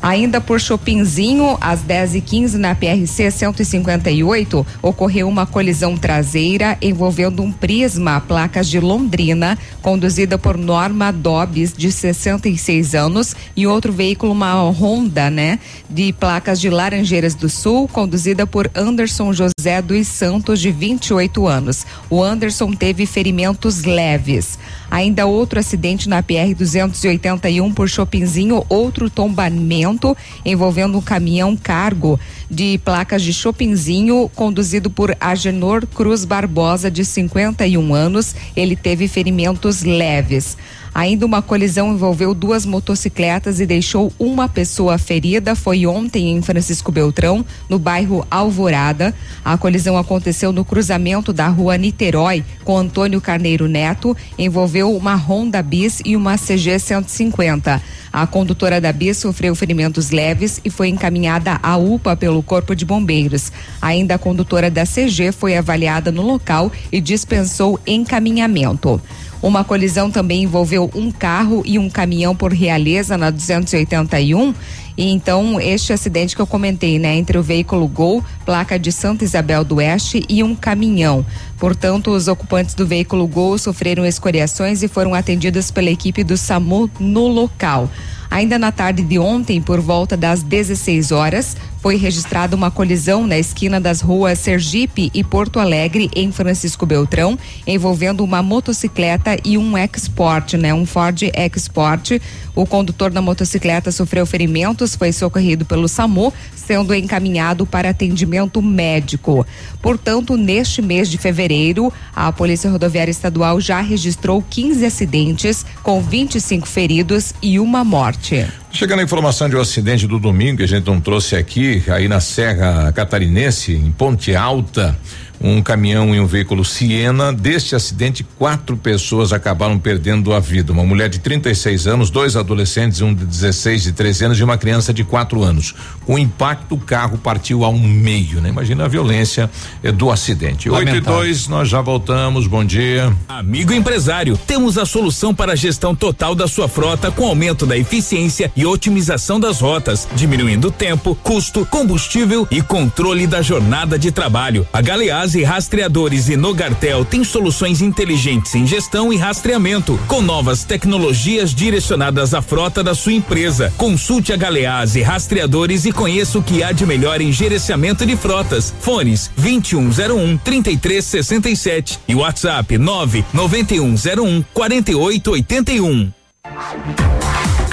[0.00, 8.20] Ainda por Chopinzinho, às 10h15 na PRC 158, ocorreu uma colisão traseira envolvendo um Prisma,
[8.20, 15.30] placas de Londrina, conduzida por Norma Dobbs, de 66 anos, e outro veículo, uma Honda,
[15.30, 15.58] né,
[15.90, 21.84] de placas de Laranjeiras do Sul, conduzida por Anderson José dos Santos, de 28 anos.
[22.08, 24.58] O Anderson teve ferimentos leves.
[24.90, 32.18] Ainda outro acidente na PR 281 por Chopinzinho, outro tombamento envolvendo um caminhão cargo
[32.50, 38.34] de placas de Chopinzinho, conduzido por Agenor Cruz Barbosa, de 51 anos.
[38.56, 40.56] Ele teve ferimentos leves.
[40.98, 45.54] Ainda uma colisão envolveu duas motocicletas e deixou uma pessoa ferida.
[45.54, 49.14] Foi ontem em Francisco Beltrão, no bairro Alvorada.
[49.44, 54.16] A colisão aconteceu no cruzamento da rua Niterói com Antônio Carneiro Neto.
[54.36, 57.80] Envolveu uma Honda Bis e uma CG 150.
[58.12, 62.84] A condutora da Bis sofreu ferimentos leves e foi encaminhada à UPA pelo Corpo de
[62.84, 63.52] Bombeiros.
[63.80, 69.00] Ainda a condutora da CG foi avaliada no local e dispensou encaminhamento.
[69.40, 74.52] Uma colisão também envolveu um carro e um caminhão por Realeza na 281.
[74.96, 79.22] E então, este acidente que eu comentei, né, entre o veículo Gol, placa de Santa
[79.22, 81.24] Isabel do Oeste e um caminhão.
[81.56, 86.90] Portanto, os ocupantes do veículo Gol sofreram escoriações e foram atendidos pela equipe do SAMU
[86.98, 87.88] no local.
[88.30, 93.38] Ainda na tarde de ontem, por volta das 16 horas, foi registrada uma colisão na
[93.38, 99.76] esquina das ruas Sergipe e Porto Alegre, em Francisco Beltrão, envolvendo uma motocicleta e um
[99.76, 100.74] Export, né?
[100.74, 102.20] Um Ford Export.
[102.54, 109.46] O condutor da motocicleta sofreu ferimentos, foi socorrido pelo SAMU, sendo encaminhado para atendimento médico.
[109.88, 116.68] Portanto, neste mês de fevereiro, a Polícia Rodoviária Estadual já registrou 15 acidentes, com 25
[116.68, 118.46] feridos e uma morte.
[118.70, 122.06] Chegando a informação de um acidente do domingo que a gente não trouxe aqui, aí
[122.06, 124.94] na Serra Catarinense, em Ponte Alta,
[125.40, 127.32] um caminhão e um veículo Siena.
[127.32, 130.72] Deste acidente, quatro pessoas acabaram perdendo a vida.
[130.72, 134.58] Uma mulher de 36 anos, dois adolescentes, um de 16 e 13 anos e uma
[134.58, 135.74] criança de 4 anos.
[136.04, 138.48] Com o impacto, o carro partiu ao meio, né?
[138.48, 139.50] Imagina a violência
[139.82, 140.68] eh, do acidente.
[140.68, 141.20] 8 e Lamentável.
[141.20, 142.46] 2, nós já voltamos.
[142.46, 143.12] Bom dia.
[143.28, 147.76] Amigo empresário, temos a solução para a gestão total da sua frota com aumento da
[147.76, 154.66] eficiência e otimização das rotas, diminuindo tempo, custo, combustível e controle da jornada de trabalho.
[154.72, 154.80] A
[155.28, 162.32] Galeazzi Rastreadores e Nogartel tem soluções inteligentes em gestão e rastreamento, com novas tecnologias direcionadas
[162.32, 163.70] à frota da sua empresa.
[163.76, 168.72] Consulte a Galeazzi Rastreadores e conheça o que há de melhor em gerenciamento de frotas.
[168.80, 176.10] Fones 2101 3367 e WhatsApp 99101 4881.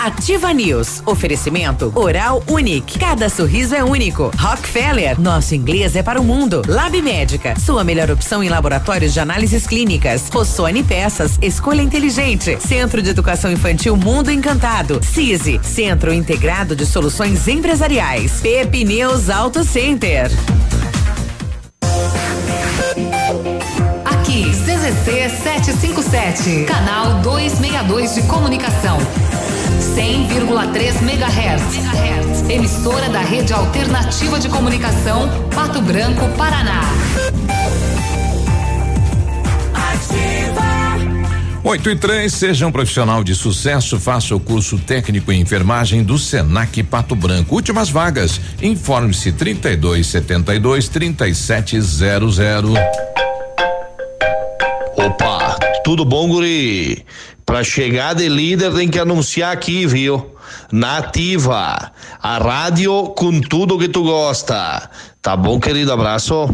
[0.06, 1.02] Ativa News.
[1.04, 3.00] Oferecimento Oral Unique.
[3.00, 4.32] Cada sorriso é único.
[4.38, 5.20] Rockefeller.
[5.20, 6.62] Nosso inglês é para o mundo.
[6.68, 7.60] Lab Médica.
[7.60, 10.30] Sua melhor opção em laboratórios de análises clínicas.
[10.32, 11.40] Rossoni Peças.
[11.42, 12.56] Escolha inteligente.
[12.62, 15.02] Centro de Educação Infantil Mundo Encantado.
[15.04, 15.60] CISI.
[15.64, 18.42] Centro Integrado de Soluções Empresariais.
[18.42, 20.30] Pepineus Auto Center.
[24.06, 29.00] Aqui, CZC 757, canal 262 de comunicação.
[29.96, 32.50] 100,3 MHz.
[32.50, 36.82] Emissora da Rede Alternativa de Comunicação, Pato Branco, Paraná.
[41.64, 46.20] 8 e 3, seja um profissional de sucesso, faça o curso técnico em enfermagem do
[46.20, 47.56] Senac Pato Branco.
[47.56, 48.40] Últimas vagas.
[48.62, 52.72] Informe-se 32 72 3700.
[54.98, 57.06] Opa, tudo bom, guri?
[57.56, 60.36] Pra chegar de líder tem que anunciar aqui, viu?
[60.70, 61.90] Nativa,
[62.22, 64.90] a rádio com tudo que tu gosta.
[65.22, 65.94] Tá bom, querido?
[65.94, 66.54] Abraço.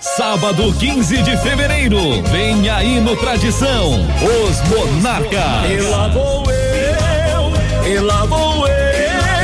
[0.00, 5.70] Sábado 15 de fevereiro, vem aí no Tradição, os Monarcas.
[5.70, 8.78] E lá vou eu, e lá vou eu.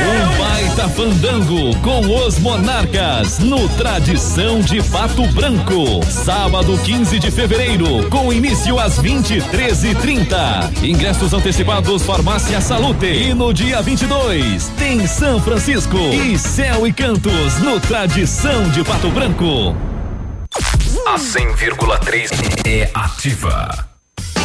[0.05, 6.01] Um baita fandango com os Monarcas no Tradição de Pato Branco.
[6.09, 10.83] Sábado 15 de fevereiro, com início às 23h30.
[10.83, 13.07] Ingressos antecipados Farmácia Salute.
[13.07, 19.09] E no dia 22 tem São Francisco e Céu e Cantos no Tradição de Pato
[19.09, 19.75] Branco.
[21.03, 22.29] A 100,3
[22.65, 23.94] é ativa.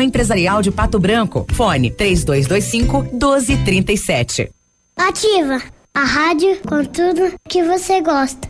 [0.00, 1.46] Empresarial de Pato Branco.
[1.52, 4.50] Fone 3225 1237.
[4.96, 5.62] Ativa
[5.94, 8.48] a rádio com tudo que você gosta.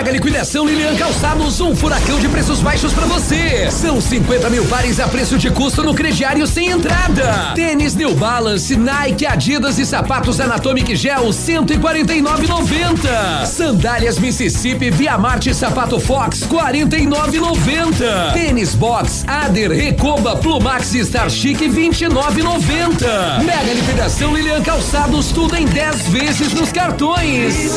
[0.00, 3.70] Mega liquidação Lilian Calçados, um furacão de preços baixos pra você.
[3.70, 7.52] São 50 mil pares a preço de custo no crediário sem entrada.
[7.54, 13.44] Tênis New Balance, Nike, Adidas e sapatos Anatomic Gel, 149,90.
[13.44, 18.32] Sandálias Mississippi, Via Marte Sapato Fox, 49,90.
[18.32, 23.44] Tênis Box, Ader, Recoba, Plumax e Star Chic, 29,90.
[23.44, 27.74] Mega liquidação Lilian Calçados, tudo em 10 vezes nos cartões.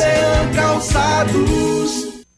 [0.54, 2.13] Calçados.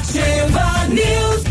[0.00, 1.49] Ativa News.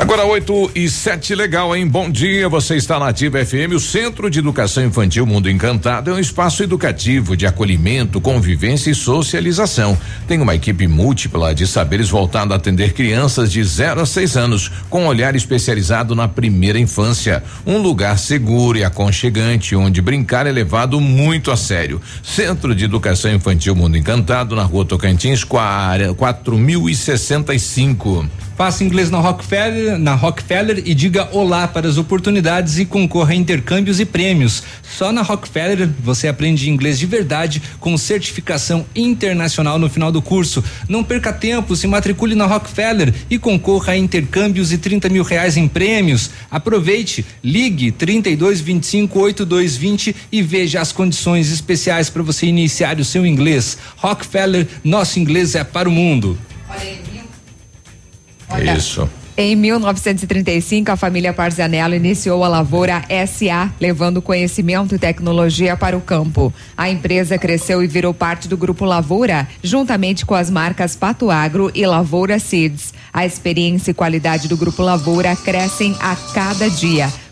[0.00, 1.86] Agora 8 e 7, legal, hein?
[1.86, 3.74] Bom dia, você está na Ativa FM.
[3.74, 8.94] O Centro de Educação Infantil Mundo Encantado é um espaço educativo de acolhimento, convivência e
[8.94, 9.98] socialização.
[10.26, 14.72] Tem uma equipe múltipla de saberes voltada a atender crianças de 0 a 6 anos,
[14.88, 17.44] com um olhar especializado na primeira infância.
[17.66, 22.00] Um lugar seguro e aconchegante, onde brincar é levado muito a sério.
[22.22, 28.30] Centro de Educação Infantil Mundo Encantado, na rua Tocantins, 4065.
[28.60, 33.34] Faça inglês na Rockefeller na Rockefeller e diga olá para as oportunidades e concorra a
[33.34, 34.62] intercâmbios e prêmios.
[34.82, 40.62] Só na Rockefeller você aprende inglês de verdade com certificação internacional no final do curso.
[40.86, 45.56] Não perca tempo, se matricule na Rockefeller e concorra a intercâmbios e 30 mil reais
[45.56, 46.28] em prêmios.
[46.50, 53.24] Aproveite, ligue 32 25 8220 e veja as condições especiais para você iniciar o seu
[53.24, 53.78] inglês.
[53.96, 56.38] Rockefeller, nosso inglês é para o mundo.
[56.68, 57.09] Olha,
[58.76, 59.08] Isso.
[59.36, 66.00] Em 1935, a família Parzanello iniciou a Lavoura SA, levando conhecimento e tecnologia para o
[66.00, 66.52] campo.
[66.76, 71.70] A empresa cresceu e virou parte do Grupo Lavoura, juntamente com as marcas Pato Agro
[71.74, 72.92] e Lavoura Seeds.
[73.12, 77.10] A experiência e qualidade do Grupo Lavoura crescem a cada dia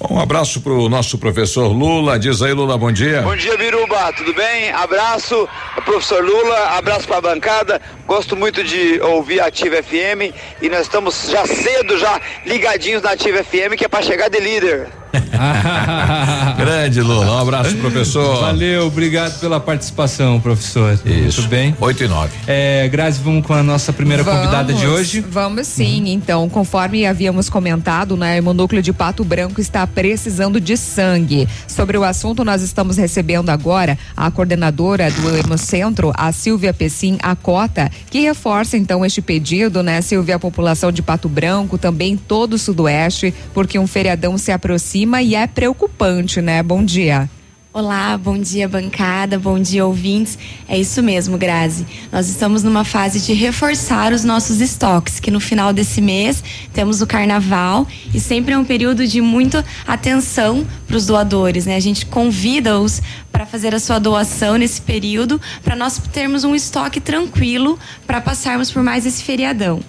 [0.00, 2.18] Um abraço pro nosso professor Lula.
[2.18, 3.22] Diz aí, Lula, bom dia.
[3.22, 4.70] Bom dia, Biruba, tudo bem?
[4.70, 5.48] Abraço,
[5.84, 7.80] professor Lula, abraço para a bancada.
[8.06, 10.32] Gosto muito de ouvir a Ativa FM
[10.62, 14.38] e nós estamos já cedo, já ligadinhos na Ativa FM, que é para chegar de
[14.38, 14.88] líder.
[16.56, 18.40] Grande Lula, um abraço, professor.
[18.40, 20.94] Valeu, obrigado pela participação, professor.
[21.04, 21.40] Isso.
[21.40, 21.74] Muito bem.
[21.80, 22.36] 8 e 9.
[22.46, 25.20] É, Grazi, vamos com a nossa primeira convidada de Vamos, hoje.
[25.20, 30.76] Vamos sim, então, conforme havíamos comentado, né, o núcleo de Pato Branco está precisando de
[30.76, 31.48] sangue.
[31.66, 37.90] Sobre o assunto, nós estamos recebendo agora a coordenadora do Hemocentro, a Silvia Pessim Acota,
[38.10, 42.58] que reforça então este pedido, né, Silvia, a população de Pato Branco, também todo o
[42.58, 46.62] sudoeste, porque um feriadão se aproxima e é preocupante, né?
[46.62, 47.28] Bom dia.
[47.70, 50.38] Olá, bom dia bancada, bom dia ouvintes.
[50.66, 51.86] É isso mesmo, Grazi.
[52.10, 56.42] Nós estamos numa fase de reforçar os nossos estoques, que no final desse mês
[56.72, 61.76] temos o carnaval e sempre é um período de muita atenção para os doadores, né?
[61.76, 67.00] A gente convida-os para fazer a sua doação nesse período, para nós termos um estoque
[67.00, 69.80] tranquilo para passarmos por mais esse feriadão.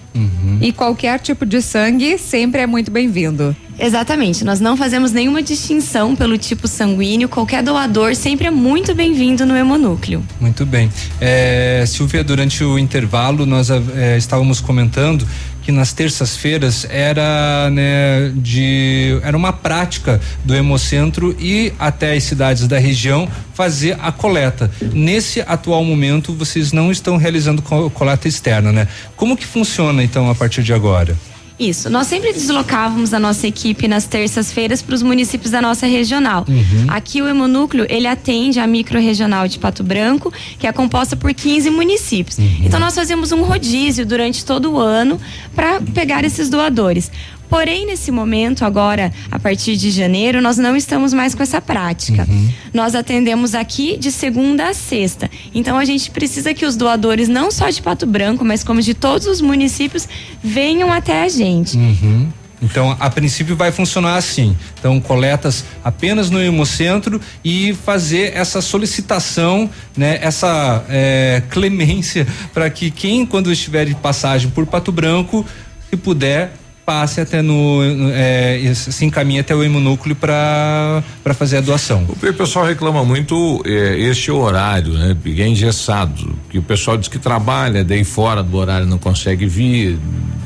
[0.60, 3.56] E qualquer tipo de sangue sempre é muito bem-vindo.
[3.82, 9.46] Exatamente, nós não fazemos nenhuma distinção pelo tipo sanguíneo, qualquer doador sempre é muito bem-vindo
[9.46, 10.22] no hemonúcleo.
[10.38, 10.90] Muito bem.
[11.20, 15.26] É, Silvia, durante o intervalo nós é, estávamos comentando
[15.62, 22.66] que nas terças-feiras era né, de era uma prática do Hemocentro e até as cidades
[22.68, 24.70] da região fazer a coleta.
[24.92, 28.88] Nesse atual momento vocês não estão realizando co- coleta externa, né?
[29.16, 31.16] Como que funciona então a partir de agora?
[31.60, 36.46] Isso, nós sempre deslocávamos a nossa equipe nas terças-feiras para os municípios da nossa regional.
[36.48, 36.86] Uhum.
[36.88, 41.68] Aqui o Hemonúcleo, ele atende a micro-regional de Pato Branco, que é composta por 15
[41.68, 42.38] municípios.
[42.64, 45.20] Então nós fazemos um rodízio durante todo o ano
[45.54, 47.10] para pegar esses doadores.
[47.50, 52.26] Porém, nesse momento, agora, a partir de janeiro, nós não estamos mais com essa prática.
[52.72, 55.28] Nós atendemos aqui de segunda a sexta.
[55.52, 58.94] Então, a gente precisa que os doadores, não só de Pato Branco, mas como de
[58.94, 60.08] todos os municípios,
[60.42, 61.76] venham até a gente.
[61.76, 62.28] Uhum.
[62.62, 64.54] Então, a princípio vai funcionar assim.
[64.78, 72.90] Então, coletas apenas no Hemocentro e fazer essa solicitação, né, essa eh, clemência para que
[72.90, 75.44] quem, quando estiver de passagem por Pato Branco,
[75.88, 76.52] se puder,
[76.90, 77.80] passe até no.
[78.12, 82.04] eh, se encaminhe até o hemonúcleo para fazer a doação.
[82.20, 85.16] O pessoal reclama muito eh, este horário, né?
[85.22, 86.36] Porque é engessado.
[86.50, 90.00] Que o pessoal diz que trabalha, daí fora do horário não consegue vir.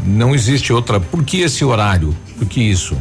[0.04, 1.00] Não existe outra.
[1.00, 2.14] Por que esse horário?
[2.36, 2.94] Por que isso?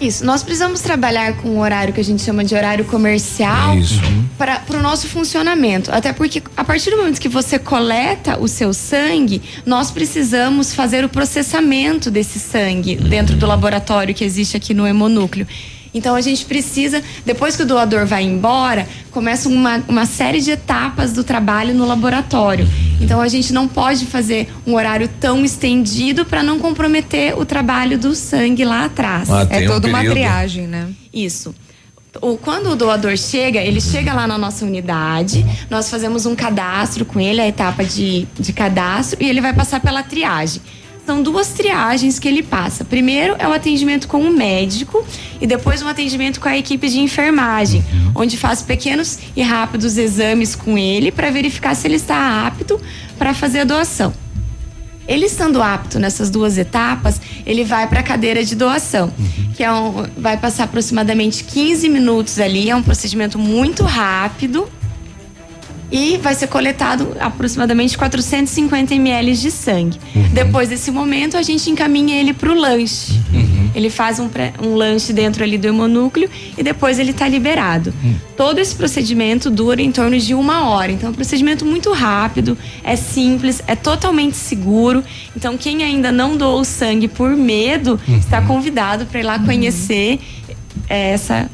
[0.00, 4.00] Isso, nós precisamos trabalhar com um horário que a gente chama de horário comercial Isso.
[4.36, 5.90] para o nosso funcionamento.
[5.92, 11.04] Até porque a partir do momento que você coleta o seu sangue, nós precisamos fazer
[11.04, 15.46] o processamento desse sangue dentro do laboratório que existe aqui no hemonúcleo.
[15.94, 20.50] Então a gente precisa, depois que o doador vai embora, começa uma, uma série de
[20.50, 22.68] etapas do trabalho no laboratório.
[23.00, 27.96] Então a gente não pode fazer um horário tão estendido para não comprometer o trabalho
[27.96, 29.30] do sangue lá atrás.
[29.30, 30.14] Ah, é um toda uma período.
[30.14, 30.88] triagem, né?
[31.12, 31.54] Isso.
[32.20, 37.04] O, quando o doador chega, ele chega lá na nossa unidade, nós fazemos um cadastro
[37.04, 40.62] com ele, a etapa de, de cadastro, e ele vai passar pela triagem.
[41.06, 42.82] São duas triagens que ele passa.
[42.82, 45.04] Primeiro é o atendimento com o médico
[45.38, 47.84] e depois um atendimento com a equipe de enfermagem,
[48.14, 52.80] onde faz pequenos e rápidos exames com ele para verificar se ele está apto
[53.18, 54.14] para fazer a doação.
[55.06, 59.12] Ele estando apto nessas duas etapas, ele vai para a cadeira de doação,
[59.54, 64.66] que é um, vai passar aproximadamente 15 minutos ali, é um procedimento muito rápido.
[65.96, 69.96] E vai ser coletado aproximadamente 450 ml de sangue.
[70.32, 73.20] Depois desse momento, a gente encaminha ele para o lanche.
[73.76, 77.94] Ele faz um, pré- um lanche dentro ali do hemonúcleo e depois ele está liberado.
[78.36, 80.90] Todo esse procedimento dura em torno de uma hora.
[80.90, 85.02] Então, é um procedimento muito rápido, é simples, é totalmente seguro.
[85.36, 90.18] Então, quem ainda não doou sangue por medo, está convidado para ir lá conhecer
[90.88, 91.48] é, essa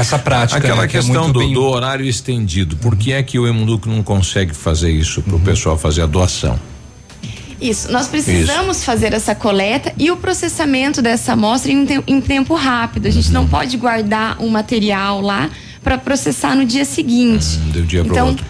[0.00, 0.58] Essa prática.
[0.58, 2.76] Aquela né, que é questão muito do, bem- do horário estendido.
[2.76, 5.24] Por que é que o Hemunduc não consegue fazer isso Uhum.
[5.24, 6.58] para o pessoal fazer a doação?
[7.60, 13.06] Isso, nós precisamos fazer essa coleta e o processamento dessa amostra em, em tempo rápido.
[13.06, 15.50] A gente não pode guardar um material lá
[15.82, 17.56] para processar no dia seguinte.
[17.72, 18.46] Do dia pro então, outro.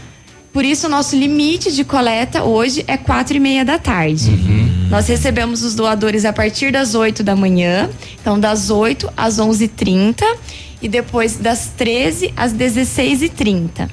[0.52, 4.30] por isso o nosso limite de coleta hoje é quatro e meia da tarde.
[4.90, 7.88] Nós recebemos os doadores a partir das 8 da manhã,
[8.20, 13.88] então das 8 às 11h30 e depois das 13 às 16h30.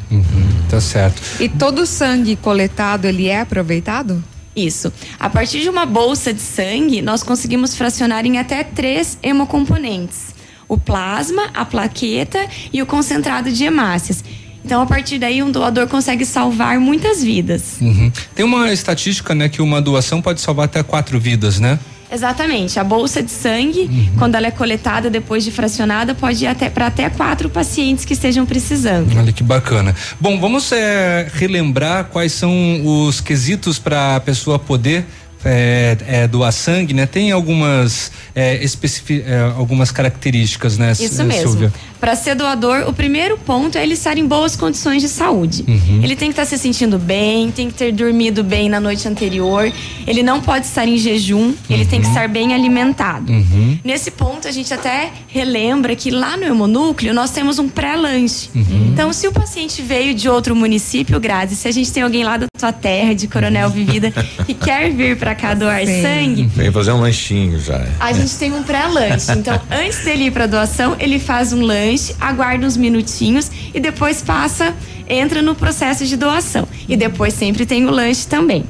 [0.69, 1.21] Tá certo.
[1.41, 4.21] E todo o sangue coletado, ele é aproveitado?
[4.55, 4.91] Isso.
[5.19, 10.35] A partir de uma bolsa de sangue, nós conseguimos fracionar em até três hemocomponentes:
[10.67, 14.23] o plasma, a plaqueta e o concentrado de hemácias.
[14.63, 17.75] Então, a partir daí, um doador consegue salvar muitas vidas.
[17.79, 18.11] Uhum.
[18.33, 21.77] Tem uma estatística, né, que uma doação pode salvar até quatro vidas, né?
[22.11, 22.79] Exatamente.
[22.79, 26.87] A bolsa de sangue, quando ela é coletada depois de fracionada, pode ir até para
[26.87, 29.17] até quatro pacientes que estejam precisando.
[29.17, 29.95] Olha que bacana.
[30.19, 32.51] Bom, vamos é, relembrar quais são
[32.83, 35.05] os quesitos para a pessoa poder
[35.45, 37.05] é, é, doar sangue, né?
[37.05, 41.71] Tem algumas é, é, algumas características, né, Isso é, mesmo.
[41.99, 45.63] Para ser doador, o primeiro ponto é ele estar em boas condições de saúde.
[45.67, 46.01] Uhum.
[46.03, 49.71] Ele tem que estar se sentindo bem, tem que ter dormido bem na noite anterior.
[50.05, 53.31] Ele não pode estar em jejum, ele tem que estar bem alimentado.
[53.31, 53.79] Uhum.
[53.83, 58.49] Nesse ponto, a gente até relembra que lá no hemonúcleo nós temos um pré-lanche.
[58.53, 58.89] Uhum.
[58.91, 62.37] Então, se o paciente veio de outro município, Grazi, se a gente tem alguém lá
[62.37, 64.11] da tua terra, de Coronel Vivida,
[64.45, 67.85] que quer vir para cá doar sangue, Vem fazer um lanchinho já.
[67.99, 69.31] a gente tem um pré-lanche.
[69.31, 74.21] Então, antes dele ir para doação, ele faz um lanche, aguarda uns minutinhos e depois
[74.21, 74.73] passa,
[75.07, 76.67] entra no processo de doação.
[76.89, 78.63] E depois sempre tem o lanche também.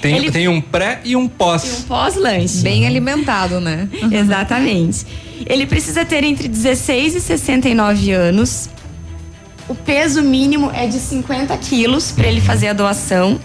[0.00, 1.64] Tem, Ele- tem um pré e um pós.
[1.64, 2.62] E um pós-lanche.
[2.62, 3.88] Bem alimentado, né?
[4.10, 5.06] Exatamente.
[5.46, 8.68] Ele precisa ter entre 16 e 69 anos.
[9.68, 13.38] O peso mínimo é de 50 quilos para ele fazer a doação.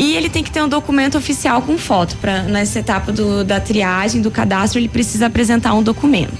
[0.00, 2.16] E ele tem que ter um documento oficial com foto.
[2.16, 6.32] Pra, nessa etapa do- da triagem, do cadastro, ele precisa apresentar um documento.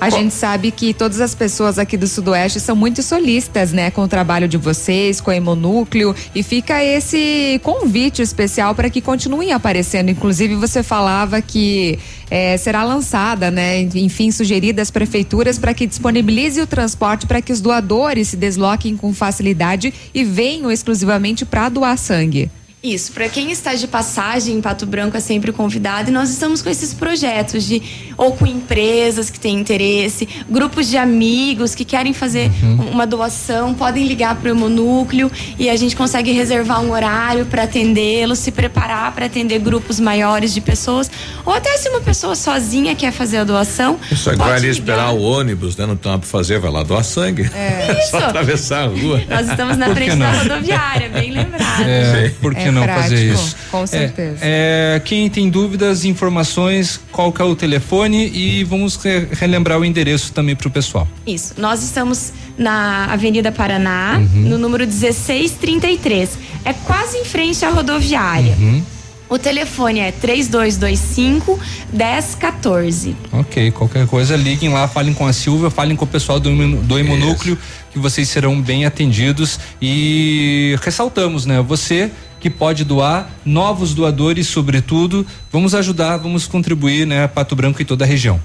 [0.00, 4.02] A gente sabe que todas as pessoas aqui do Sudoeste são muito solistas, né, com
[4.02, 9.52] o trabalho de vocês, com o Hemonúcleo, e fica esse convite especial para que continuem
[9.52, 10.08] aparecendo.
[10.10, 11.98] Inclusive, você falava que
[12.30, 17.52] eh, será lançada, né, enfim, sugerida às prefeituras para que disponibilize o transporte para que
[17.52, 22.50] os doadores se desloquem com facilidade e venham exclusivamente para doar sangue.
[22.84, 26.60] Isso, para quem está de passagem em Pato Branco é sempre convidado e nós estamos
[26.60, 27.80] com esses projetos de
[28.14, 32.90] ou com empresas que têm interesse, grupos de amigos que querem fazer Uhum.
[32.90, 37.62] uma doação, podem ligar para o Hemonúcleo e a gente consegue reservar um horário para
[37.62, 41.10] atendê-los, se preparar para atender grupos maiores de pessoas,
[41.46, 44.66] ou até se uma pessoa sozinha quer fazer a doação, Isso aí pode vai ali
[44.68, 44.78] ligar.
[44.78, 45.86] esperar o ônibus, né?
[45.86, 47.50] Não tem nada pra fazer, vai lá doar sangue.
[47.54, 47.94] É.
[48.10, 48.26] Só Isso.
[48.26, 49.22] atravessar a rua.
[49.26, 51.82] Nós estamos na frente da rodoviária, bem lembrado.
[51.82, 53.56] É, por que É não prático, fazer isso?
[53.70, 54.38] com É, certeza.
[54.42, 59.84] é, quem tem dúvidas, informações, qual que é o telefone e vamos re- relembrar o
[59.84, 61.06] endereço também para o pessoal.
[61.26, 61.54] Isso.
[61.58, 64.40] Nós estamos na Avenida Paraná, Uhum.
[64.48, 66.30] no número 1633.
[66.64, 68.54] É quase em frente à rodoviária.
[68.58, 68.82] Uhum.
[69.28, 71.58] O telefone é 3225
[71.92, 73.16] 1014.
[73.32, 76.50] Ok, qualquer coisa, liguem lá, falem com a Silvia, falem com o pessoal do,
[76.82, 77.58] do Hemonúcleo,
[77.90, 79.58] que vocês serão bem atendidos.
[79.80, 81.60] E ressaltamos, né?
[81.62, 82.10] Você
[82.44, 87.26] que pode doar, novos doadores, sobretudo, vamos ajudar, vamos contribuir, né?
[87.26, 88.38] Pato Branco e toda a região.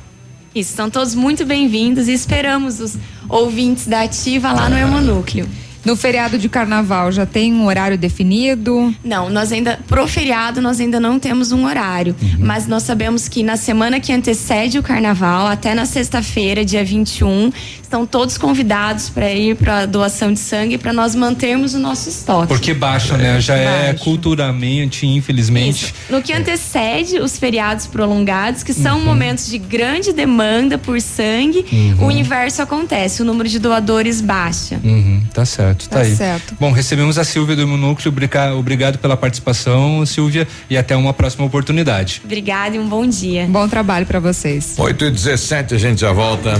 [0.55, 2.97] Isso, são todos muito bem-vindos e esperamos os
[3.27, 5.45] ouvintes da Ativa lá no Hemonúcleo.
[5.83, 8.93] No feriado de carnaval já tem um horário definido?
[9.03, 12.15] Não, nós ainda, pro feriado, nós ainda não temos um horário.
[12.37, 17.51] Mas nós sabemos que na semana que antecede o carnaval, até na sexta-feira, dia 21,
[17.89, 22.47] estão todos convidados para ir para doação de sangue para nós mantermos o nosso estoque.
[22.47, 23.41] Porque baixa, né?
[23.41, 25.85] Já é culturalmente, infelizmente.
[25.85, 25.93] Isso.
[26.07, 29.05] No que antecede os feriados prolongados, que são Uhum.
[29.05, 32.05] momentos de grande demanda por sangue, Uhum.
[32.07, 34.79] o inverso acontece, o número de doadores baixa.
[34.83, 36.15] Uhum, tá certo, tá, Tá aí.
[36.15, 36.55] certo.
[36.59, 37.67] Bom, recebemos a Silvia do
[38.07, 42.21] obriga- obrigado pela participação, Silvia, e até uma próxima oportunidade.
[42.23, 43.47] Obrigada e um bom dia.
[43.49, 44.75] Bom trabalho para vocês.
[44.77, 46.53] 8 e 17 a gente já volta.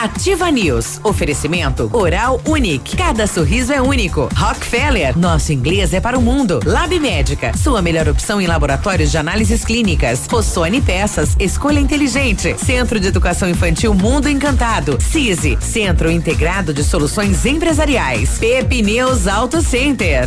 [0.00, 0.98] Ativa News.
[1.04, 2.96] Oferecimento Oral Unique.
[2.96, 4.30] Cada sorriso é único.
[4.34, 5.18] Rockefeller.
[5.18, 6.58] Nosso inglês é para o mundo.
[6.64, 7.54] Lab Médica.
[7.54, 10.26] Sua melhor opção em laboratórios de análises clínicas.
[10.26, 11.36] Rossoni Peças.
[11.38, 12.56] Escolha inteligente.
[12.58, 14.96] Centro de Educação Infantil Mundo Encantado.
[14.98, 15.58] CISI.
[15.60, 18.38] Centro Integrado de Soluções Empresariais.
[18.38, 20.26] Pepineus Auto Center.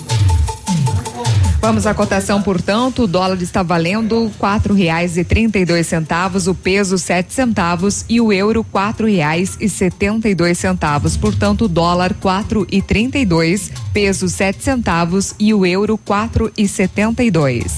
[1.61, 6.47] Vamos à cotação, portanto, o dólar está valendo quatro reais e trinta e dois centavos,
[6.47, 11.15] o peso sete centavos e o euro quatro reais e setenta e dois centavos.
[11.15, 16.51] Portanto, o dólar quatro e trinta e dois, peso sete centavos e o euro quatro
[16.57, 17.77] e setenta e dois.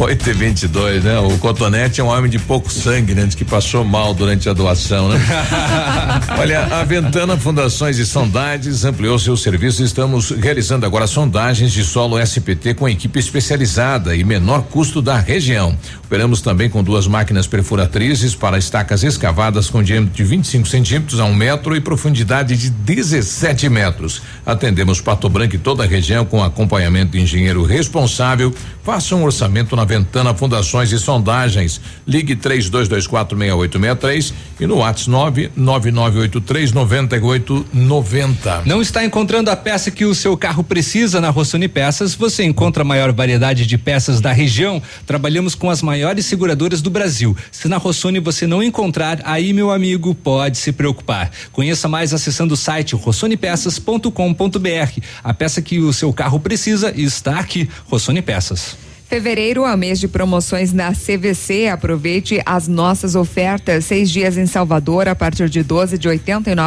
[0.00, 1.18] 8 e 22 né?
[1.18, 3.26] O Cotonete é um homem de pouco sangue, né?
[3.26, 5.18] Diz que passou mal durante a doação, né?
[6.38, 9.82] Olha, a Ventana Fundações e Sondagens ampliou seu serviço.
[9.82, 15.76] Estamos realizando agora sondagens de solo SPT com equipe especializada e menor custo da região.
[16.04, 21.24] Operamos também com duas máquinas perfuratrizes para estacas escavadas com diâmetro de 25 centímetros a
[21.24, 24.22] um metro e profundidade de 17 metros.
[24.44, 28.52] Atendemos Pato Branco e toda a região com acompanhamento de engenheiro responsável.
[28.82, 31.80] Faça um orçamento na Ventana Fundações e Sondagens.
[32.06, 35.50] Ligue 32246863 e no WhatsApp
[35.92, 38.66] 999839890.
[38.66, 42.14] Não está encontrando a peça que o seu carro precisa na Rossoni Peças?
[42.14, 44.82] Você encontra a maior variedade de peças da região.
[45.06, 47.36] Trabalhamos com as maiores seguradoras do Brasil.
[47.50, 51.30] Se na Rossoni você não encontrar, aí meu amigo pode se preocupar.
[51.52, 55.00] Conheça mais acessando o site rossonepeças.com.br.
[55.22, 57.68] A peça que o seu carro precisa está aqui.
[57.88, 58.89] Rossoni Peças.
[59.10, 61.66] Fevereiro é mês de promoções na CVC.
[61.66, 63.86] Aproveite as nossas ofertas.
[63.86, 66.20] Seis dias em Salvador a partir de 12 de R$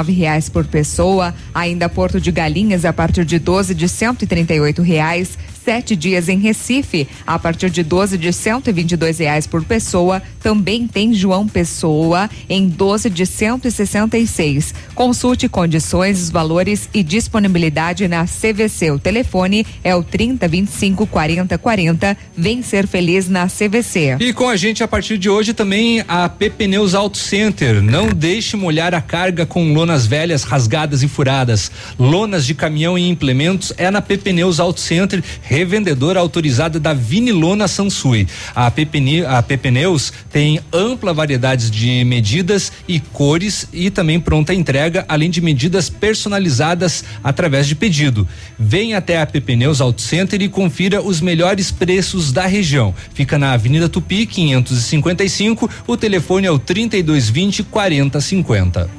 [0.10, 1.34] reais por pessoa.
[1.54, 7.08] Ainda Porto de Galinhas a partir de 12 de R$ reais sete dias em Recife,
[7.26, 10.22] a partir de 12 de dois reais por pessoa.
[10.42, 14.74] Também tem João Pessoa em 12 de cento e sessenta e seis.
[14.94, 18.92] Consulte condições, valores e disponibilidade na CVC.
[18.92, 22.18] O telefone é o 30 25 40 40.
[22.36, 24.18] Vem ser feliz na CVC.
[24.20, 27.82] E com a gente a partir de hoje também a Pneus Auto Center.
[27.82, 31.72] Não deixe molhar a carga com lonas velhas, rasgadas e furadas.
[31.98, 35.24] Lonas de caminhão e implementos é na Pneus Auto Center
[35.54, 38.28] revendedora autorizada da Vinilona Sansui.
[38.56, 45.30] A PP, Neus tem ampla variedade de medidas e cores e também pronta entrega, além
[45.30, 48.28] de medidas personalizadas através de pedido.
[48.58, 52.94] Venha até a PP Neus Auto Center e confira os melhores preços da região.
[53.14, 55.70] Fica na Avenida Tupi, 555.
[55.86, 58.90] O telefone é o 3220 4050.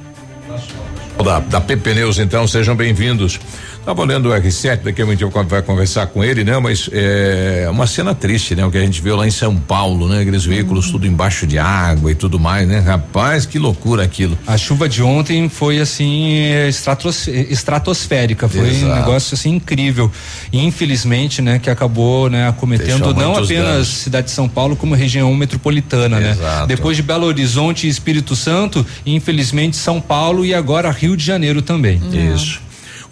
[1.22, 3.40] Da, da PP Neus, então, sejam bem-vindos.
[3.84, 6.58] Tava olhando o R7, daqui a gente vai conversar com ele, né?
[6.58, 8.64] Mas é uma cena triste, né?
[8.64, 10.22] O que a gente viu lá em São Paulo, né?
[10.22, 10.92] Aqueles veículos uhum.
[10.92, 12.78] tudo embaixo de água e tudo mais, né?
[12.78, 14.38] Rapaz, que loucura aquilo.
[14.46, 16.34] A chuva de ontem foi assim
[16.66, 18.86] estratos, estratosférica, foi Exato.
[18.86, 20.10] um negócio assim incrível.
[20.50, 21.58] E infelizmente, né?
[21.58, 22.48] Que acabou, né?
[22.48, 23.88] Acometendo não apenas danos.
[23.88, 26.30] cidade de São Paulo como região metropolitana, né?
[26.30, 26.60] Exato.
[26.60, 26.66] né?
[26.68, 31.60] Depois de Belo Horizonte e Espírito Santo, infelizmente São Paulo e agora Rio de Janeiro
[31.60, 32.00] também.
[32.00, 32.34] Uhum.
[32.34, 32.63] Isso.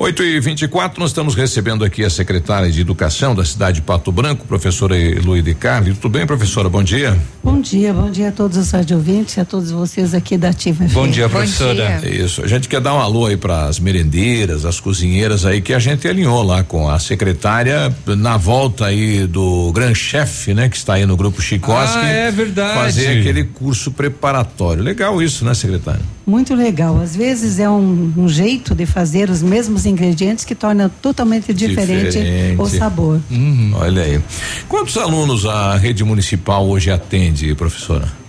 [0.02, 4.10] 8 e 24 nós estamos recebendo aqui a secretária de Educação da cidade de Pato
[4.10, 5.94] Branco, professora Luíde Carli.
[5.94, 6.68] Tudo bem, professora?
[6.68, 7.16] Bom dia.
[7.40, 10.84] Bom dia, bom dia a todos os radiovintes e a todos vocês aqui da Ativa
[10.86, 12.00] Bom dia, professora.
[12.00, 12.24] Bom dia.
[12.24, 12.42] Isso.
[12.42, 15.78] A gente quer dar um alô aí para as merendeiras, as cozinheiras aí que a
[15.78, 20.94] gente alinhou lá com a secretária na volta aí do gran chefe, né, que está
[20.94, 21.98] aí no grupo Chicoski.
[21.98, 22.74] Ah, é verdade.
[22.74, 24.82] Fazer aquele curso preparatório.
[24.82, 26.02] Legal isso, né, secretária?
[26.26, 27.00] Muito legal.
[27.00, 32.18] Às vezes é um, um jeito de fazer os mesmos ingredientes que torna totalmente diferente,
[32.18, 32.60] diferente.
[32.60, 33.20] o sabor.
[33.30, 33.72] Uhum.
[33.74, 34.20] Olha aí.
[34.68, 38.22] Quantos alunos a rede municipal hoje atende, professora?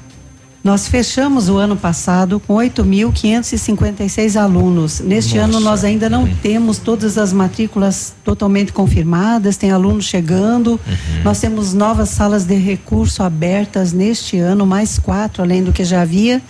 [0.63, 5.01] Nós fechamos o ano passado com 8.556 alunos.
[5.01, 5.49] Neste Nossa.
[5.49, 6.35] ano nós ainda não uhum.
[6.41, 10.71] temos todas as matrículas totalmente confirmadas, tem alunos chegando.
[10.87, 11.23] Uhum.
[11.23, 16.01] Nós temos novas salas de recurso abertas neste ano, mais quatro além do que já
[16.01, 16.41] havia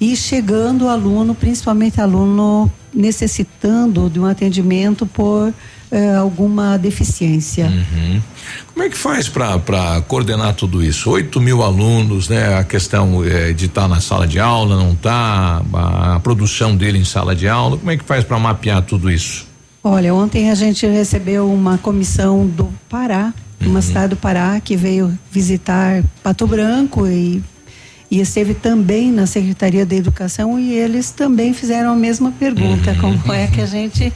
[0.00, 5.52] e chegando o aluno, principalmente aluno necessitando de um atendimento por
[5.90, 7.66] eh, alguma deficiência.
[7.66, 8.20] Uhum.
[8.72, 11.10] Como é que faz para coordenar tudo isso?
[11.10, 12.58] 8 mil alunos, né?
[12.58, 16.98] A questão eh, de estar tá na sala de aula, não tá, a, produção dele
[16.98, 19.46] em sala de aula, como é que faz para mapear tudo isso?
[19.82, 23.70] Olha, ontem a gente recebeu uma comissão do Pará, uhum.
[23.70, 27.42] uma cidade do Pará, que veio visitar Pato Branco e
[28.10, 33.18] e esteve também na Secretaria da Educação e eles também fizeram a mesma pergunta: uhum.
[33.18, 34.12] como é que a gente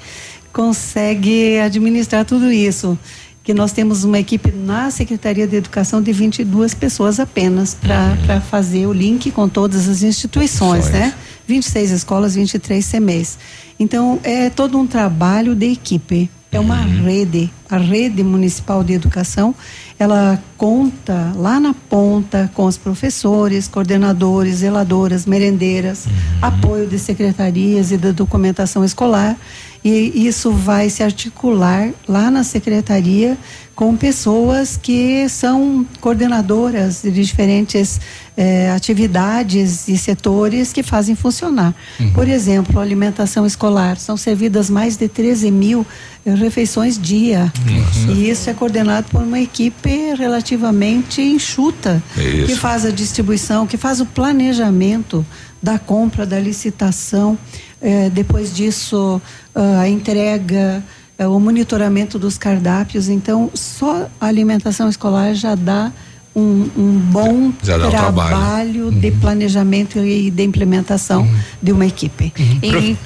[0.53, 2.99] consegue administrar tudo isso?
[3.43, 8.41] Que nós temos uma equipe na Secretaria da Educação de 22 pessoas apenas para uhum.
[8.43, 11.15] fazer o link com todas as instituições, né?
[11.47, 13.39] 26 escolas, 23 CMEs.
[13.79, 16.31] Então, é todo um trabalho de equipe.
[16.53, 17.05] É uma uhum.
[17.05, 19.55] rede, a rede municipal de educação
[20.01, 26.13] ela conta lá na ponta com os professores, coordenadores, zeladoras, merendeiras, uhum.
[26.43, 29.37] apoio de secretarias e da documentação escolar.
[29.83, 33.39] E isso vai se articular lá na secretaria
[33.75, 37.99] com pessoas que são coordenadoras de diferentes
[38.37, 41.75] eh, atividades e setores que fazem funcionar.
[41.99, 42.13] Uhum.
[42.13, 43.97] Por exemplo, alimentação escolar.
[43.97, 45.87] São servidas mais de 13 mil
[46.27, 47.51] refeições dia.
[47.65, 48.13] Nossa.
[48.13, 53.99] E isso é coordenado por uma equipe relativamente enxuta, que faz a distribuição, que faz
[53.99, 55.25] o planejamento
[55.63, 57.39] da compra, da licitação,
[57.70, 57.70] eh,
[58.13, 59.21] depois disso
[59.55, 60.83] a entrega,
[61.21, 63.11] eh, o monitoramento dos cardápios.
[63.11, 65.93] Então, só a alimentação escolar já dá
[66.35, 69.21] um, um bom trabalho, trabalho de uhum.
[69.21, 71.39] planejamento e de implementação uhum.
[71.63, 72.33] de uma equipe.
[72.39, 72.59] Uhum.
[72.63, 72.99] Em,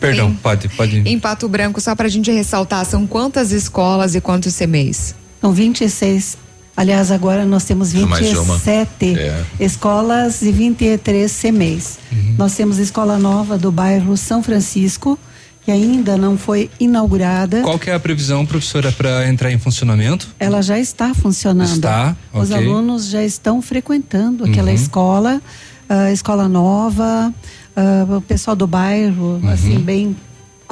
[0.00, 0.96] Perdão, em, pode, pode.
[1.06, 5.14] Em Pato Branco, só para a gente ressaltar, são quantas escolas e quantos CMEs?
[5.40, 6.38] São 26
[6.76, 8.54] Aliás, agora nós temos Mais uma.
[8.56, 9.44] 27 É.
[9.60, 11.98] escolas e 23 CMEs.
[12.38, 15.18] Nós temos a escola nova do bairro São Francisco,
[15.64, 17.60] que ainda não foi inaugurada.
[17.62, 20.28] Qual que é a previsão, professora, para entrar em funcionamento?
[20.40, 21.68] Ela já está funcionando.
[21.74, 22.56] Está, Os ok.
[22.66, 24.74] alunos já estão frequentando aquela Uhum.
[24.74, 25.42] escola,
[25.88, 27.32] a escola nova,
[27.76, 29.48] ah, o pessoal do bairro, Uhum.
[29.50, 30.16] assim, bem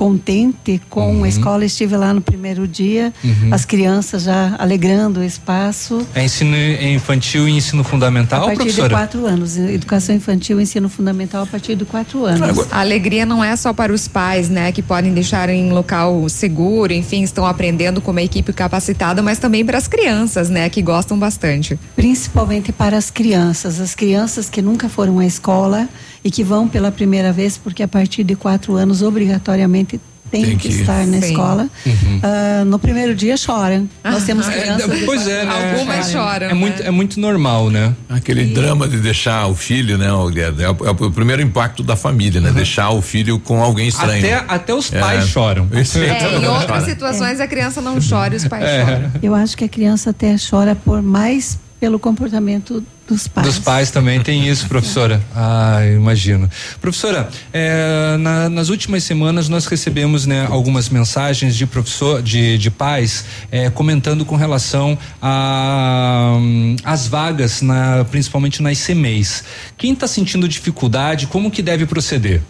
[0.00, 1.62] contente com a escola.
[1.62, 3.50] Estive lá no primeiro dia, Uhum.
[3.52, 6.06] as crianças já alegrando o espaço.
[6.14, 8.88] É ensino infantil e ensino fundamental, a partir professora?
[8.88, 9.58] de quatro anos.
[9.58, 12.66] Educação infantil e ensino fundamental a partir de quatro anos.
[12.72, 16.94] A alegria não é só para os pais, né, que podem deixar em local seguro,
[16.94, 21.18] enfim, estão aprendendo com uma equipe capacitada, mas também para as crianças, né, que gostam
[21.18, 21.78] bastante.
[21.94, 25.86] Principalmente para as crianças, as crianças que nunca foram à escola
[26.24, 30.56] e que vão pela primeira vez, porque a partir de quatro anos, obrigatoriamente, tem, Tem
[30.56, 31.30] que, que estar na Sim.
[31.30, 31.68] escola.
[31.84, 32.20] Uhum.
[32.22, 33.88] Ah, no primeiro dia choram.
[34.04, 34.98] Nós temos É, crianças.
[35.00, 35.72] de pois é, né?
[35.72, 37.92] Algumas choram, É muito, é muito normal, né?
[38.08, 40.12] Aquele drama de deixar o filho, né?
[40.12, 42.52] o- É, é o, é o primeiro impacto da família, né?
[42.52, 44.24] Deixar o filho com alguém estranho.
[44.24, 45.00] Até, até os É.
[45.00, 45.66] pais choram.
[45.74, 46.80] É, em outras chora.
[46.84, 48.84] situações a criança não chora e os pais É.
[48.86, 49.10] choram.
[49.20, 53.46] Eu acho que a criança até chora por mais pelo comportamento dos pais.
[53.46, 55.20] Dos pais também tem isso, professora.
[55.34, 56.48] Ah, imagino.
[56.80, 62.70] Professora, é, na- nas últimas semanas nós recebemos né, algumas mensagens de professor, de, de
[62.70, 69.44] pais, é, comentando com relação a hum, as vagas, na, principalmente nas CMEs.
[69.76, 72.42] Quem está sentindo dificuldade, como que deve proceder?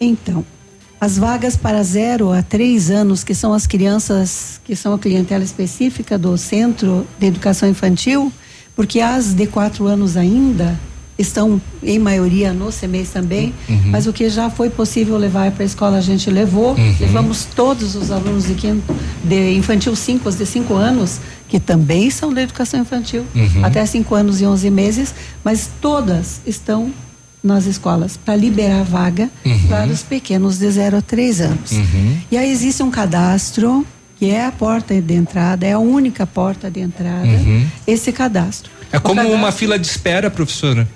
[0.00, 0.44] Então,
[1.00, 5.44] as vagas para zero a três anos, que são as crianças que são a clientela
[5.44, 8.32] específica do Centro de Educação Infantil,
[8.76, 10.78] porque as de quatro anos ainda
[11.16, 13.82] estão, em maioria, no CMEs também, Uhum.
[13.86, 16.74] mas o que já foi possível levar para a escola, a gente levou.
[16.74, 16.96] Uhum.
[16.98, 18.82] Levamos todos os alunos de, quinto,
[19.22, 23.64] de infantil 5, os de cinco anos, que também são da educação infantil, Uhum.
[23.64, 25.14] até cinco anos e 11 meses,
[25.44, 26.90] mas todas estão
[27.44, 29.68] nas escolas para liberar vaga Uhum.
[29.68, 31.70] para os pequenos de 0 a 3 anos.
[32.28, 33.86] E aí existe um cadastro
[34.24, 37.66] que é a porta de entrada, é a única porta de entrada, Uhum.
[37.86, 38.70] esse cadastro.
[38.90, 40.88] É como cadastro uma fila de espera, professora?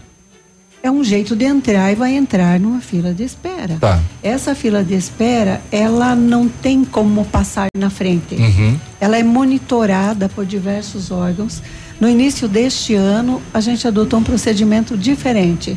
[0.83, 3.77] É um jeito de entrar e vai entrar numa fila de espera.
[3.79, 4.01] Tá.
[4.23, 8.35] Essa fila de espera, ela não tem como passar na frente.
[8.35, 8.79] Uhum.
[8.99, 11.61] Ela é monitorada por diversos órgãos.
[12.01, 15.77] No início deste ano, a gente adotou um procedimento diferente.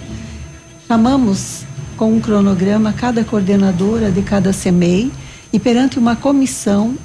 [0.87, 1.63] Chamamos
[1.97, 5.11] com um cronograma cada coordenadora de cada CMEI
[5.53, 6.95] e perante uma comissão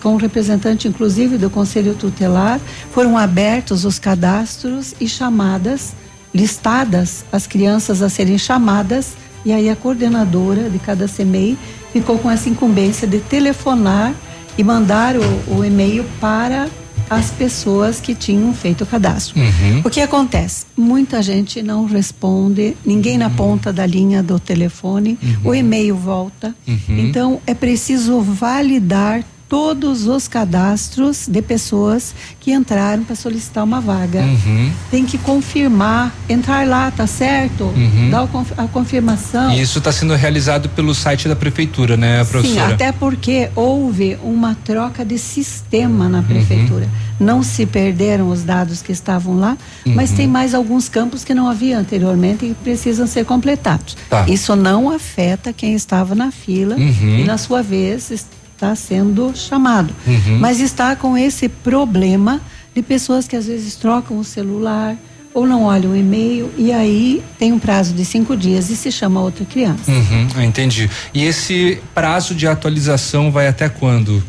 [0.00, 2.60] com representante inclusive do Conselho Tutelar,
[2.92, 5.92] foram abertos os cadastros e chamadas,
[6.34, 9.12] listadas as crianças a serem chamadas
[9.44, 11.56] e aí a coordenadora de cada CMEI
[11.92, 14.14] ficou com essa incumbência de telefonar
[14.56, 16.68] e mandar o, o e-mail para
[17.14, 19.38] as pessoas que tinham feito o cadastro.
[19.38, 19.82] Uhum.
[19.84, 20.66] O que acontece?
[20.76, 26.54] Muita gente não responde, ninguém na ponta da linha do telefone, o e-mail volta.
[26.66, 26.98] Uhum.
[26.98, 29.24] Então é preciso validar
[29.54, 34.22] todos os cadastros de pessoas que entraram para solicitar uma vaga.
[34.22, 34.72] Uhum.
[34.90, 37.62] Tem que confirmar, entrar lá, tá certo?
[37.62, 38.10] Uhum.
[38.10, 38.28] Dar
[38.58, 39.52] a confirmação.
[39.52, 42.74] E isso está sendo realizado pelo site da prefeitura, né, Sim, professora?
[42.74, 46.10] até porque houve uma troca de sistema Uhum.
[46.10, 46.88] na prefeitura.
[47.20, 49.56] Não se perderam os dados que estavam lá,
[49.86, 50.16] mas Uhum.
[50.16, 53.96] tem mais alguns campos que não havia anteriormente e que precisam ser completados.
[54.10, 54.26] Tá.
[54.28, 57.18] Isso não afeta quem estava na fila Uhum.
[57.20, 58.26] e, na sua vez,
[58.64, 59.94] está sendo chamado.
[60.06, 60.38] Uhum.
[60.38, 62.40] Mas está com esse problema
[62.74, 64.96] de pessoas que às vezes trocam o celular
[65.32, 68.90] ou não olham o e-mail e aí tem um prazo de cinco dias e se
[68.92, 69.90] chama outra criança.
[69.90, 70.88] Uhum, entendi.
[71.12, 74.22] E esse prazo de atualização vai até quando?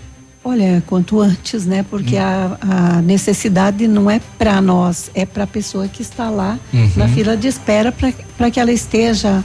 [0.44, 1.84] Olha, quanto antes, né?
[1.90, 6.60] Porque a, a necessidade não é para nós, é para a pessoa que está lá
[6.72, 6.92] Uhum.
[6.96, 9.44] na fila de espera para que ela esteja,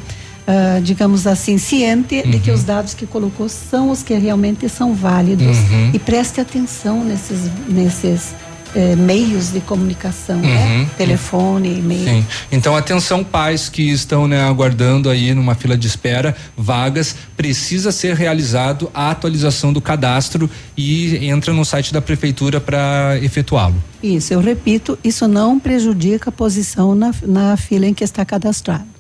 [0.51, 4.93] ah, digamos assim, ciente de que os dados que colocou são os que realmente são
[4.95, 5.91] válidos Uhum.
[5.95, 8.35] e preste atenção nesses, nesses
[8.75, 10.79] eh, meios de comunicação, né?
[10.79, 10.87] Uhum.
[10.97, 12.05] Telefone, e-mail.
[12.05, 12.27] Sim.
[12.51, 18.17] Então, atenção, pais que estão né, aguardando aí numa fila de espera, vagas, precisa ser
[18.17, 23.77] realizado a atualização do cadastro e entra no site da prefeitura para efetuá-lo.
[24.03, 29.00] Isso, eu repito, isso não prejudica a posição na, na fila em que está cadastrado.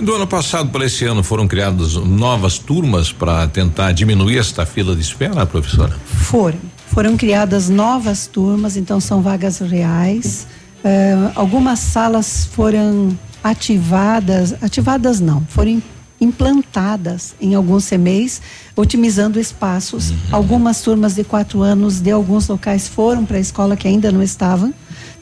[0.00, 4.94] Do ano passado para esse ano foram criadas novas turmas para tentar diminuir esta fila
[4.94, 5.96] de espera, professora?
[6.04, 6.58] Foram.
[6.88, 10.46] Foram criadas novas turmas, então são vagas reais.
[10.82, 15.82] Eh, algumas salas foram ativadas, ativadas não, foram
[16.20, 18.40] implantadas em alguns CMEs,
[18.74, 20.12] otimizando espaços.
[20.32, 24.22] Algumas turmas de quatro anos de alguns locais foram para a escola que ainda não
[24.22, 24.72] estavam.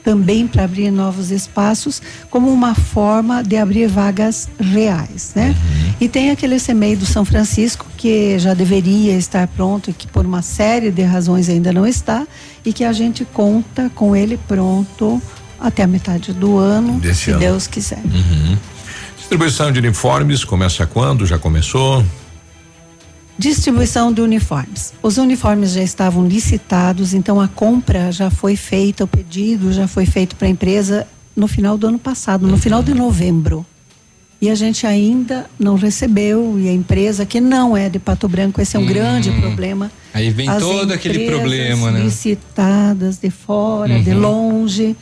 [0.05, 2.01] Também para abrir novos espaços,
[2.31, 5.57] como uma forma de abrir vagas reais, né?
[5.99, 10.27] E tem aquele CMEI do São Francisco que já deveria estar pronto e que por
[10.27, 12.27] uma série de razões ainda não está
[12.65, 15.21] e que a gente conta com ele pronto
[15.59, 17.41] até a metade do ano, Desse se ano.
[17.41, 18.01] Deus quiser.
[18.05, 18.59] Uhum.
[19.17, 21.25] Distribuição de uniformes começa quando?
[21.25, 22.05] Já começou?
[23.39, 24.93] Distribuição de uniformes.
[25.02, 30.06] Os uniformes já estavam licitados, então a compra já foi feita, o pedido já foi
[30.06, 33.66] feito para a empresa no final do ano passado, no final de novembro.
[34.40, 38.61] E a gente ainda não recebeu, e a empresa que não é de Pato Branco,
[38.61, 38.86] esse é um Hum.
[38.86, 39.90] grande problema.
[40.12, 42.01] Aí vem As todo aquele problema, né?
[42.05, 44.20] Licitadas de fora, de Uhum.
[44.20, 44.97] longe.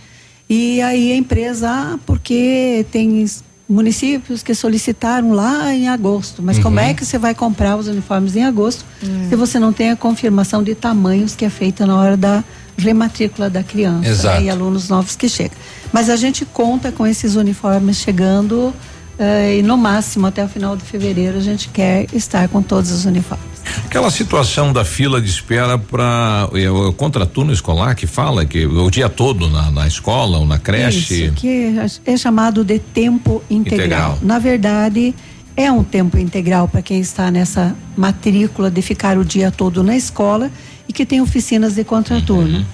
[0.48, 3.24] E aí a empresa, ah, porque tem
[3.72, 6.42] municípios que solicitaram lá em agosto.
[6.42, 6.84] Mas como Uhum.
[6.84, 8.84] é que você vai comprar os uniformes em agosto
[9.28, 12.44] se você não tem a confirmação de tamanhos que é feita na hora da
[12.76, 14.40] rematrícula da criança Exato.
[14.40, 15.56] né, e alunos novos que chegam.
[15.92, 18.72] Mas a gente conta com esses uniformes chegando
[19.18, 22.90] eh, e no máximo até o final de fevereiro a gente quer estar com todos
[22.90, 23.51] os uniformes.
[23.84, 29.08] Aquela situação da fila de espera para o contraturno escolar que fala que o dia
[29.08, 31.26] todo na, na escola ou na creche.
[31.26, 31.74] Isso, que
[32.06, 33.86] é, é chamado de tempo integral.
[33.86, 34.18] Integral.
[34.22, 35.14] Na verdade,
[35.56, 39.96] é um tempo integral para quem está nessa matrícula de ficar o dia todo na
[39.96, 40.50] escola
[40.88, 42.58] e que tem oficinas de contraturno.
[42.58, 42.64] Uhum.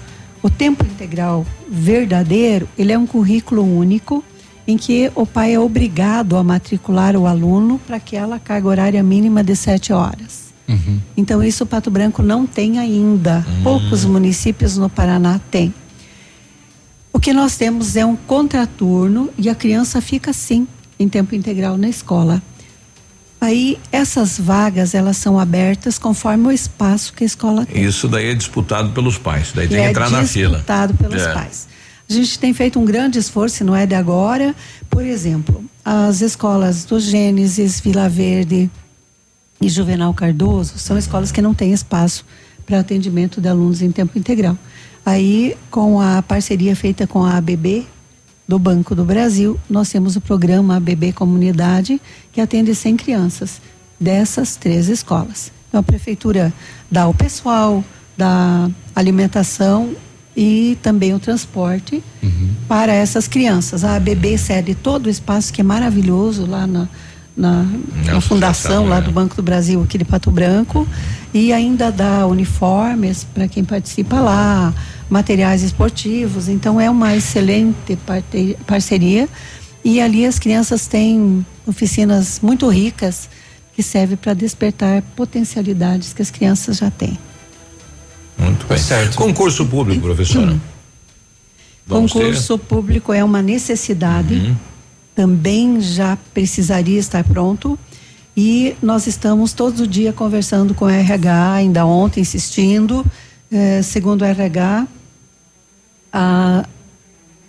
[0.43, 4.25] O tempo integral verdadeiro, ele é um currículo único
[4.67, 9.43] em que o pai é obrigado a matricular o aluno para aquela carga horária mínima
[9.43, 10.48] de sete horas.
[11.17, 13.45] Então, isso o Pato Branco não tem ainda.
[13.63, 15.73] Poucos municípios no Paraná têm.
[17.13, 20.67] O que nós temos é um contraturno e a criança fica sim
[20.99, 22.43] em tempo integral na escola.
[23.41, 27.85] Aí essas vagas elas são abertas conforme o espaço que a escola tem.
[27.85, 29.53] Isso daí é disputado pelos pais.
[29.55, 30.57] Daí tem E que é entrar na fila.
[30.59, 31.33] disputado pelos É.
[31.33, 31.69] pais.
[32.11, 34.55] A gente tem feito um grande esforço, e não é de agora.
[34.91, 38.71] Por exemplo, as escolas do Gênesis, Vila Verde
[39.61, 42.25] e Juvenal Cardoso são escolas que não têm espaço
[42.65, 44.57] para atendimento de alunos em tempo integral.
[45.05, 47.87] Aí, com a parceria feita com a ABB,
[48.49, 52.01] do Banco do Brasil, nós temos o programa ABB Comunidade,
[52.33, 53.61] que atende 100 crianças
[54.01, 55.53] dessas três escolas.
[55.69, 56.51] Então, a prefeitura
[56.91, 57.85] dá o pessoal,
[58.17, 59.95] dá alimentação
[60.35, 62.03] e também o transporte
[62.67, 63.85] para essas crianças.
[63.85, 66.89] A ABB cede todo o espaço que é maravilhoso lá na,
[67.39, 67.65] na,
[68.05, 70.87] na fundação lá do Banco do Brasil aqui de Pato Branco
[71.33, 74.75] e ainda dá uniformes para quem participa lá,
[75.09, 76.49] materiais esportivos.
[76.49, 77.97] Então é uma excelente
[78.67, 79.29] parceria
[79.85, 83.29] e ali as crianças têm oficinas muito ricas
[83.75, 87.17] que servem para despertar potencialidades que as crianças já têm.
[88.37, 88.79] Muito bem.
[88.79, 89.17] Certo.
[89.17, 90.59] Concurso público, professora.
[91.87, 92.19] Vamos ter?
[92.19, 94.57] Concurso público é uma necessidade, Uhum.
[95.19, 97.77] Também já precisaria estar pronto.
[98.37, 103.05] E nós estamos todo dia conversando com o RH, ainda ontem insistindo.
[103.51, 104.87] eh, segundo o RH,
[106.13, 106.65] a,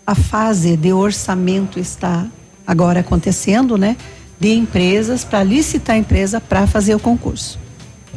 [0.08, 2.26] a fase de orçamento está
[2.66, 3.96] agora acontecendo, né?
[4.40, 7.60] De empresas para licitar a empresa para fazer o concurso.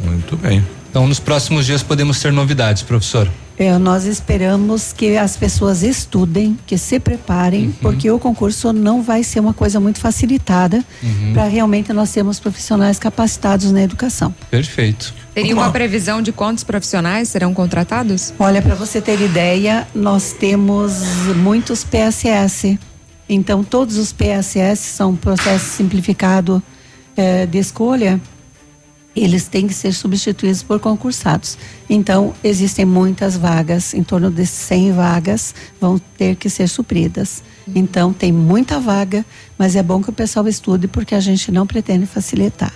[0.02, 0.64] Muito bem.
[0.92, 3.26] Então, nos próximos dias podemos ter novidades, professor.
[3.56, 9.24] É, nós esperamos que as pessoas estudem, que se preparem, porque o concurso não vai
[9.24, 11.32] ser uma coisa muito facilitada Uhum.
[11.32, 14.34] para realmente nós termos profissionais capacitados na educação.
[14.50, 15.14] Perfeito.
[15.34, 18.34] Teria uma previsão de quantos profissionais serão contratados?
[18.38, 20.92] Olha, para você ter ideia, nós temos
[21.36, 22.78] muitos PSS.
[23.26, 26.62] Então, todos os PSS são processo simplificado
[27.16, 28.20] eh, de escolha.
[29.14, 31.58] Eles têm que ser substituídos por concursados.
[31.88, 37.42] Então, existem muitas vagas, em torno de 100 vagas vão ter que ser supridas.
[37.74, 39.24] Então, tem muita vaga,
[39.58, 42.72] mas é bom que o pessoal estude porque a gente não pretende facilitar.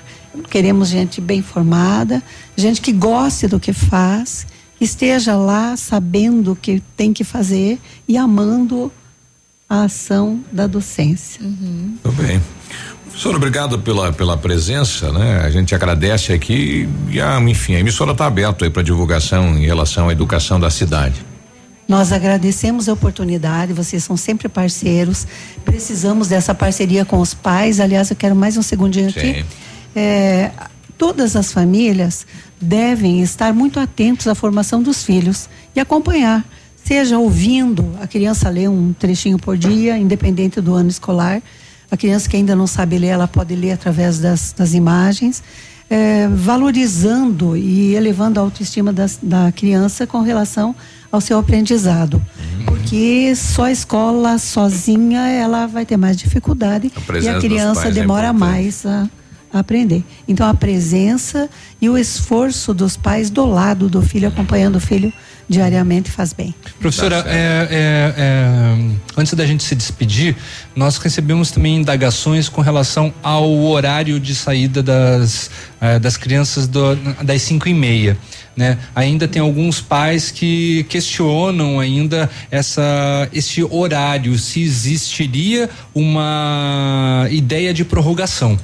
[0.50, 2.22] Queremos gente bem formada,
[2.56, 4.46] gente que goste do que faz,
[4.78, 8.92] que esteja lá sabendo o que tem que fazer e amando
[9.68, 11.42] a ação da docência.
[11.42, 12.40] Muito bem.
[13.16, 15.40] Professor, obrigado pela, pela presença, né?
[15.40, 19.64] A gente agradece aqui e, a, enfim, a emissora está aberta aí para divulgação em
[19.64, 21.24] relação à educação da cidade.
[21.88, 25.26] Nós agradecemos a oportunidade, vocês são sempre parceiros.
[25.64, 27.80] Precisamos dessa parceria com os pais.
[27.80, 29.46] Aliás, eu quero mais um segundinho aqui.
[29.94, 30.50] É,
[30.98, 32.26] todas as famílias
[32.60, 36.44] devem estar muito atentos à formação dos filhos e acompanhar,
[36.84, 41.40] seja ouvindo a criança ler um trechinho por dia, independente do ano escolar.
[41.90, 45.42] A criança que ainda não sabe ler, ela pode ler através das, das imagens,
[45.88, 50.74] é, valorizando e elevando a autoestima das, da criança com relação
[51.12, 52.20] ao seu aprendizado.
[52.64, 57.90] Porque só a escola sozinha ela vai ter mais dificuldade A e a criança é
[57.92, 58.50] demora importante.
[58.50, 59.08] mais a,
[59.52, 60.04] a aprender.
[60.26, 61.48] Então a presença
[61.80, 65.12] e o esforço dos pais do lado do filho, acompanhando o filho
[65.48, 66.54] diariamente faz bem.
[66.80, 70.36] Professora, é, é, é, antes da gente se despedir,
[70.74, 75.50] nós recebemos também indagações com relação ao horário de saída das,
[75.80, 78.16] eh, das crianças do- das cinco e meia.
[78.56, 78.78] Né?
[78.94, 87.84] Ainda tem alguns pais que questionam ainda essa esse horário, se existiria uma ideia de
[87.84, 88.58] prorrogação.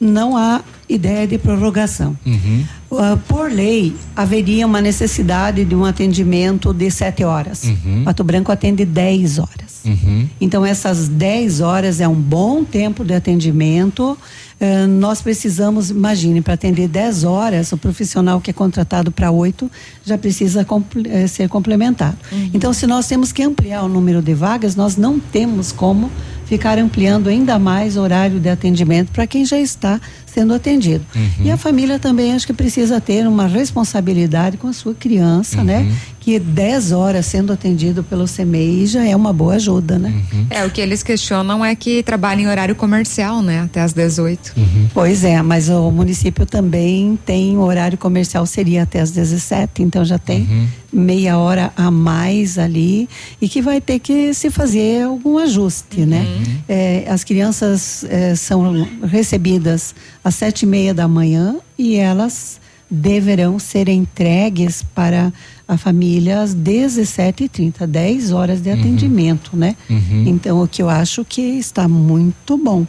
[0.00, 2.16] Não há ideia de prorrogação.
[2.24, 2.64] Uhum.
[2.90, 7.64] Uh, por lei, haveria uma necessidade de um atendimento de sete horas.
[7.64, 8.04] Uhum.
[8.04, 9.69] Pato Branco atende 10 horas.
[9.84, 10.28] Uhum.
[10.40, 14.16] Então, essas 10 horas é um bom tempo de atendimento.
[14.60, 19.70] Eh, nós precisamos, imagine, para atender 10 horas, o profissional que é contratado para 8
[20.04, 22.16] já precisa comple- eh, ser complementado.
[22.52, 26.10] Então, se nós temos que ampliar o número de vagas, nós não temos como
[26.44, 31.04] ficar ampliando ainda mais o horário de atendimento para quem já está sendo atendido.
[31.14, 31.44] Uhum.
[31.46, 35.82] E a família também acho que precisa ter uma responsabilidade com a sua criança, né?
[36.20, 40.22] Que 10 horas sendo atendido pelo CMEI já é uma boa ajuda, né?
[40.50, 43.60] É, o que eles questionam é que trabalha em horário comercial, né?
[43.60, 44.54] Até às 18.
[44.92, 50.04] Pois é, mas o município também tem o horário comercial seria até as 17, então
[50.04, 53.08] já tem meia hora a mais ali
[53.40, 56.26] e que vai ter que se fazer algum ajuste, né?
[56.68, 62.60] É, as crianças é, são recebidas às sete e meia da manhã e elas
[62.90, 65.32] deverão ser entregues para
[65.70, 69.76] a família às 17h30, 10 horas de atendimento, né?
[69.88, 70.24] Uhum.
[70.26, 72.84] Então, o que eu acho que está muito bom.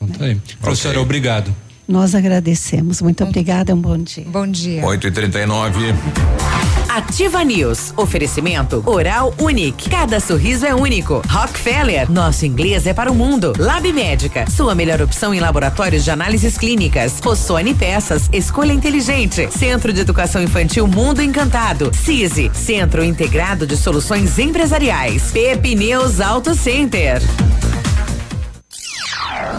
[0.00, 0.40] Então, tá aí.
[0.60, 1.54] Professora, obrigado.
[1.86, 3.00] Nós agradecemos.
[3.00, 4.26] Muito obrigada, um bom dia.
[4.26, 4.84] Bom dia.
[4.84, 6.65] 8 e 39
[6.96, 7.92] Ativa News.
[7.94, 9.90] Oferecimento Oral Unique.
[9.90, 11.20] Cada sorriso é único.
[11.28, 12.10] Rockefeller.
[12.10, 13.52] Nosso inglês é para o mundo.
[13.58, 14.50] Lab Médica.
[14.50, 17.20] Sua melhor opção em laboratórios de análises clínicas.
[17.22, 18.30] Rossoni Peças.
[18.32, 19.46] Escolha inteligente.
[19.50, 21.90] Centro de Educação Infantil Mundo Encantado.
[21.94, 22.50] CISI.
[22.54, 25.32] Centro Integrado de Soluções Empresariais.
[25.32, 27.20] Pepineus Auto Center.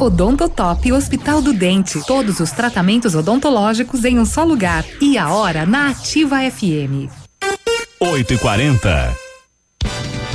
[0.02, 2.02] Odontotop Hospital do Dente.
[2.08, 4.84] Todos os tratamentos odontológicos em um só lugar.
[5.00, 7.27] E a hora na Ativa FM.
[8.00, 9.27] 8 e 40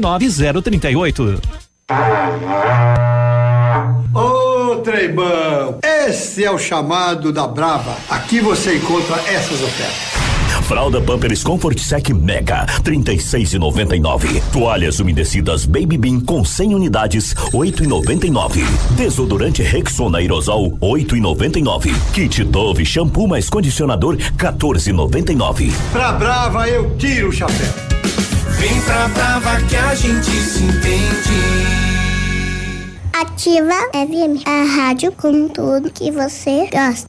[0.00, 1.40] 29038.
[4.14, 7.96] Ô, Treibão, esse é o chamado da Brava.
[8.08, 10.20] Aqui você encontra essas ofertas.
[10.70, 14.40] Fralda Pampers Comfort Sec Mega, 36,99.
[14.52, 18.64] Toalhas umedecidas Baby Bean com 100 unidades, 8,99.
[18.92, 21.92] Desodorante Rexona Aerosol, 8,99.
[22.12, 25.72] Kit Dove shampoo mais condicionador, 14,99.
[25.90, 27.99] Pra Brava eu tiro o chapéu.
[28.60, 31.40] Vem pra Brava que a gente se entende.
[33.14, 37.08] Ativa FM, a rádio com tudo que você gosta.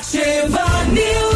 [0.00, 0.64] Ativa
[0.94, 1.29] News.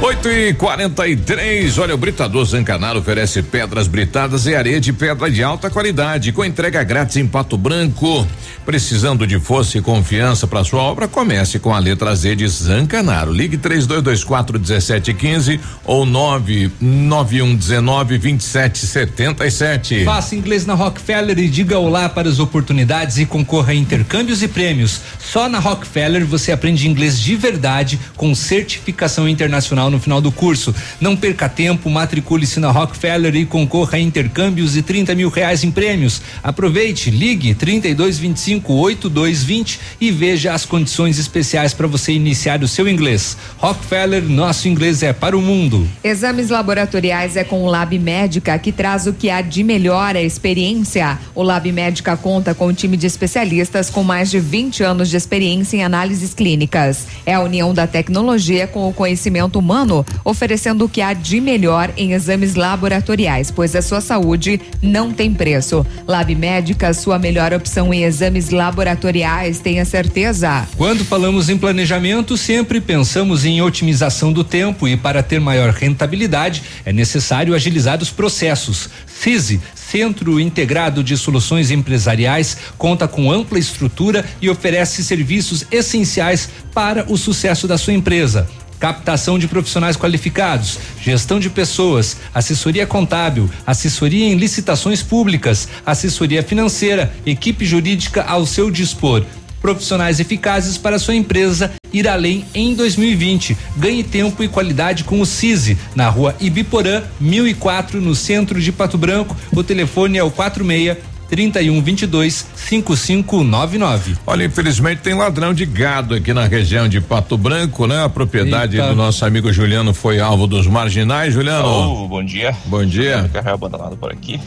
[0.00, 5.42] 8 e 43 olha, o Britador Zancanaro oferece pedras britadas e areia de pedra de
[5.42, 8.24] alta qualidade, com entrega grátis em Pato Branco.
[8.64, 13.32] Precisando de força e confiança para sua obra, comece com a letra Z de Zancanaro.
[13.32, 20.04] Ligue 3224 1715 ou 99119 2777.
[20.04, 24.48] Faça inglês na Rockefeller e diga olá para as oportunidades e concorra a intercâmbios e
[24.48, 25.00] prêmios.
[25.18, 30.74] Só na Rockefeller você aprende inglês de verdade com certificação internacional no final do curso.
[31.00, 35.70] Não perca tempo, matricule-se na Rockefeller e concorra a intercâmbios e 30 mil reais em
[35.70, 36.20] prêmios.
[36.42, 43.36] Aproveite, ligue 3225 8220 e veja as condições especiais para você iniciar o seu inglês.
[43.58, 45.88] Rockefeller, nosso inglês é para o mundo.
[46.02, 50.22] Exames laboratoriais é com o Lab Médica, que traz o que há de melhor a
[50.22, 51.18] experiência.
[51.34, 55.16] O Lab Médica conta com um time de especialistas com mais de 20 anos de
[55.16, 57.06] experiência em análises clínicas.
[57.24, 59.77] É a união da tecnologia com o conhecimento humano,
[60.24, 65.32] oferecendo o que há de melhor em exames laboratoriais, pois a sua saúde não tem
[65.32, 65.86] preço.
[66.06, 70.66] Lab Médica, sua melhor opção em exames laboratoriais, tenha certeza.
[70.76, 76.62] Quando falamos em planejamento, sempre pensamos em otimização do tempo e para ter maior rentabilidade
[76.84, 78.88] é necessário agilizar os processos.
[79.06, 87.04] CISI, Centro Integrado de Soluções Empresariais, conta com ampla estrutura e oferece serviços essenciais para
[87.10, 88.46] o sucesso da sua empresa
[88.78, 97.12] captação de profissionais qualificados, gestão de pessoas, assessoria contábil, assessoria em licitações públicas, assessoria financeira,
[97.26, 99.24] equipe jurídica ao seu dispor.
[99.60, 103.56] Profissionais eficazes para sua empresa ir além em 2020.
[103.76, 108.96] Ganhe tempo e qualidade com o CISI, na rua Ibiporã, 1004, no centro de Pato
[108.96, 109.36] Branco.
[109.52, 110.96] O telefone é o 46
[111.28, 114.16] 3122 5599.
[114.26, 118.02] Olha, infelizmente tem ladrão de gado aqui na região de Pato Branco, né?
[118.04, 118.88] A propriedade Eita.
[118.88, 121.34] do nosso amigo Juliano foi alvo dos marginais.
[121.34, 121.66] Juliano.
[121.68, 122.54] Alô, bom dia.
[122.66, 123.28] Bom dia.
[123.32, 124.40] Carro abandonado por aqui.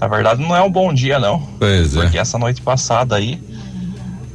[0.00, 1.40] Na verdade, não é um bom dia, não.
[1.58, 2.00] Pois é.
[2.02, 3.38] Porque essa noite passada aí,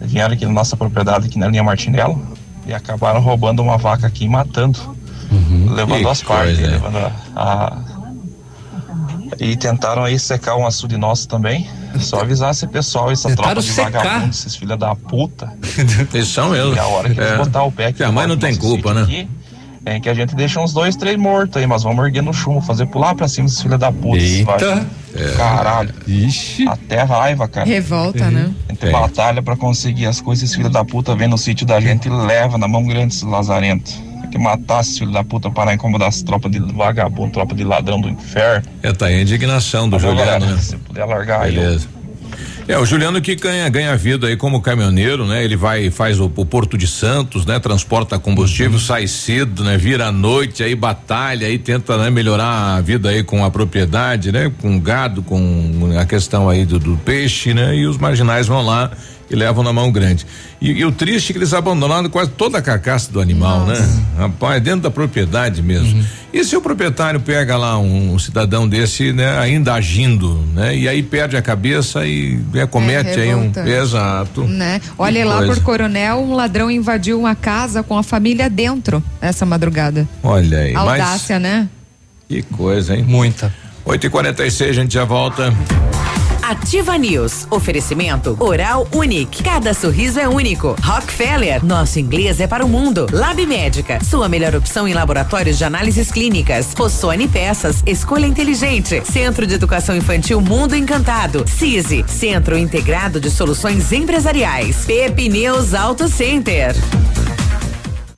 [0.01, 2.21] vieram aqui na nossa propriedade, aqui na linha Martinello,
[2.67, 4.77] e acabaram roubando uma vaca aqui e matando.
[5.73, 6.69] Levando Que as partes, coisa, hein?
[6.71, 7.77] levando a, a-
[9.39, 11.67] E tentaram aí secar um açude nosso também.
[11.99, 13.91] Só avisar esse pessoal, essa Tentaram tropa de secar?
[14.03, 15.51] vagabundos, esses filha da puta.
[16.13, 16.73] Eles são mesmo.
[16.75, 17.37] E a hora que eles É.
[17.37, 17.97] botar o pé aqui.
[17.97, 19.01] Que a mãe não tem culpa, né?
[19.03, 19.27] aqui,
[19.85, 22.59] é que a gente deixa uns dois, três mortos aí, mas vamos erguer no chumbo,
[22.61, 24.17] fazer pular pra cima esses filha da puta.
[24.17, 24.85] esses Eita.
[25.15, 25.31] É.
[25.37, 25.93] Caralho.
[26.07, 26.67] Ixi.
[26.67, 27.65] Até raiva, cara.
[27.65, 28.53] Revolta, né?
[28.67, 31.79] A gente batalha pra conseguir as coisas, esses filhos da puta vem no sítio da
[31.79, 34.01] gente e leva na mão grande esses lazarentos.
[34.35, 38.01] Que matar esses filhos da puta para incomodar as tropas de vagabundo, tropa de ladrão
[38.01, 38.67] do inferno.
[38.83, 40.45] É, tá aí a indignação do Juliano, galera.
[40.45, 40.57] né?
[40.57, 41.87] Se puder largar aí, Beleza.
[42.67, 45.41] É, o Juliano que ganha, ganha vida aí como caminhoneiro, né?
[45.41, 47.59] Ele vai, faz o, o Porto de Santos, né?
[47.59, 49.77] Transporta combustível, sai cedo, né?
[49.77, 54.33] Vira à noite, aí batalha, aí tenta né, melhorar a vida aí com a propriedade,
[54.33, 54.51] né?
[54.61, 57.73] Com gado, com a questão aí do, do peixe, né?
[57.73, 58.91] E os marginais vão lá
[59.29, 60.25] e levam na mão grande.
[60.61, 63.75] E, e o triste é que eles abandonaram quase toda a carcaça do animal, né?
[64.17, 66.05] Rapaz, dentro da propriedade mesmo.
[66.33, 70.75] E se o proprietário pega lá um, um cidadão desse, né, ainda agindo, né?
[70.75, 73.51] E aí perde a cabeça e né, comete aí um.
[73.65, 74.43] Exato.
[74.43, 74.81] Né?
[74.97, 75.53] Olha lá coisa.
[75.53, 80.07] por Coronel, um ladrão invadiu uma casa com a família dentro essa madrugada.
[80.21, 80.73] Olha aí.
[80.73, 81.69] mas- Audácia, né?
[82.27, 83.03] Que coisa, hein?
[83.07, 83.53] Muita.
[83.85, 85.53] 8 e 46 a gente já volta.
[86.47, 87.47] Ativa News.
[87.49, 89.41] Oferecimento Oral Unique.
[89.41, 90.75] Cada sorriso é único.
[90.79, 91.65] Rockefeller.
[91.65, 93.07] Nosso inglês é para o mundo.
[93.11, 93.99] Lab Médica.
[94.03, 96.75] Sua melhor opção em laboratórios de análises clínicas.
[96.77, 97.81] Rossoni Peças.
[97.83, 99.01] Escolha inteligente.
[99.11, 101.45] Centro de Educação Infantil Mundo Encantado.
[101.47, 102.05] CISI.
[102.07, 104.85] Centro Integrado de Soluções Empresariais.
[104.85, 106.75] Pepineus Auto Center.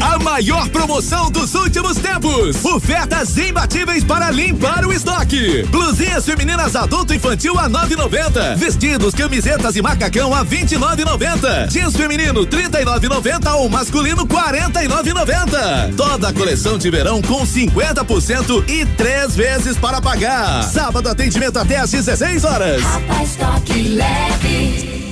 [0.00, 2.64] A maior promoção dos últimos tempos.
[2.64, 5.64] Ofertas imbatíveis para limpar o estoque.
[5.64, 8.56] Blusinhas femininas adulto infantil a 9,90.
[8.56, 11.68] Vestidos, camisetas e macacão a 29,90.
[11.72, 15.96] Jeans feminino 39,90 ou masculino 49,90.
[15.96, 20.62] Toda a coleção de verão com 50% e três vezes para pagar.
[20.62, 22.80] Sábado atendimento até às 16 horas.
[22.80, 25.09] Rapa estoque leve.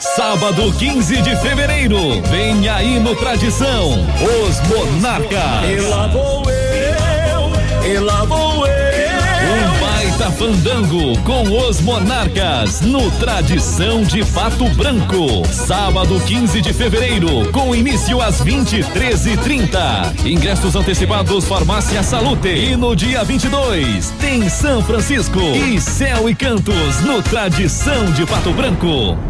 [0.00, 3.90] Sábado 15 de fevereiro, vem aí no Tradição,
[4.22, 5.68] os Monarcas.
[5.68, 9.10] E lá vou eu, e lá vou eu.
[9.50, 15.46] Um baita fandango com os Monarcas no Tradição de Pato Branco.
[15.52, 20.24] Sábado 15 de fevereiro, com início às 23h30.
[20.24, 22.48] Ingressos antecipados Farmácia Salute.
[22.48, 28.50] E no dia 22 tem São Francisco e Céu e Cantos no Tradição de Pato
[28.54, 29.29] Branco.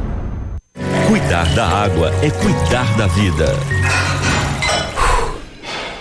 [1.10, 3.46] Cuidar da água é cuidar da vida.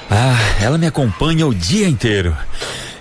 [0.07, 2.37] Ah, ela me acompanha o dia inteiro.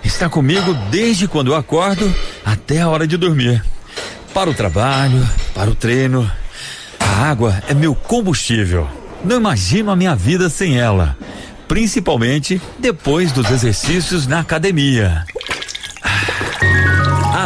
[0.02, 2.10] Está comigo desde quando eu acordo
[2.42, 3.62] até a hora de dormir.
[4.32, 5.22] Para o trabalho,
[5.54, 6.30] para o treino.
[6.98, 8.88] A água é meu combustível.
[9.22, 11.14] Não imagino a minha vida sem ela.
[11.68, 15.26] Principalmente depois dos exercícios na academia.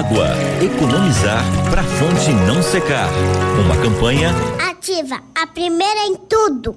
[0.03, 0.27] Água,
[0.61, 3.09] economizar para a fonte não secar.
[3.65, 4.31] Uma campanha
[4.69, 6.77] Ativa, a primeira em tudo.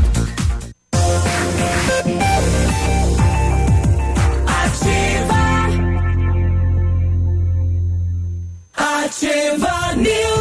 [9.11, 10.40] Ativa News.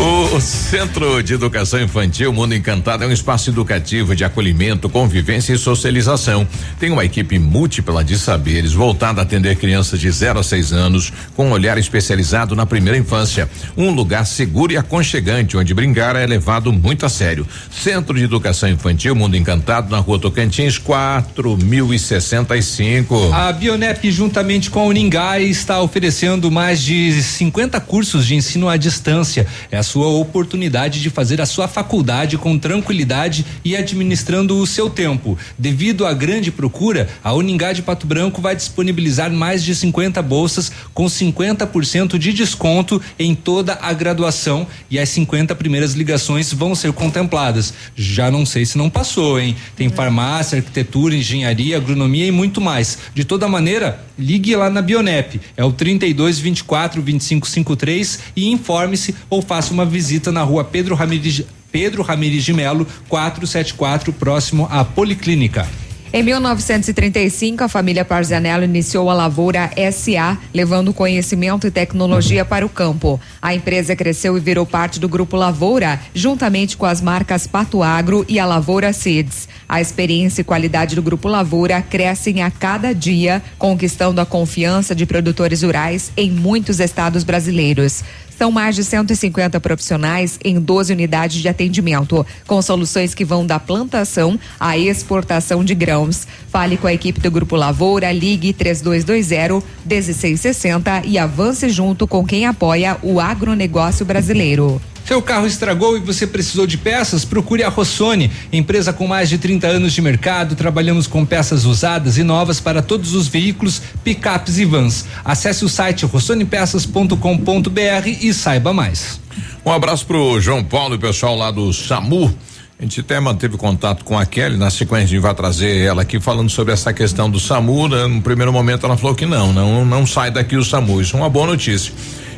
[0.00, 5.58] O Centro de Educação Infantil Mundo Encantado é um espaço educativo de acolhimento, convivência e
[5.58, 6.48] socialização.
[6.78, 11.12] Tem uma equipe múltipla de saberes voltada a atender crianças de 0 a 6 anos,
[11.36, 13.46] com um olhar especializado na primeira infância.
[13.76, 17.46] Um lugar seguro e aconchegante, onde brincar é levado muito a sério.
[17.70, 23.34] Centro de Educação Infantil Mundo Encantado, na rua Tocantins, 4065.
[23.34, 28.78] A Bionep, juntamente com a Uningai, está oferecendo mais de 50 cursos de ensino à
[28.78, 29.46] distância.
[29.70, 34.88] É a sua oportunidade de fazer a sua faculdade com tranquilidade e administrando o seu
[34.88, 35.36] tempo.
[35.58, 40.70] Devido à grande procura, a Uningá de Pato Branco vai disponibilizar mais de 50 bolsas
[40.94, 46.92] com 50% de desconto em toda a graduação e as 50 primeiras ligações vão ser
[46.92, 47.74] contempladas.
[47.96, 49.56] Já não sei se não passou, hein?
[49.74, 52.96] Tem farmácia, arquitetura, engenharia, agronomia e muito mais.
[53.12, 55.40] De toda maneira, ligue lá na Bionep.
[55.56, 60.94] É o 32 24 25 53 e informe-se ou faça uma visita na rua Pedro
[60.94, 65.66] Ramirez, Pedro Ramirez de Melo, 474, próximo à Policlínica.
[66.12, 72.68] Em 1935, a família Parzanello iniciou a Lavoura SA, levando conhecimento e tecnologia para o
[72.68, 73.20] campo.
[73.40, 78.26] A empresa cresceu e virou parte do Grupo Lavoura, juntamente com as marcas Pato Agro
[78.28, 79.48] e a Lavoura Seeds.
[79.68, 85.06] A experiência e qualidade do Grupo Lavoura crescem a cada dia, conquistando a confiança de
[85.06, 88.02] produtores rurais em muitos estados brasileiros.
[88.40, 93.60] São mais de 150 profissionais em 12 unidades de atendimento, com soluções que vão da
[93.60, 96.26] plantação à exportação de grãos.
[96.48, 102.46] Fale com a equipe do Grupo Lavoura, ligue 3220 1660 e avance junto com quem
[102.46, 104.80] apoia o agronegócio brasileiro.
[105.10, 107.24] Seu carro estragou e você precisou de peças?
[107.24, 110.54] Procure a Rossoni, empresa com mais de 30 anos de mercado.
[110.54, 115.04] Trabalhamos com peças usadas e novas para todos os veículos, picapes e vans.
[115.24, 119.20] Acesse o site rossonepeças.com.br e saiba mais.
[119.66, 122.32] Um abraço pro João Paulo e o pessoal lá do SAMU.
[122.78, 126.02] A gente até manteve contato com a Kelly, na sequência a gente vai trazer ela
[126.02, 127.88] aqui falando sobre essa questão do SAMU.
[127.88, 128.06] Né?
[128.06, 131.02] No primeiro momento ela falou que não, não, não sai daqui o SAMU.
[131.02, 131.92] Isso é uma boa notícia.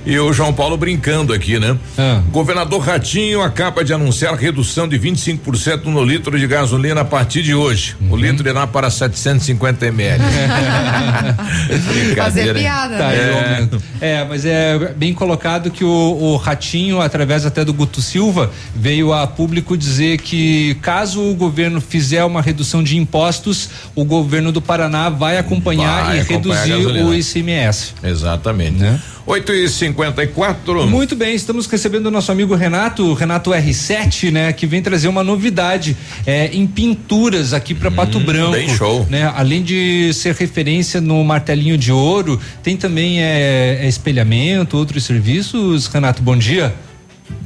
[0.04, 1.76] E o João Paulo brincando aqui, né?
[1.96, 2.20] Ah.
[2.30, 7.54] Governador Ratinho acaba de anunciar redução de 25% no litro de gasolina a partir de
[7.54, 7.94] hoje.
[8.00, 8.12] Uhum.
[8.12, 10.22] O litro irá para 750 ml.
[12.16, 13.54] Fazer piada, Tá, né?
[13.54, 13.82] aumento.
[14.00, 19.12] É, mas é bem colocado que o, o Ratinho, através até do Guto Silva, veio
[19.12, 24.60] a público dizer que caso o governo fizer uma redução de impostos, o governo do
[24.60, 27.94] Paraná vai acompanhar Vai e acompanhar reduzir o ICMS.
[28.02, 28.78] Exatamente.
[28.78, 29.00] Né?
[29.24, 34.66] 8 e 54 Muito bem, estamos recebendo o nosso amigo Renato, Renato R7, né, que
[34.66, 35.96] vem trazer uma novidade
[36.26, 38.52] é, em pinturas aqui para Pato Branco.
[38.52, 39.06] bem show.
[39.08, 39.32] Né?
[39.36, 45.86] Além de ser referência no martelinho de ouro, tem também é, é espelhamento, outros serviços.
[45.86, 46.74] Renato, bom dia.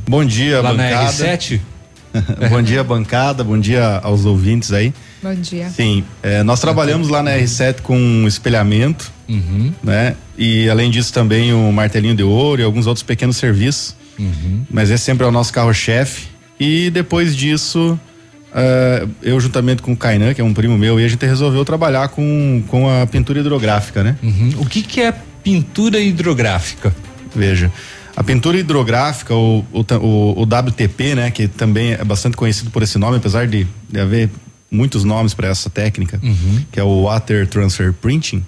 [0.09, 1.13] Bom dia, Lá na bancada.
[1.13, 1.61] R7.
[2.49, 3.45] bom dia, bancada.
[3.45, 4.95] Bom dia aos ouvintes aí.
[5.23, 5.69] Bom dia.
[5.69, 9.73] Sim, é, nós trabalhamos lá na R7 com espelhamento, Uhum.
[9.83, 10.15] né?
[10.39, 13.95] E além disso também o martelinho de ouro e alguns outros pequenos serviços.
[14.19, 14.65] Uhum.
[14.71, 16.29] Mas esse sempre é o nosso carro-chefe.
[16.59, 17.99] E depois disso,
[18.55, 21.65] é, eu juntamente com o Kainan, que é um primo meu, e a gente resolveu
[21.65, 24.17] trabalhar com, com a pintura hidrográfica, né?
[24.23, 24.51] Uhum.
[24.59, 26.95] O que que é pintura hidrográfica?
[27.35, 27.71] Veja,
[28.17, 32.97] a pintura hidrográfica, o, o, o- WTP, né, que também é bastante conhecido por esse
[32.99, 34.31] nome, apesar de, de haver
[34.71, 36.19] muitos nomes para essa técnica,
[36.73, 38.43] que é o Water Transfer Printing,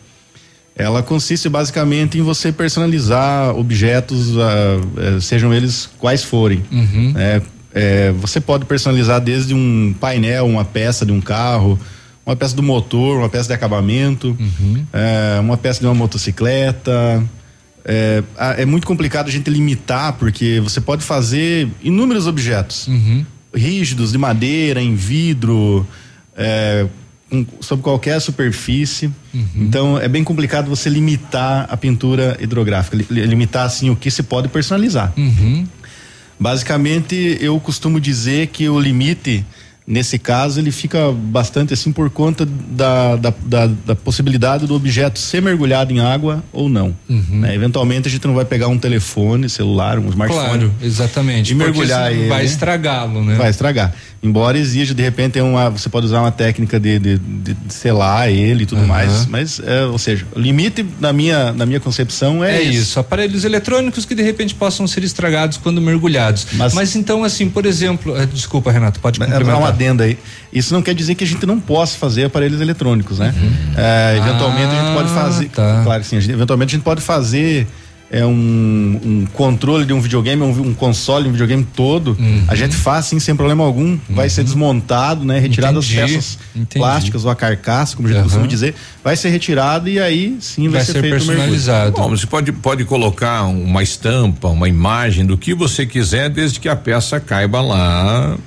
[0.78, 6.62] ela consiste basicamente em você personalizar objetos, eh, sejam eles quais forem.
[6.70, 7.12] Uhum.
[7.12, 7.42] né?
[7.74, 11.78] É, você pode personalizar desde um painel, uma peça de um carro,
[12.24, 14.36] uma peça do motor, uma peça de acabamento,
[14.92, 17.22] é, uma peça de uma motocicleta.
[17.84, 18.22] É,
[18.58, 23.24] é muito complicado a gente limitar, porque você pode fazer inúmeros objetos Uhum.
[23.54, 25.86] rígidos, de madeira, em vidro,
[27.60, 29.10] sobre qualquer superfície.
[29.54, 34.10] Então é bem complicado você limitar a pintura hidrográfica, li- li- limitar assim o que
[34.10, 35.12] se pode personalizar.
[35.16, 35.66] Uhum.
[36.40, 39.44] Basicamente, eu costumo dizer que o limite,
[39.90, 45.18] nesse caso, ele fica bastante assim por conta da, da, da, da possibilidade do objeto
[45.18, 46.94] ser mergulhado em água ou não.
[47.08, 47.24] Uhum.
[47.40, 47.54] né?
[47.54, 50.46] Eventualmente, a gente não vai pegar um telefone, celular, um smartphone.
[50.46, 51.52] Claro, exatamente.
[51.52, 52.28] E mergulhar ele.
[52.28, 53.34] Vai estragá-lo, né?
[53.36, 53.94] Vai estragar.
[54.22, 58.64] Embora exija, de repente, uma, você pode usar uma técnica de, de, de selar ele
[58.64, 58.86] e tudo Aham.
[58.88, 59.26] mais.
[59.26, 62.78] Mas, é, ou seja, o limite, na minha, na minha concepção, é, É esse.
[62.78, 66.46] isso, aparelhos eletrônicos que de repente possam ser estragados quando mergulhados.
[66.74, 69.56] Mas, então, assim, por exemplo, eh, desculpa, Renato, pode É, complementar.
[69.58, 70.18] Uma adenda aí.
[70.52, 73.32] Isso não quer dizer que a gente não possa fazer aparelhos eletrônicos, né?
[73.76, 75.48] É, eventualmente a gente pode Ah, fazer.
[75.50, 75.82] tá.
[75.84, 76.16] Claro que sim.
[76.16, 77.66] a gente- eventualmente a gente pode fazer
[78.10, 82.16] é, um, um controle de um videogame, um, um console de um videogame todo.
[82.18, 82.42] Uhum.
[82.48, 83.98] A gente faz sim, sem problema algum.
[84.08, 85.38] Vai ser desmontado, né?
[85.38, 86.78] Retirado as Entendi, peças entendi.
[86.78, 88.24] plásticas ou a carcaça, como a gente Aham.
[88.28, 88.74] costuma dizer.
[89.04, 91.60] Vai ser retirado e aí sim vai, Vai ser, ser feito o mergulho.
[91.94, 96.68] Bom, você pode, pode colocar uma estampa, uma imagem do que você quiser, desde que
[96.70, 98.38] a peça caiba lá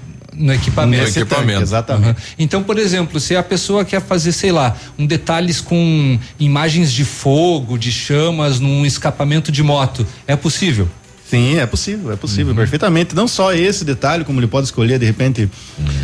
[0.41, 1.03] no equipamento.
[1.03, 1.61] No equipamento.
[1.61, 2.09] exatamente.
[2.09, 2.15] Aham.
[2.37, 7.05] Então, por exemplo, se a pessoa quer fazer, sei lá, um detalhes com imagens de
[7.05, 10.89] fogo, de chamas num escapamento de moto, é possível?
[11.31, 13.15] Sim, é possível, é possível, perfeitamente.
[13.15, 15.49] Não só esse detalhe, como ele pode escolher, de repente,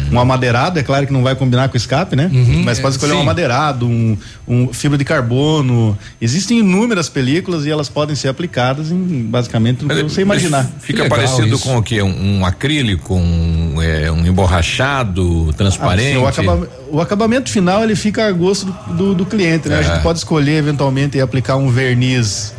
[0.10, 2.32] um amadeirado, é claro que não vai combinar com o escape, né?
[2.64, 3.22] Mas pode escolher um sim.
[3.24, 4.18] amadeirado, um,
[4.48, 5.98] um fibra de carbono.
[6.22, 10.66] Existem inúmeras películas e elas podem ser aplicadas em basicamente o que você imaginar.
[10.80, 12.02] Fica parecido com o que?
[12.02, 16.08] Um, um acrílico, um, é, um emborrachado, transparente.
[16.10, 19.68] Ah, sim, o, acaba- o acabamento final ele fica a gosto do, do- do cliente,
[19.68, 19.76] né?
[19.76, 19.84] A É.
[19.84, 22.54] gente pode escolher eventualmente aplicar um verniz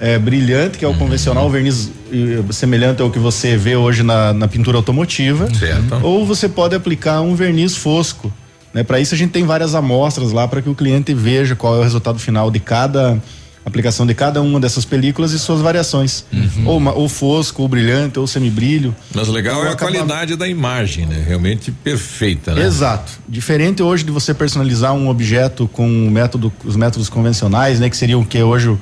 [0.00, 4.02] é, brilhante, que é o convencional, um verniz eh, semelhante ao que você vê hoje
[4.02, 5.52] na, na pintura automotiva.
[5.54, 5.98] Certo.
[6.02, 8.32] Ou você pode aplicar um verniz fosco.
[8.72, 8.82] Né?
[8.84, 11.78] Para isso a gente tem várias amostras lá para que o cliente veja qual é
[11.80, 13.18] o resultado final de cada
[13.66, 16.24] aplicação de cada uma dessas películas e suas variações.
[16.64, 18.96] Ou, uma- ou fosco, ou brilhante, ou semibrilho.
[19.14, 21.22] Mas o legal é a acaba- qualidade da imagem, né?
[21.26, 22.64] Realmente perfeita, né?
[22.64, 23.12] Exato.
[23.28, 27.90] Diferente hoje de você personalizar um objeto com o método, os métodos convencionais, né?
[27.90, 28.74] Que seriam o que hoje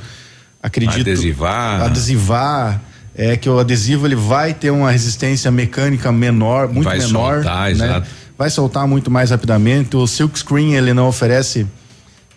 [0.66, 1.00] acredito.
[1.00, 1.82] Adesivar.
[1.82, 2.80] Adesivar.
[3.18, 7.36] É que o adesivo ele vai ter uma resistência mecânica menor, muito Vai menor.
[7.36, 7.70] soltar, né?
[7.70, 8.06] exato.
[8.36, 9.96] Vai soltar muito mais rapidamente.
[9.96, 11.66] O silk screen ele não oferece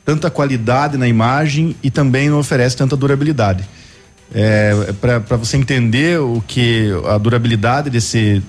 [0.05, 3.67] tanta qualidade na imagem e também não oferece tanta durabilidade.
[4.33, 8.41] É, para você entender o que a durabilidade desse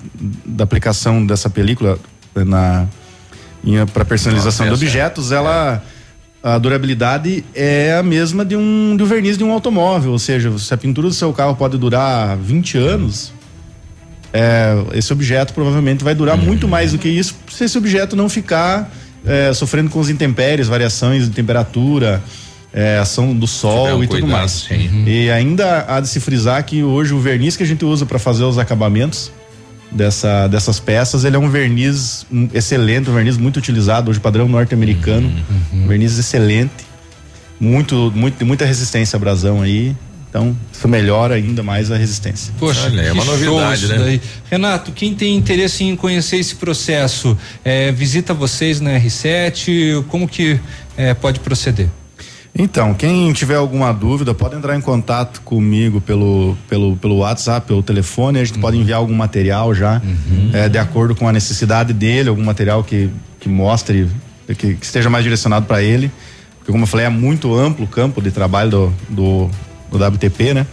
[0.45, 1.99] da aplicação dessa película
[2.33, 2.87] na
[3.93, 5.83] para personalização de Nossa, essa é- objetos, ela
[6.43, 10.73] a durabilidade é a mesma de um do verniz de um automóvel, ou seja, se
[10.73, 13.31] a pintura do seu carro pode durar 20 anos,
[14.33, 18.27] é, esse objeto provavelmente vai durar muito mais do que isso se esse objeto não
[18.29, 18.91] ficar
[19.25, 22.23] é, sofrendo com os intempéries, variações de temperatura,
[22.73, 24.51] é, ação do sol um e tudo cuidado, mais.
[24.51, 25.03] sim.
[25.05, 28.17] E ainda há de se frisar que hoje o verniz que a gente usa para
[28.17, 29.31] fazer os acabamentos
[29.91, 34.47] dessa, dessas peças, ele é um verniz hum, excelente, um verniz muito utilizado hoje, padrão
[34.47, 35.27] norte-americano,
[35.73, 35.83] Uhum.
[35.83, 36.71] um verniz excelente,
[37.59, 39.95] muito, muito, muita resistência à abrasão aí,
[40.29, 42.53] então isso melhora ainda mais a resistência.
[42.57, 43.97] Poxa, Olha, é uma novidade, né?
[43.97, 44.21] daí.
[44.49, 50.57] Renato, quem tem interesse em conhecer esse processo, é, visita vocês na R7, como que
[50.95, 51.87] é, pode proceder?
[52.53, 57.81] Então, quem tiver alguma dúvida, pode entrar em contato comigo pelo, pelo, pelo WhatsApp, pelo
[57.81, 58.39] telefone.
[58.39, 60.01] A gente pode enviar algum material já,
[60.53, 63.09] eh, de acordo com a necessidade dele, algum material que,
[63.39, 64.09] que mostre,
[64.47, 66.11] que, que esteja mais direcionado para ele.
[66.57, 69.49] Porque, como eu falei, é muito amplo o campo de trabalho do, do,
[69.89, 70.67] do WTP, né?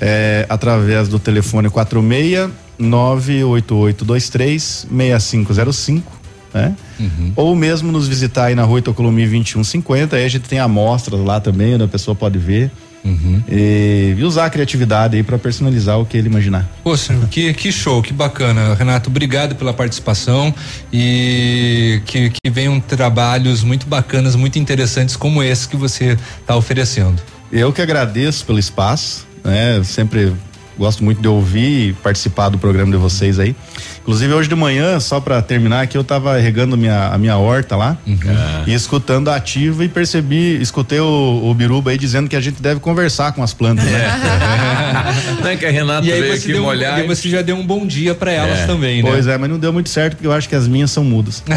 [0.00, 6.12] Eh, através do telefone 46 98823 6505,
[6.54, 6.74] né?
[7.34, 11.40] Ou mesmo nos visitar aí na rua Itocolomi 2150, aí a gente tem amostras lá
[11.40, 12.70] também, onde a pessoa pode ver.
[13.46, 16.66] E, e usar a criatividade aí para personalizar o que ele imaginar.
[16.82, 18.74] Poxa, que, que show, que bacana.
[18.74, 20.54] Renato, obrigado pela participação
[20.90, 27.20] e que, que venham trabalhos muito bacanas, muito interessantes como esse que você está oferecendo.
[27.52, 29.82] Eu que agradeço pelo espaço, né?
[29.84, 30.32] Sempre
[30.78, 33.54] gosto muito de ouvir e participar do programa de vocês aí.
[34.04, 37.74] Inclusive hoje de manhã, só para terminar aqui, eu tava regando minha, a minha horta
[37.74, 37.96] lá
[38.66, 42.60] e escutando a ativa e percebi, escutei o, o Biruba aí dizendo que a gente
[42.60, 44.04] deve conversar com as plantas, né?
[45.42, 47.00] Não é que a Renata E aí veio você, aqui deu, molhar.
[47.00, 48.66] e você já deu um bom dia para elas É.
[48.66, 49.10] também, né?
[49.10, 51.42] Pois é, mas não deu muito certo porque eu acho que as minhas são mudas.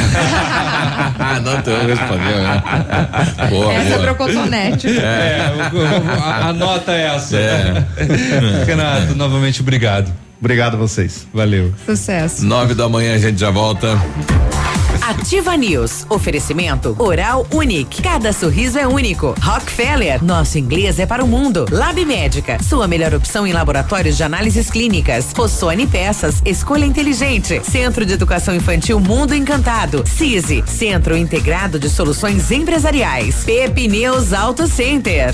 [1.19, 2.63] Ah, não, tu respondeu, né?
[3.49, 4.13] Boa, Essa é boa.
[4.15, 4.87] cotonete.
[4.87, 7.35] É, o- o- a- anota essa.
[7.37, 7.85] É.
[8.65, 10.11] Renato, novamente obrigado.
[10.39, 11.27] Obrigado a vocês.
[11.34, 11.73] Valeu.
[11.85, 12.45] Sucesso.
[12.45, 13.97] Nove da manhã a gente já volta.
[15.01, 16.05] Ativa News.
[16.09, 18.01] Oferecimento Oral Unique.
[18.01, 19.34] Cada sorriso é único.
[19.41, 20.23] Rockefeller.
[20.23, 21.65] Nosso inglês é para o mundo.
[21.72, 22.61] Lab Médica.
[22.61, 25.31] Sua melhor opção em laboratórios de análises clínicas.
[25.35, 26.41] Rossoni Peças.
[26.45, 27.61] Escolha inteligente.
[27.64, 30.03] Centro de Educação Infantil Mundo Encantado.
[30.05, 30.64] CISI.
[30.68, 33.43] Centro Integrado de Soluções Empresariais.
[33.45, 35.34] Pepineus Auto Center.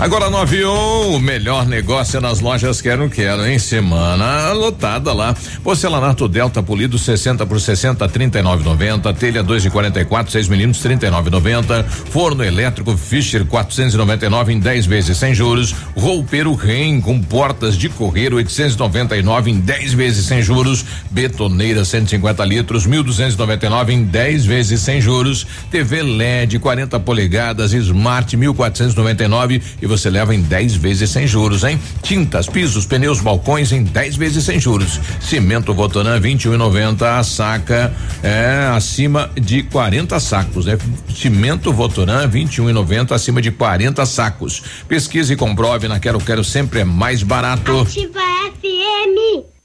[0.00, 3.58] Agora 9 e um, o melhor negócio é nas lojas Quero Quero, hein?
[3.58, 5.36] Semana lotada lá.
[5.62, 9.14] Porcelanato Delta Polido 60 por 60, 39,90.
[9.14, 11.84] Telha 2 de 44, 6 milímetros, 39,90.
[11.84, 15.74] Forno elétrico Fischer 499 em 10 vezes sem juros.
[15.94, 20.82] Roupeiro Ren com portas de correr 899 em 10 vezes sem juros.
[21.10, 25.46] Betoneira 150 litros 1.299 em 10 vezes sem juros.
[25.70, 31.78] TV LED 40 polegadas Smart 1499 e você leva em 10 vezes sem juros, hein?
[32.02, 35.00] Tintas, pisos, pneus, balcões em 10 vezes sem juros.
[35.20, 37.92] Cimento Votoran 21,90 a saca
[38.22, 40.78] é acima de 40 sacos, né?
[41.14, 44.62] Cimento Votoran 21,90 acima de 40 sacos.
[44.88, 47.80] Pesquise e comprove na Quero Quero sempre é mais barato.
[47.80, 48.20] Ativa
[48.60, 49.59] FM.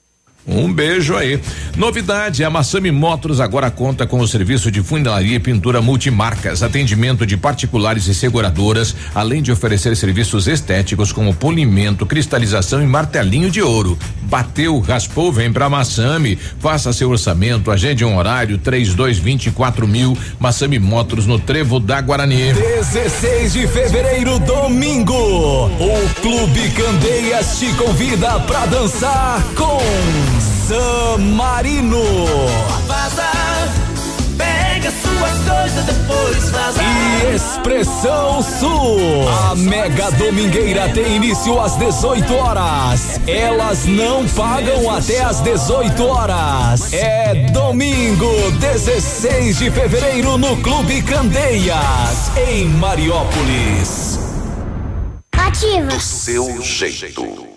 [0.48, 1.40] Um beijo aí.
[1.76, 7.26] Novidade: a Massami Motors agora conta com o serviço de funilaria e pintura multimarcas, atendimento
[7.26, 13.62] de particulares e seguradoras, além de oferecer serviços estéticos como polimento, cristalização e martelinho de
[13.62, 13.98] ouro.
[14.24, 16.38] Bateu, raspou, vem pra Massami.
[16.60, 20.16] Faça seu orçamento, agende um horário: 3224 mil.
[20.40, 22.54] Massami Motors no Trevo da Guarani.
[22.54, 25.16] 16 de fevereiro, domingo.
[25.16, 30.35] O Clube Candeias te convida pra dançar com
[30.68, 32.02] San Marino.
[32.88, 33.30] Vaza,
[34.36, 36.82] pega suas coisas depois vaza.
[36.82, 39.30] E Expressão Sul.
[39.30, 43.22] A mega domingueira tem início às 18 horas.
[43.28, 46.92] Elas não pagam até às 18 horas.
[46.94, 54.20] É domingo, 16 de fevereiro, no Clube Candeias, em Mariópolis.
[55.32, 56.00] Ativa.
[56.00, 57.55] Seu jeito.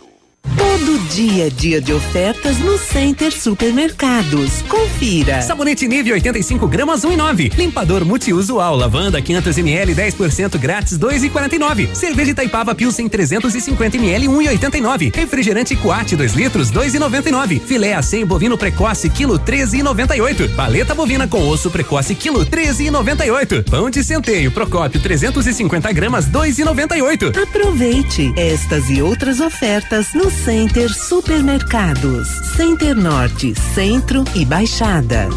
[0.58, 4.60] Todo dia é dia de ofertas no Center Supermercados.
[4.62, 5.40] Confira.
[5.40, 7.56] Sabonete Nive 85 gramas 1,9.
[7.56, 11.94] Limpador multiusual lavanda 500 ml 10% grátis 2,49.
[11.94, 15.14] Cerveja Itaipava Pilsen 350 ml 1,89.
[15.14, 17.60] Refrigerante Coate 2 litros 2,99.
[17.60, 20.56] Filé a 100 bovino precoce quilo 13,98.
[20.56, 23.70] Paleta bovina com osso precoce quilo 13,98.
[23.70, 27.40] Pão de centeio Procópio 350 gramas 2,98.
[27.40, 30.47] Aproveite estas e outras ofertas no Center
[30.88, 32.26] Supermercados.
[32.56, 35.28] Center Norte, Centro e Baixada.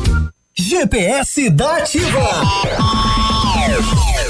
[0.55, 2.29] GPS da Ativa.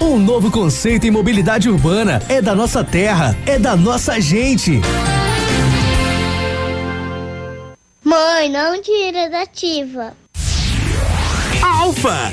[0.00, 2.22] Um novo conceito em mobilidade urbana.
[2.28, 4.80] É da nossa terra, é da nossa gente.
[8.04, 10.12] Mãe, não tira da ativa.
[11.60, 12.32] Alfa,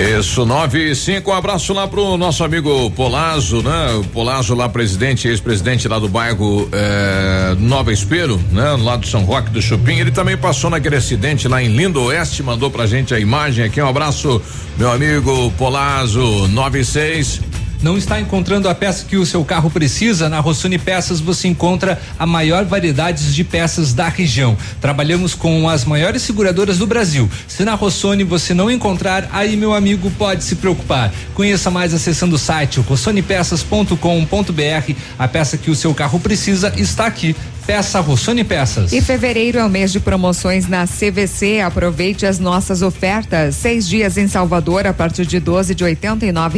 [0.00, 4.02] Isso, nove e cinco, um abraço lá pro nosso amigo Polazo, né?
[4.14, 8.78] Polazo lá, presidente, ex-presidente lá do bairro eh, Nova Espero, né?
[8.82, 9.98] Lá do São Roque do Chupim.
[9.98, 13.82] Ele também passou naquele acidente lá em Lindo Oeste, mandou pra gente a imagem aqui.
[13.82, 14.40] Um abraço,
[14.78, 17.38] meu amigo Polazo, nove e seis.
[17.82, 20.28] Não está encontrando a peça que o seu carro precisa?
[20.28, 24.54] Na Rossoni Peças você encontra a maior variedade de peças da região.
[24.82, 27.26] Trabalhamos com as maiores seguradoras do Brasil.
[27.48, 31.10] Se na Rossoni você não encontrar, aí meu amigo pode se preocupar.
[31.32, 34.94] Conheça mais acessando o site rossonepeças.com.br.
[35.18, 37.34] A peça que o seu carro precisa está aqui.
[37.70, 38.92] Peça Rossoni Peças.
[38.92, 41.60] E fevereiro é o mês de promoções na CVC.
[41.60, 43.54] Aproveite as nossas ofertas.
[43.54, 45.96] Seis dias em Salvador a partir de 12 de R$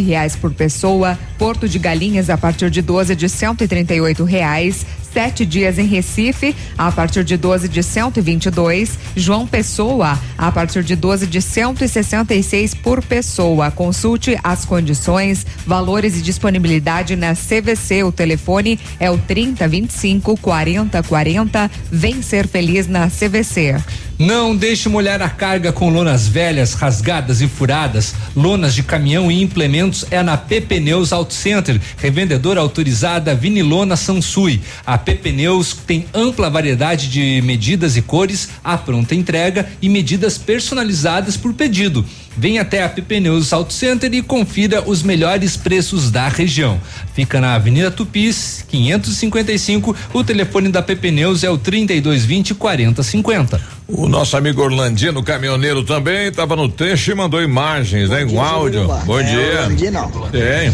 [0.06, 1.18] reais por pessoa.
[1.38, 4.86] Porto de Galinhas a partir de 12 de R$ reais.
[5.12, 8.98] Sete dias em Recife a partir de 12 de 122.
[9.14, 13.70] João Pessoa a partir de 12 de 166 por pessoa.
[13.70, 18.02] Consulte as condições, valores e disponibilidade na CVC.
[18.04, 21.70] O telefone é o 30 25 40 40.
[21.90, 23.76] Vem ser feliz na CVC.
[24.22, 28.14] Não deixe molhar a carga com lonas velhas, rasgadas e furadas.
[28.36, 34.62] Lonas de caminhão e implementos é na PP Neus Auto Center, revendedora autorizada Vinilona Sansui.
[34.86, 40.38] A PP Neus tem ampla variedade de medidas e cores, a pronta entrega e medidas
[40.38, 42.06] personalizadas por pedido.
[42.36, 46.80] Venha até a PP Neus Auto Center e confira os melhores preços da região.
[47.12, 49.96] Fica na Avenida Tupis, 555.
[50.14, 53.71] O telefone da PP Neus é o 3220 4050.
[53.88, 58.24] O nosso amigo Orlandino, caminhoneiro também, estava no trecho e mandou imagens, né?
[58.24, 58.86] Com áudio.
[59.04, 59.60] Bom É, dia.
[59.62, 60.12] Orlandino.
[60.30, 60.72] Tem.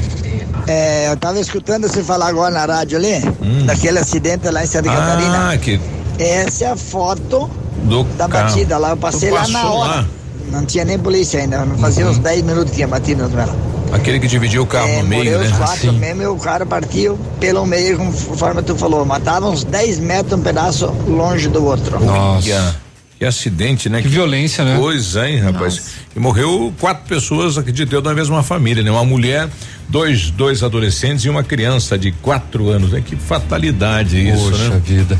[0.66, 3.64] É, eu tava escutando você falar agora na rádio ali, Hum.
[3.64, 5.50] daquele acidente lá em Santa Catarina.
[5.52, 5.80] Ah, que
[6.18, 7.50] Essa é a foto
[7.84, 8.48] do da carro.
[8.50, 8.90] batida lá.
[8.90, 9.90] Eu passei lá na hora.
[9.96, 10.06] lá?
[10.52, 11.64] Não tinha nem polícia ainda.
[11.64, 12.10] Não fazia Uhum.
[12.12, 13.54] uns 10 minutos que tinha batido nela.
[13.92, 15.46] Aquele que dividiu o carro É, no meio, né?
[15.46, 19.04] os quatro mesmo e o cara partiu pelo meio, conforme tu falou.
[19.06, 21.98] Matava uns 10 metros um pedaço longe do outro.
[22.04, 22.76] Nossa.
[23.18, 24.00] Que acidente, né?
[24.00, 24.76] Que, violência, né?
[24.78, 25.96] Pois é, hein, rapaz.
[26.14, 28.92] E morreu quatro pessoas, acredito eu, da mesma família, né?
[28.92, 29.48] Uma mulher,
[29.88, 33.02] dois, dois adolescentes e uma criança de quatro anos, né?
[33.04, 34.82] Que fatalidade isso, Poxa né?
[34.84, 35.18] vida.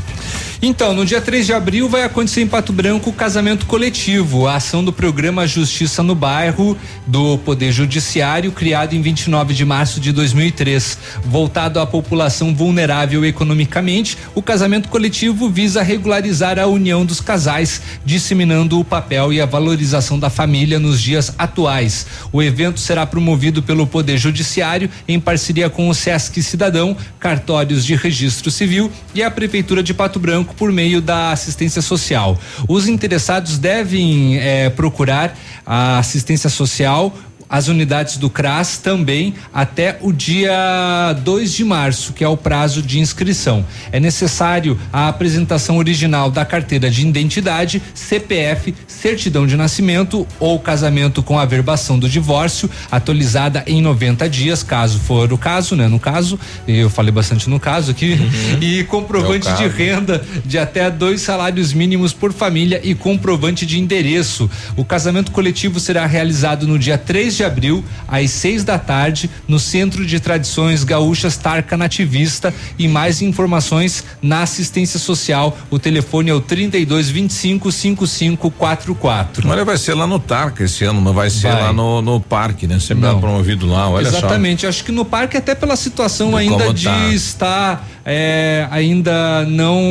[0.61, 4.55] Então, no dia 3 de abril vai acontecer em Pato Branco o casamento coletivo, a
[4.55, 6.77] ação do programa Justiça no Bairro
[7.07, 10.97] do Poder Judiciário, criado em 29 de março de 2003.
[11.23, 18.81] Voltado à população vulnerável economicamente, o casamento coletivo visa regularizar a união dos casais, disseminando
[18.81, 22.05] o papel e a valorização da família nos dias atuais.
[22.33, 24.58] O evento será promovido pelo Poder Judiciário
[25.07, 30.19] em parceria com o Sesc Cidadão, cartórios de registro civil e a Prefeitura de Pato
[30.19, 32.37] Branco por meio da assistência social.
[32.67, 37.15] Os interessados devem eh, procurar a assistência social
[37.49, 42.81] as unidades do CRAS também até o dia 2 de março, que é o prazo
[42.81, 43.65] de inscrição.
[43.91, 51.23] É necessário a apresentação original da carteira de identidade, CPF, certidão de nascimento ou casamento
[51.23, 55.87] com averbação do divórcio, atualizada em 90 dias, caso for o caso, né?
[55.87, 58.17] No caso, eu falei bastante no caso aqui,
[58.61, 63.79] e comprovante É de renda de até dois salários mínimos por família e comprovante de
[63.79, 64.49] endereço.
[64.75, 69.59] O casamento coletivo será realizado no dia 3 de abril, às 6 da tarde, no
[69.59, 72.53] Centro de Tradições Gaúchas Tarca Nativista.
[72.77, 75.57] E mais informações na assistência social.
[75.69, 79.49] O telefone é o 3225 5544.
[79.49, 81.61] Olha, vai ser lá no Tarca esse ano, não vai ser Vai.
[81.63, 82.79] lá no, no parque, né?
[82.79, 83.19] Sempre Não.
[83.19, 87.07] promovido lá, olha Exatamente, acho que no parque até pela situação Do ainda de tá.
[87.09, 89.81] estar é, ainda não,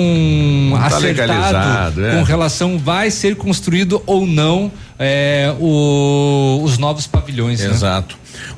[0.70, 2.16] Não tá acertado é.
[2.16, 7.60] com relação vai ser construído ou não é, o- os novos pavilhões.
[7.60, 7.86] só.
[7.86, 8.04] né?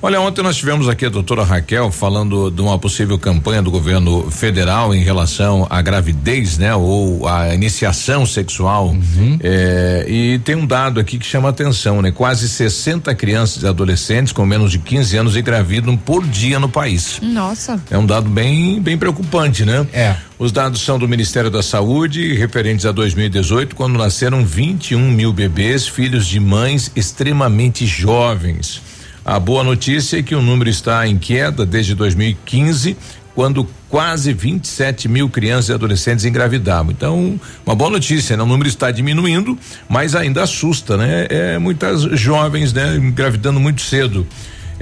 [0.02, 4.30] Olha, ontem nós tivemos aqui a doutora Raquel falando de uma possível campanha do governo
[4.30, 6.74] federal em relação à gravidez, né?
[6.74, 8.88] Ou à iniciação sexual.
[8.88, 9.38] Uhum.
[9.42, 12.10] É, e tem um dado aqui que chama atenção, né?
[12.10, 17.18] Quase 60 crianças e adolescentes com menos de 15 anos engravidam por dia no país.
[17.22, 17.80] Nossa.
[17.90, 19.86] É um dado bem, bem preocupante, né?
[19.92, 20.16] É.
[20.38, 25.86] Os dados são do Ministério da Saúde, referentes a 2018, quando nasceram 21 mil bebês,
[25.86, 28.80] filhos de mães extremamente jovens.
[29.24, 32.96] A boa notícia é que o número está em queda desde 2015,
[33.34, 36.90] quando quase 27 mil crianças e adolescentes engravidavam.
[36.90, 38.42] Então, uma boa notícia, né?
[38.42, 41.26] O número está diminuindo, mas ainda assusta, né?
[41.28, 42.96] É muitas jovens, né?
[42.96, 44.26] Engravidando muito cedo.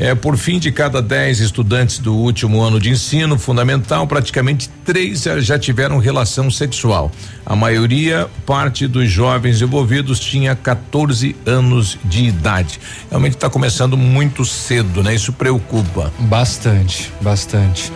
[0.01, 5.25] É, por fim, de cada 10 estudantes do último ano de ensino fundamental, praticamente três
[5.41, 7.11] já- tiveram relação sexual.
[7.45, 12.79] A maioria, parte dos jovens envolvidos, tinha 14 anos de idade.
[13.11, 15.15] Realmente está começando muito cedo, né?
[15.17, 16.13] Isso preocupa.
[16.21, 17.91] Bastante, bastante.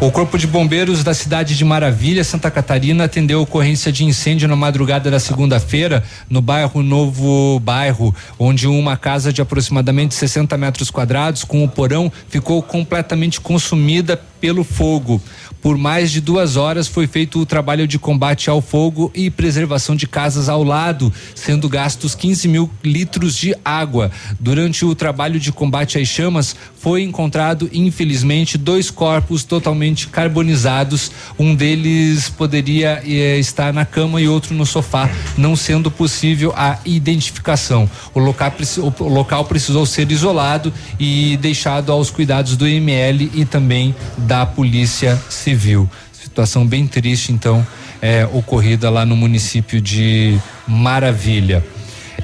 [0.00, 4.46] O Corpo de Bombeiros da cidade de Maravilha, Santa Catarina, atendeu a ocorrência de incêndio
[4.46, 10.90] na madrugada da segunda-feira no bairro Novo Bairro, onde uma casa de aproximadamente 60 metros
[10.90, 15.20] quadrados com o porão ficou completamente consumida pelo fogo.
[15.60, 19.96] Por mais de duas horas foi feito o trabalho de combate ao fogo e preservação
[19.96, 24.12] de casas ao lado, sendo gastos 15 mil litros de água.
[24.38, 31.10] Durante o trabalho de combate às chamas, foi encontrado, infelizmente, dois corpos totalmente carbonizados.
[31.36, 36.78] Um deles poderia eh, estar na cama e outro no sofá, não sendo possível a
[36.84, 37.90] identificação.
[38.14, 38.52] O local,
[39.00, 45.16] o local precisou ser isolado e deixado aos cuidados do ML e também da Polícia
[45.30, 45.88] Civil.
[46.12, 47.66] Situação bem triste, então,
[48.02, 51.64] é, ocorrida lá no município de Maravilha.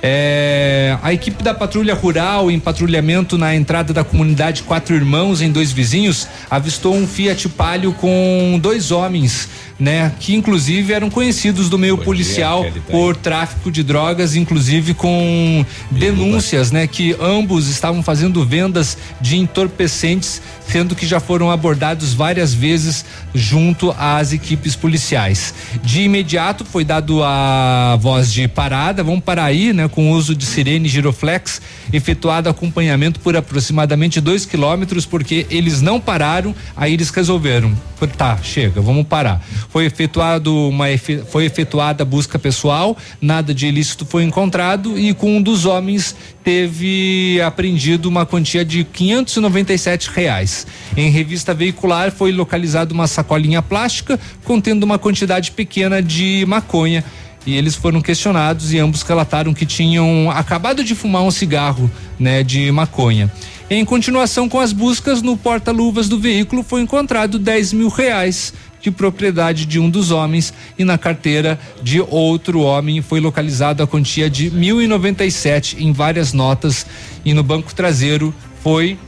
[0.05, 5.53] É, a equipe da patrulha rural em patrulhamento na entrada da comunidade Quatro Irmãos em
[5.53, 9.49] dois vizinhos avistou um Fiat Palio com dois homens
[9.83, 10.13] né?
[10.21, 16.87] Que inclusive eram conhecidos do meio policial por tráfico de drogas, inclusive com denúncias, né?
[16.87, 23.05] Que ambos estavam fazendo vendas de entorpecentes, sendo que já foram abordados várias vezes
[23.35, 25.53] junto às equipes policiais.
[25.83, 29.89] De imediato foi dado a voz de parada, vamos parar aí, né?
[29.93, 31.63] Com o uso de sirene giroflex,
[31.93, 37.73] efetuado acompanhamento por aproximadamente dois quilômetros, porque eles não pararam, aí eles resolveram,
[38.17, 39.41] tá, chega, vamos parar.
[39.69, 40.87] Foi efetuado uma
[41.29, 47.41] foi efetuada busca pessoal, nada de ilícito foi encontrado e com um dos homens teve
[47.41, 50.67] apreendido uma quantia de 597 reais.
[50.97, 57.05] Em revista veicular foi localizada uma sacolinha plástica contendo uma quantidade pequena de maconha
[57.47, 62.43] e eles foram questionados e ambos relataram que tinham acabado de fumar um cigarro, né,
[62.43, 63.31] de maconha.
[63.71, 68.91] Em continuação com as buscas no porta-luvas do veículo foi encontrado 10 mil reais de
[68.91, 74.29] propriedade de um dos homens e na carteira de outro homem foi localizado a quantia
[74.29, 76.85] de mil e noventa e sete em várias notas
[77.25, 78.99] e no banco traseiro foi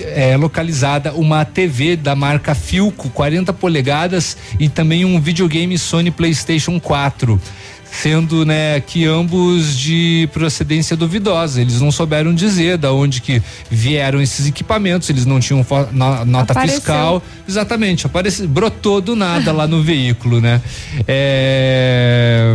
[0.00, 6.78] é, localizada uma TV da marca Filco 40 polegadas e também um videogame Sony PlayStation
[6.78, 7.40] 4
[7.90, 11.60] sendo né que ambos de procedência duvidosa.
[11.60, 16.52] Eles não souberam dizer da onde que vieram esses equipamentos eles não tinham no, nota
[16.52, 16.76] Apareceu.
[16.76, 17.22] fiscal.
[17.48, 20.60] Exatamente apareceu brotou do nada lá no veículo né?
[21.06, 22.54] É,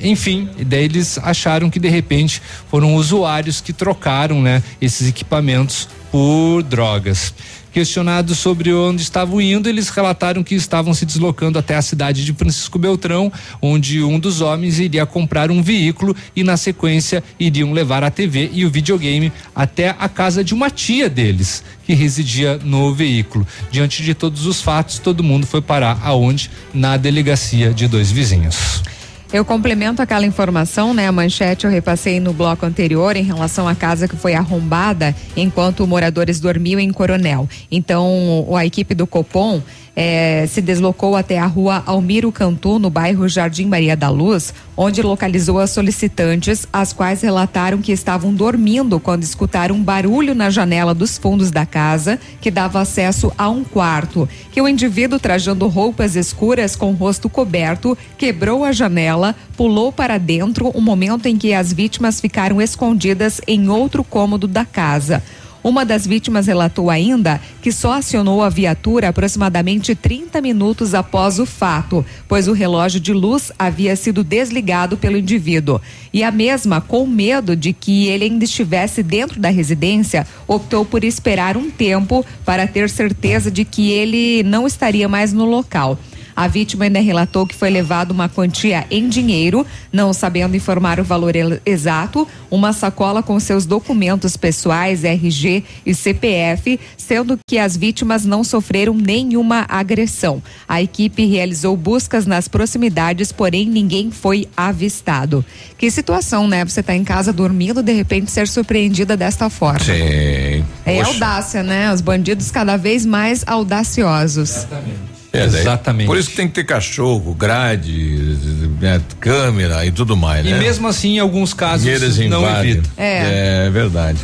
[0.00, 6.62] enfim daí eles acharam que de repente foram usuários que trocaram né esses equipamentos por
[6.62, 7.32] drogas
[7.72, 12.32] Questionados sobre onde estavam indo, eles relataram que estavam se deslocando até a cidade de
[12.32, 13.30] Francisco Beltrão,
[13.60, 18.50] onde um dos homens iria comprar um veículo e, na sequência, iriam levar a TV
[18.52, 23.46] e o videogame até a casa de uma tia deles, que residia no veículo.
[23.70, 26.50] Diante de todos os fatos, todo mundo foi parar aonde?
[26.72, 28.82] Na delegacia de dois vizinhos.
[29.30, 31.06] Eu complemento aquela informação, né?
[31.06, 35.86] A manchete eu repassei no bloco anterior em relação à casa que foi arrombada enquanto
[35.86, 37.46] moradores dormiam em Coronel.
[37.70, 39.62] Então, a equipe do Copom
[40.00, 45.02] é, se deslocou até a rua Almiro Cantu, no bairro Jardim Maria da Luz, onde
[45.02, 50.94] localizou as solicitantes, as quais relataram que estavam dormindo quando escutaram um barulho na janela
[50.94, 54.28] dos fundos da casa, que dava acesso a um quarto.
[54.52, 60.16] Que o indivíduo, trajando roupas escuras com o rosto coberto, quebrou a janela, pulou para
[60.16, 65.24] dentro, um momento em que as vítimas ficaram escondidas em outro cômodo da casa.
[65.68, 71.44] Uma das vítimas relatou ainda que só acionou a viatura aproximadamente 30 minutos após o
[71.44, 75.78] fato, pois o relógio de luz havia sido desligado pelo indivíduo.
[76.10, 81.04] E a mesma, com medo de que ele ainda estivesse dentro da residência, optou por
[81.04, 85.98] esperar um tempo para ter certeza de que ele não estaria mais no local.
[86.38, 91.02] A vítima ainda relatou que foi levado uma quantia em dinheiro, não sabendo informar o
[91.02, 91.32] valor
[91.66, 98.44] exato, uma sacola com seus documentos pessoais, RG e CPF, sendo que as vítimas não
[98.44, 100.40] sofreram nenhuma agressão.
[100.68, 105.44] A equipe realizou buscas nas proximidades, porém ninguém foi avistado.
[105.76, 106.64] Que situação, né?
[106.64, 109.80] Você está em casa dormindo, de repente ser surpreendida desta forma.
[109.80, 110.64] Sim.
[110.86, 111.10] É Poxa.
[111.10, 111.92] audácia, né?
[111.92, 114.58] Os bandidos cada vez mais audaciosos.
[114.58, 115.17] Exatamente.
[115.32, 116.06] É, Exatamente.
[116.06, 118.36] Por isso que tem que ter cachorro, grade,
[118.80, 120.56] né, câmera e tudo mais, e né?
[120.56, 121.86] E mesmo assim, em alguns casos,
[122.28, 122.88] não evita.
[122.96, 123.66] É.
[123.66, 124.18] é verdade.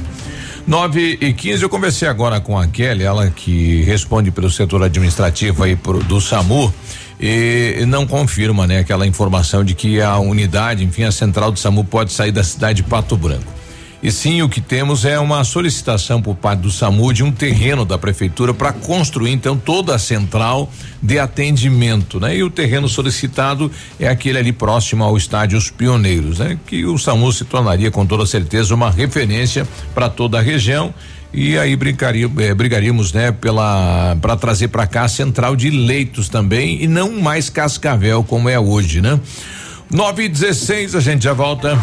[0.66, 5.62] 9 e 15 eu conversei agora com a Kelly, ela que responde pelo setor administrativo
[5.62, 6.72] aí pro, do SAMU
[7.20, 11.84] e não confirma, né, aquela informação de que a unidade, enfim, a central do SAMU
[11.84, 13.44] pode sair da cidade de Pato Branco.
[14.04, 17.86] E sim, o que temos é uma solicitação por parte do SAMU de um terreno
[17.86, 20.70] da prefeitura para construir então toda a central
[21.02, 22.36] de atendimento, né?
[22.36, 26.58] E o terreno solicitado é aquele ali próximo ao estádio Os Pioneiros, né?
[26.66, 30.92] Que o SAMU se tornaria com toda certeza uma referência para toda a região
[31.32, 36.28] e aí brincaria, eh, brigaríamos, né, pela para trazer para cá a central de leitos
[36.28, 39.18] também e não mais Cascavel como é hoje, né?
[39.90, 41.78] 9 e 16 a gente já volta.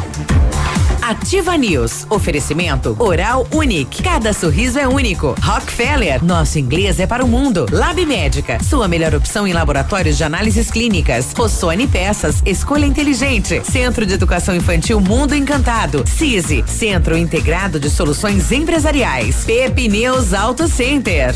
[1.11, 2.07] Ativa News.
[2.09, 4.01] Oferecimento Oral Unique.
[4.01, 5.35] Cada sorriso é único.
[5.41, 6.23] Rockefeller.
[6.23, 7.65] Nosso inglês é para o mundo.
[7.69, 8.63] Lab Médica.
[8.63, 11.33] Sua melhor opção em laboratórios de análises clínicas.
[11.33, 12.41] Rossoni Peças.
[12.45, 13.61] Escolha inteligente.
[13.69, 16.05] Centro de Educação Infantil Mundo Encantado.
[16.07, 16.63] CISI.
[16.65, 19.43] Centro Integrado de Soluções Empresariais.
[19.43, 21.35] Pepineus Auto Center.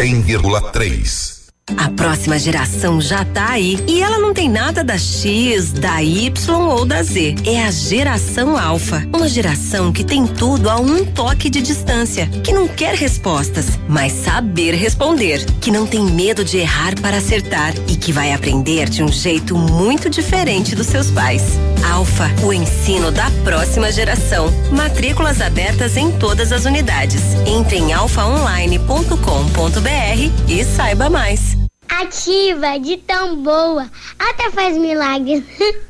[0.00, 1.40] 100,3.
[1.76, 3.78] A próxima geração já tá aí.
[3.86, 7.34] E ela não tem nada da X, da Y ou da Z.
[7.44, 9.06] É a geração Alfa.
[9.14, 12.26] Uma geração que tem tudo a um toque de distância.
[12.42, 15.44] Que não quer respostas, mas saber responder.
[15.60, 17.74] Que não tem medo de errar para acertar.
[17.86, 21.42] E que vai aprender de um jeito muito diferente dos seus pais.
[21.84, 24.50] Alfa, o ensino da próxima geração.
[24.72, 27.22] Matrículas abertas em todas as unidades.
[27.46, 31.56] Entre em alfaonline.com.br e saiba mais.
[31.88, 35.42] Ativa de tão boa, até faz milagres.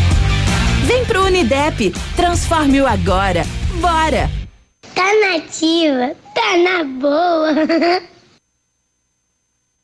[0.85, 3.45] Vem pro Unidep, transforme-o agora.
[3.79, 4.29] Bora!
[4.95, 8.01] Tá nativa, tá na boa.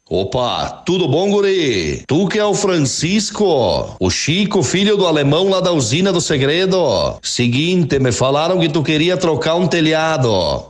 [0.10, 2.02] Opa, tudo bom, guri?
[2.08, 7.20] Tu que é o Francisco, o Chico, filho do alemão lá da usina do segredo.
[7.22, 10.70] Seguinte, me falaram que tu queria trocar um telhado,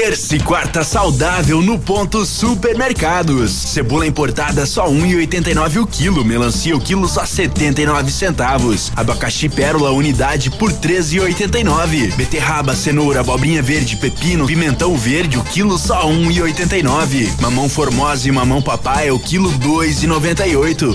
[0.00, 3.50] Terça e quarta saudável no ponto supermercados.
[3.50, 6.24] Cebola importada só um e oitenta e nove o quilo.
[6.24, 8.92] Melancia o quilo só setenta e nove centavos.
[8.94, 12.12] Abacaxi pérola unidade por treze e oitenta e nove.
[12.12, 17.32] Beterraba, cenoura, abobrinha verde, pepino, pimentão verde o quilo só um e oitenta e nove.
[17.40, 20.94] Mamão formosa e mamão papai o quilo dois e noventa e oito.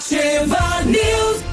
[0.00, 1.49] Ativa News.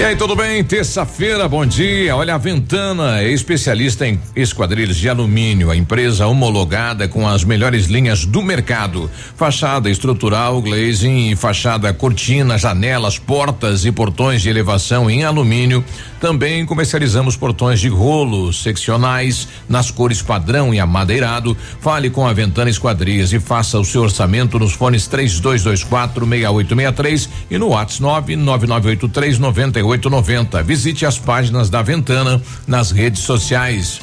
[0.00, 0.64] E aí, tudo bem?
[0.64, 2.16] Terça-feira, bom dia.
[2.16, 7.84] Olha, a Ventana é especialista em esquadrilhas de alumínio, a empresa homologada com as melhores
[7.84, 9.10] linhas do mercado.
[9.36, 15.84] Fachada estrutural, glazing, fachada cortina, janelas, portas e portões de elevação em alumínio.
[16.18, 21.54] Também comercializamos portões de rolo seccionais nas cores padrão e amadeirado.
[21.78, 27.58] Fale com a Ventana Esquadrias e faça o seu orçamento nos fones 3224 6863 e
[27.58, 30.62] no WhatsApp 99983 98 9890.
[30.62, 34.00] Visite as páginas da Ventana nas redes sociais.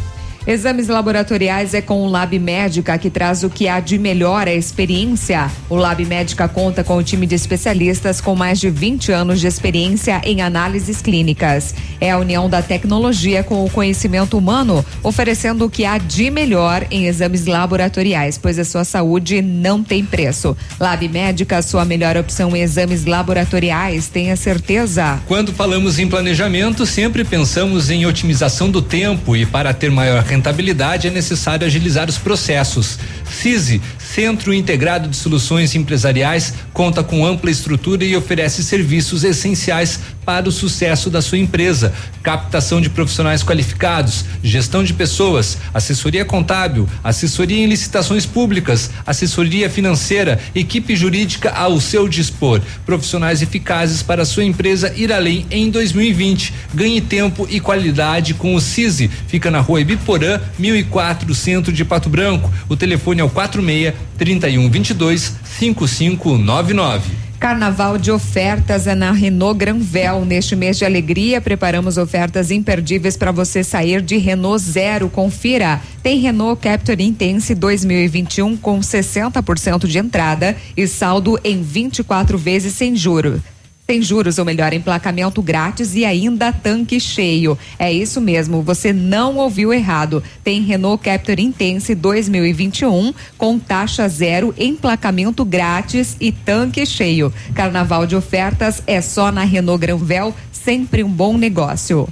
[0.47, 4.53] Exames laboratoriais é com o Lab Médica que traz o que há de melhor a
[4.53, 5.51] experiência.
[5.69, 9.47] O Lab Médica conta com um time de especialistas com mais de 20 anos de
[9.47, 11.75] experiência em análises clínicas.
[11.99, 16.87] É a união da tecnologia com o conhecimento humano, oferecendo o que há de melhor
[16.89, 20.55] em exames laboratoriais, pois a sua saúde não tem preço.
[20.79, 25.21] Lab Médica, sua melhor opção em exames laboratoriais, tenha certeza.
[25.27, 30.36] Quando falamos em planejamento, sempre pensamos em otimização do tempo e para ter maior rentabilidade
[30.37, 32.97] rentabilidade, é necessário agilizar os processos.
[33.29, 33.81] CISI,
[34.13, 40.51] Centro Integrado de Soluções Empresariais, conta com ampla estrutura e oferece serviços essenciais para o
[40.51, 47.67] sucesso da sua empresa: captação de profissionais qualificados, gestão de pessoas, assessoria contábil, assessoria em
[47.67, 54.91] licitações públicas, assessoria financeira, equipe jurídica ao seu dispor, profissionais eficazes para a sua empresa
[54.95, 56.53] ir além em 2020.
[56.73, 59.09] Ganhe tempo e qualidade com o CISI.
[59.27, 62.51] Fica na rua Ibiporã, 1004, centro de Pato Branco.
[62.67, 67.27] O telefone é o 46 3122 5599.
[67.39, 70.25] Carnaval de ofertas é na Renault Granvel.
[70.25, 75.07] Neste mês de alegria, preparamos ofertas imperdíveis para você sair de Renault Zero.
[75.07, 75.79] Confira.
[76.01, 82.95] Tem Renault Captur Intense 2021 com 60% de entrada e saldo em 24 vezes sem
[82.95, 83.41] juro.
[83.87, 87.57] Tem juros ou melhor, emplacamento grátis e ainda tanque cheio.
[87.79, 90.21] É isso mesmo, você não ouviu errado.
[90.43, 97.33] Tem Renault Captur Intense 2021 com taxa zero, emplacamento grátis e tanque cheio.
[97.55, 102.09] Carnaval de ofertas é só na Renault Granvel, sempre um bom negócio.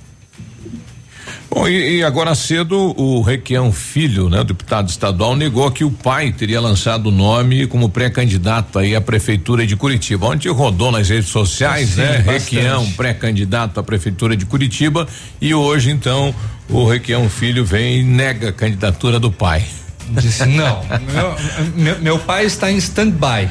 [1.55, 6.33] Bom, e, e, agora cedo o Requião Filho, né, deputado estadual, negou que o pai
[6.33, 10.25] teria lançado o nome como pré-candidato aí à prefeitura de Curitiba.
[10.25, 12.17] Ontem rodou nas redes sociais, Sim, né?
[12.17, 12.55] Bastante.
[12.55, 15.07] Requião, pré-candidato à prefeitura de Curitiba
[15.39, 16.35] e hoje então
[16.69, 19.63] o Requião Filho vem e nega a candidatura do pai.
[20.09, 21.35] Disse, não, meu,
[21.75, 23.49] meu, meu, pai está em stand-by.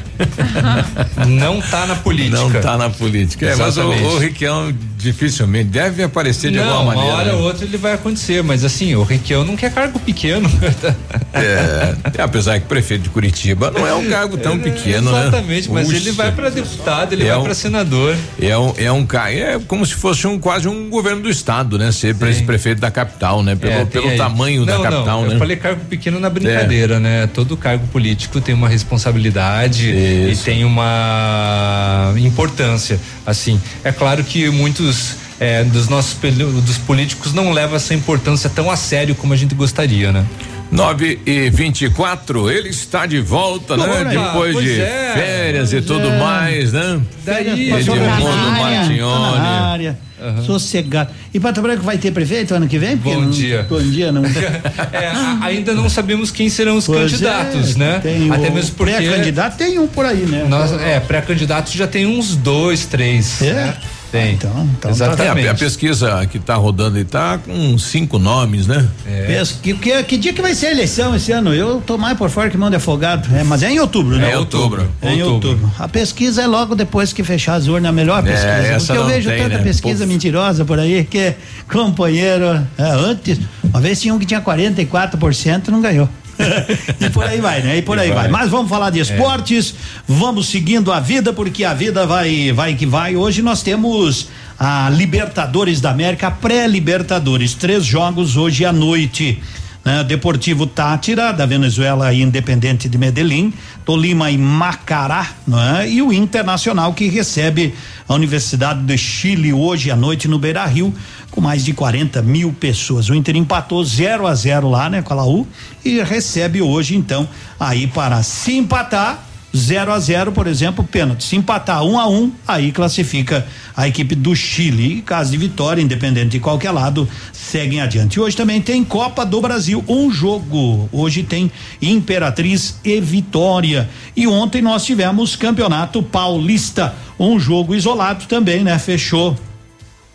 [1.27, 2.37] não está na política.
[2.37, 3.45] Não está na política.
[3.47, 7.13] É, mas o, o Riquião dificilmente deve aparecer de não, alguma maneira.
[7.13, 10.49] Uma hora ou outra ele vai acontecer, mas assim, o Riquião não quer cargo pequeno.
[11.33, 15.21] é, é, apesar que prefeito de Curitiba não é um cargo tão pequeno, né?
[15.21, 18.15] Exatamente, mas ele vai para deputado, ele é vai um, para senador.
[18.41, 21.91] É um, é um é como se fosse um quase um governo do estado, né?
[21.91, 22.45] Ser Sim.
[22.45, 23.55] prefeito da capital, né?
[23.55, 25.35] Pelo, é, pelo tamanho não, da capital, não, né?
[25.35, 26.99] Eu falei cargo pequeno na brincadeira, é.
[26.99, 27.27] né?
[27.27, 30.41] Todo cargo político tem uma responsabilidade Isso.
[30.41, 32.99] e tem uma importância.
[33.25, 36.17] Assim, é claro que muitos é, dos nossos
[36.63, 40.25] dos políticos não levam essa importância tão a sério como a gente gostaria, né?
[40.71, 44.05] 9 e 24 ele está de volta, né?
[44.09, 46.19] Depois de é, férias e tudo é.
[46.19, 47.01] mais, né?
[47.23, 49.95] Daí, Edmundo Martignoni.
[50.17, 50.45] Uhum.
[50.45, 51.11] Sossegado.
[51.33, 52.95] E Pato Branco vai ter prefeito ano que vem?
[52.95, 53.65] Bom não, dia.
[53.69, 54.23] Bom dia, não.
[54.93, 55.11] é,
[55.41, 58.01] ainda não sabemos quem serão os pois candidatos, é, né?
[58.33, 58.93] Até mesmo porque.
[58.93, 60.45] Pré-candidato tem um por aí, né?
[60.47, 63.41] Nós, é, pré-candidato já tem uns dois, três.
[63.41, 63.53] É.
[63.53, 63.77] Né?
[64.15, 64.33] Tem.
[64.33, 65.47] então, então tá Exatamente.
[65.47, 68.87] É, a, pesquisa que está rodando está com cinco nomes, né?
[69.05, 69.43] É.
[69.61, 71.53] Que, que, que, dia que vai ser a eleição esse ano?
[71.53, 73.27] Eu tô mais por fora que mão de afogado.
[73.35, 74.31] É, mas é em outubro, né?
[74.31, 74.87] É outubro.
[75.01, 75.49] É em outubro.
[75.49, 75.71] outubro.
[75.77, 78.51] A pesquisa é logo depois que fechar as urnas, a melhor é, pesquisa.
[78.51, 79.63] É, porque eu vejo tem, tanta né?
[79.63, 81.33] pesquisa mentirosa por aí que
[81.71, 82.45] companheiro,
[82.77, 86.09] é, antes, uma vez tinha um que tinha 44%, não ganhou.
[86.99, 87.77] e por aí vai, né?
[87.77, 88.23] E por aí vai.
[88.23, 88.27] vai.
[88.29, 90.01] Mas vamos falar de esportes, é.
[90.07, 93.15] vamos seguindo a vida, porque a vida vai, vai que vai.
[93.15, 99.41] Hoje nós temos a Libertadores da América, pré-Libertadores, três jogos hoje à noite.
[99.85, 100.03] Né?
[100.03, 103.53] Deportivo Tátira, da Venezuela e Independente de Medellín,
[103.85, 105.87] Tolima e Macará, né?
[105.87, 107.75] e o Internacional que recebe
[108.07, 110.91] a Universidade de Chile hoje à noite no Beira Rio,
[111.29, 113.09] com mais de 40 mil pessoas.
[113.09, 115.47] O Inter empatou 0 a 0 lá, né, com a Laú,
[115.83, 117.27] e recebe hoje, então,
[117.59, 119.23] aí para se empatar
[119.55, 121.23] 0 a 0 por exemplo, pênalti.
[121.23, 124.97] Se empatar 1 um a 1 um, aí classifica a equipe do Chile.
[124.97, 128.19] E caso de vitória, independente de qualquer lado, seguem adiante.
[128.19, 130.89] Hoje também tem Copa do Brasil, um jogo.
[130.91, 131.49] Hoje tem
[131.81, 133.89] Imperatriz e Vitória.
[134.15, 138.77] E ontem nós tivemos Campeonato Paulista, um jogo isolado também, né?
[138.77, 139.37] Fechou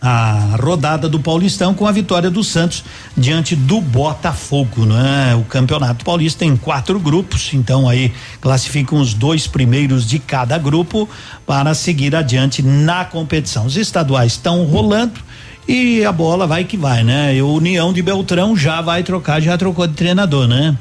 [0.00, 2.82] a rodada do Paulistão com a vitória do Santos
[3.14, 5.34] diante do Botafogo, né?
[5.34, 11.08] O Campeonato Paulista tem quatro grupos, então aí classificam os dois primeiros de cada grupo
[11.46, 13.66] para seguir adiante na competição.
[13.66, 15.20] Os estaduais estão rolando
[15.68, 17.34] e a bola vai que vai, né?
[17.34, 20.76] E o União de Beltrão já vai trocar, já trocou de treinador, né?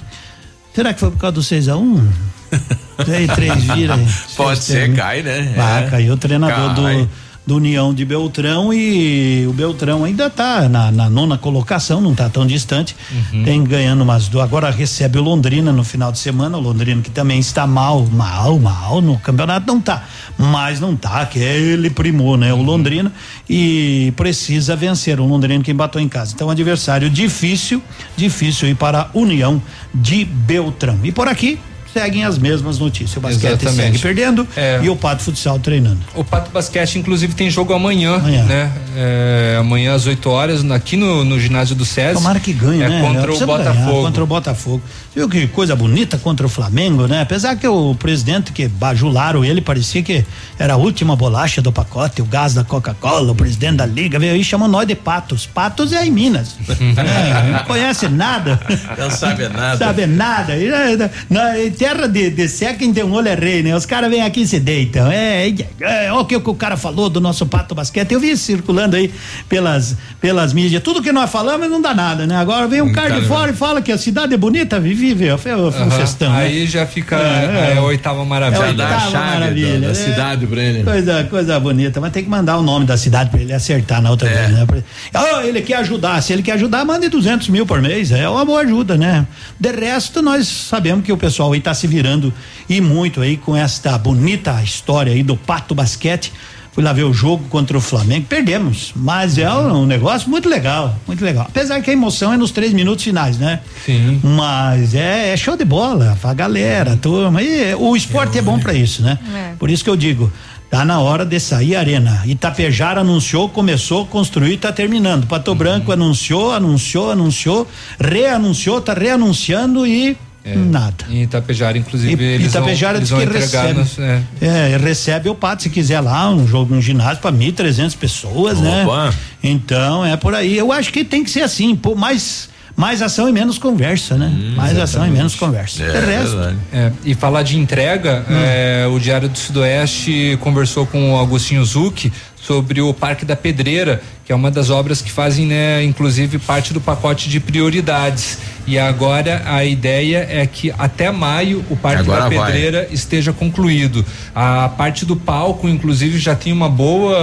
[0.73, 2.09] Será que foi por causa do 6 a 1 um?
[3.03, 3.99] três, três vira.
[4.38, 5.53] Pode ser, cai, né?
[5.56, 5.89] Vai, é.
[5.89, 6.95] caiu o treinador cai.
[6.98, 7.09] do
[7.50, 12.30] do União de Beltrão e o Beltrão ainda está na, na, nona colocação, não está
[12.30, 13.44] tão distante, uhum.
[13.44, 17.10] tem ganhando umas duas, agora recebe o Londrina no final de semana, o Londrina que
[17.10, 20.03] também está mal, mal, mal no campeonato não tá,
[20.38, 22.60] mas não tá, que é ele primou, né, uhum.
[22.60, 23.11] o Londrina
[23.50, 26.34] e precisa vencer o Londrina que embatou em casa.
[26.36, 27.82] Então adversário difícil,
[28.16, 29.60] difícil ir para a União
[29.92, 31.00] de Beltrão.
[31.03, 31.58] E por aqui
[31.93, 33.18] seguem as mesmas notícias.
[33.18, 33.82] O basquete Exatamente.
[33.82, 34.80] segue perdendo é.
[34.84, 36.00] e o Pato Futsal treinando.
[36.16, 38.43] O Pato Basquete, inclusive, tem jogo amanhã, amanhã.
[38.43, 38.72] né?
[38.95, 42.16] É, amanhã às 8 horas, aqui no, no ginásio do SESI.
[42.16, 43.01] Tomara que ganhe, é né?
[43.01, 43.74] Contra o Botafogo.
[43.74, 44.82] Ganhar, contra o Botafogo.
[45.16, 47.22] Viu que coisa bonita contra o Flamengo, né?
[47.22, 50.26] Apesar que o presidente que bajularam ele, parecia que
[50.58, 54.34] era a última bolacha do pacote, o gás da Coca-Cola, o presidente da liga, veio
[54.34, 55.45] aí chamou nós de patos.
[55.45, 56.56] Patos é em Minas.
[56.69, 58.59] é, não conhece nada.
[58.98, 59.77] Não sabe nada.
[59.77, 60.56] Sabe nada.
[60.56, 63.75] E, na, na, terra de, de seca quem tem um olho é rei, né?
[63.75, 65.09] Os caras vêm aqui e se deitam.
[65.09, 68.11] É, é, é, o que o cara falou do nosso pato basquete.
[68.11, 69.11] Eu vi circulando aí
[69.48, 70.83] pelas, pelas mídias.
[70.83, 72.35] Tudo que nós falamos não dá nada, né?
[72.35, 75.27] Agora vem um cara de fora e fala que a cidade é bonita, vive vive,
[75.27, 75.91] é um uhum.
[75.91, 76.32] festão.
[76.32, 76.40] Né?
[76.40, 76.66] Aí né?
[76.66, 78.61] já fica é, é, a oitava maravilha.
[78.61, 79.80] É a oitava maravilha.
[79.80, 80.83] Da, da cidade pra ele.
[80.83, 84.11] Coisa, coisa bonita, mas tem que mandar o nome da cidade pra ele acertar na
[84.11, 84.48] outra é.
[84.48, 84.67] vez, né?
[85.16, 88.43] Oh, ele quer ajudar, se ele quer ajudar, mande 200 mil por mês, é uma
[88.43, 89.25] boa ajuda, né?
[89.58, 92.33] De resto, nós sabemos que o pessoal aí tá se virando
[92.67, 96.31] e muito aí com esta bonita história aí do Pato Basquete
[96.72, 100.48] Fui lá ver o jogo contra o Flamengo, perdemos, mas é um, um, negócio muito
[100.48, 101.45] legal, muito legal.
[101.49, 103.59] Apesar que a emoção é nos três minutos finais, né?
[103.85, 104.22] Sim.
[104.23, 107.41] Mas é, é show de bola, a galera, a turma.
[107.41, 109.17] E o esporte é, é bom para isso, né?
[109.35, 109.53] É.
[109.57, 110.31] Por isso que eu digo,
[110.69, 112.22] Tá na hora de sair arena.
[112.25, 115.25] Itapejara anunciou, começou a construir, tá terminando.
[115.25, 115.57] Pato uhum.
[115.57, 117.67] Branco anunciou, anunciou, anunciou,
[117.99, 121.06] reanunciou, tá reanunciando e é, Nada.
[121.09, 124.24] Em Itapejara, inclusive, e, eles Itapejara vão, eles vão que recebe, nos, é.
[124.42, 124.77] é.
[124.77, 128.84] recebe o pato, se quiser lá, um jogo, um ginásio para mil trezentas pessoas, né?
[128.85, 129.08] Opa.
[129.08, 129.14] né?
[129.43, 130.58] Então, é por aí.
[130.58, 134.27] Eu acho que tem que ser assim, pô, mais mais ação e menos conversa, né?
[134.27, 134.84] Hum, mais exatamente.
[134.84, 135.84] ação e menos conversa.
[135.84, 136.56] É, resto.
[136.72, 138.34] É, e falar de entrega, hum.
[138.34, 142.09] é, o Diário do Sudoeste conversou com o Agostinho Zucchi
[142.50, 146.74] sobre o Parque da Pedreira, que é uma das obras que fazem, né, inclusive parte
[146.74, 148.40] do pacote de prioridades.
[148.66, 152.92] E agora a ideia é que até maio o Parque agora da Pedreira vai.
[152.92, 154.03] esteja concluído.
[154.34, 157.16] A parte do palco, inclusive, já tem uma boa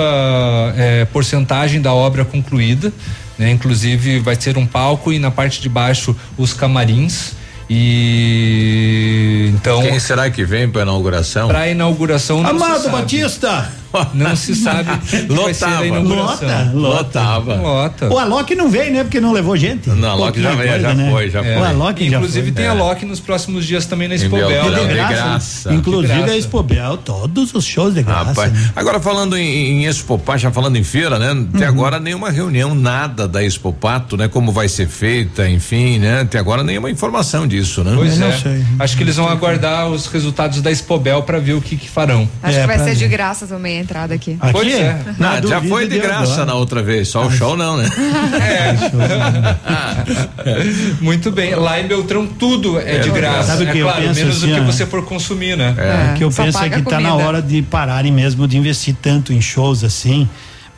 [0.76, 2.92] é, porcentagem da obra concluída.
[3.36, 3.50] Né?
[3.50, 7.32] Inclusive vai ser um palco e na parte de baixo os camarins.
[7.68, 9.82] E então.
[9.82, 11.48] Quem será que vem para inauguração?
[11.48, 12.46] Para inauguração.
[12.46, 13.72] Amado Batista.
[14.14, 14.90] Não se sabe.
[15.28, 15.98] Lotava.
[15.98, 17.54] Lota, Lotava.
[17.56, 18.12] Lota.
[18.12, 19.02] O Alok não veio, né?
[19.02, 19.88] Porque não levou gente.
[19.88, 21.10] Não, Alok já veio, já né?
[21.10, 21.54] foi, já é.
[21.54, 21.62] foi.
[21.62, 22.52] O Alok já Inclusive foi.
[22.52, 22.68] tem é.
[22.68, 24.70] Alok nos próximos dias também na Expobel.
[24.70, 25.72] De, de graça.
[25.72, 26.32] Inclusive de graça.
[26.32, 28.24] a Expobel, todos os shows de graça.
[28.24, 28.70] Rapaz, né?
[28.74, 31.46] Agora falando em, em Expopá, já falando em feira, né?
[31.54, 31.70] Até uhum.
[31.70, 34.28] agora nenhuma reunião, nada da Expopato, né?
[34.28, 36.20] Como vai ser feita, enfim, né?
[36.20, 37.92] Até agora nenhuma informação disso, né?
[37.94, 38.64] Pois é.
[38.78, 42.28] Acho que eles vão aguardar os resultados da Expobel para ver o que que farão.
[42.42, 44.36] Acho é, que vai ser de graça também entrada aqui.
[44.40, 45.00] aqui Pois é.
[45.18, 46.46] Não, já foi de graça agora.
[46.46, 47.88] na outra vez, só o show não, né?
[48.36, 48.76] É.
[51.00, 51.54] Muito bem.
[51.54, 53.52] Lá em Beltrão tudo é, é de graça.
[53.52, 55.74] Sabe o que é claro, eu penso menos assim, do que você for consumir, né?
[55.78, 56.12] É.
[56.12, 59.32] O que eu penso é que está na hora de pararem mesmo de investir tanto
[59.32, 60.28] em shows assim,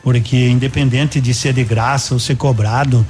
[0.03, 3.05] porque independente de ser de graça ou ser cobrado,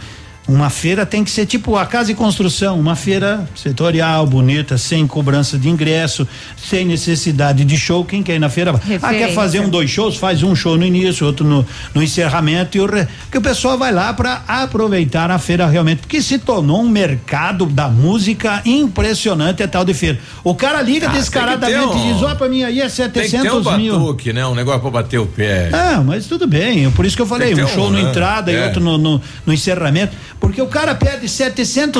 [0.49, 5.05] uma feira tem que ser tipo a casa de construção, uma feira setorial, bonita, sem
[5.05, 8.03] cobrança de ingresso, sem necessidade de show.
[8.03, 8.99] Quem quer ir na feira vai.
[9.01, 10.17] Ah, quer fazer um, dois shows?
[10.17, 11.63] Faz um show no início, outro no,
[11.93, 12.77] no encerramento.
[12.77, 12.87] E o,
[13.31, 15.99] que o pessoal vai lá para aproveitar a feira realmente.
[15.99, 20.17] Porque se tornou um mercado da música impressionante a tal de feira.
[20.43, 23.39] O cara liga ah, descaradamente um, e diz: ó, pra mim aí é 700 tem
[23.39, 23.99] que ter um mil.
[23.99, 24.47] Batuque, né?
[24.47, 25.69] Um negócio pra bater o pé.
[25.71, 26.89] Ah, mas tudo bem.
[26.89, 28.55] Por isso que eu falei: um show um, na entrada é.
[28.55, 31.97] e outro no, no, no encerramento porque o cara pede 700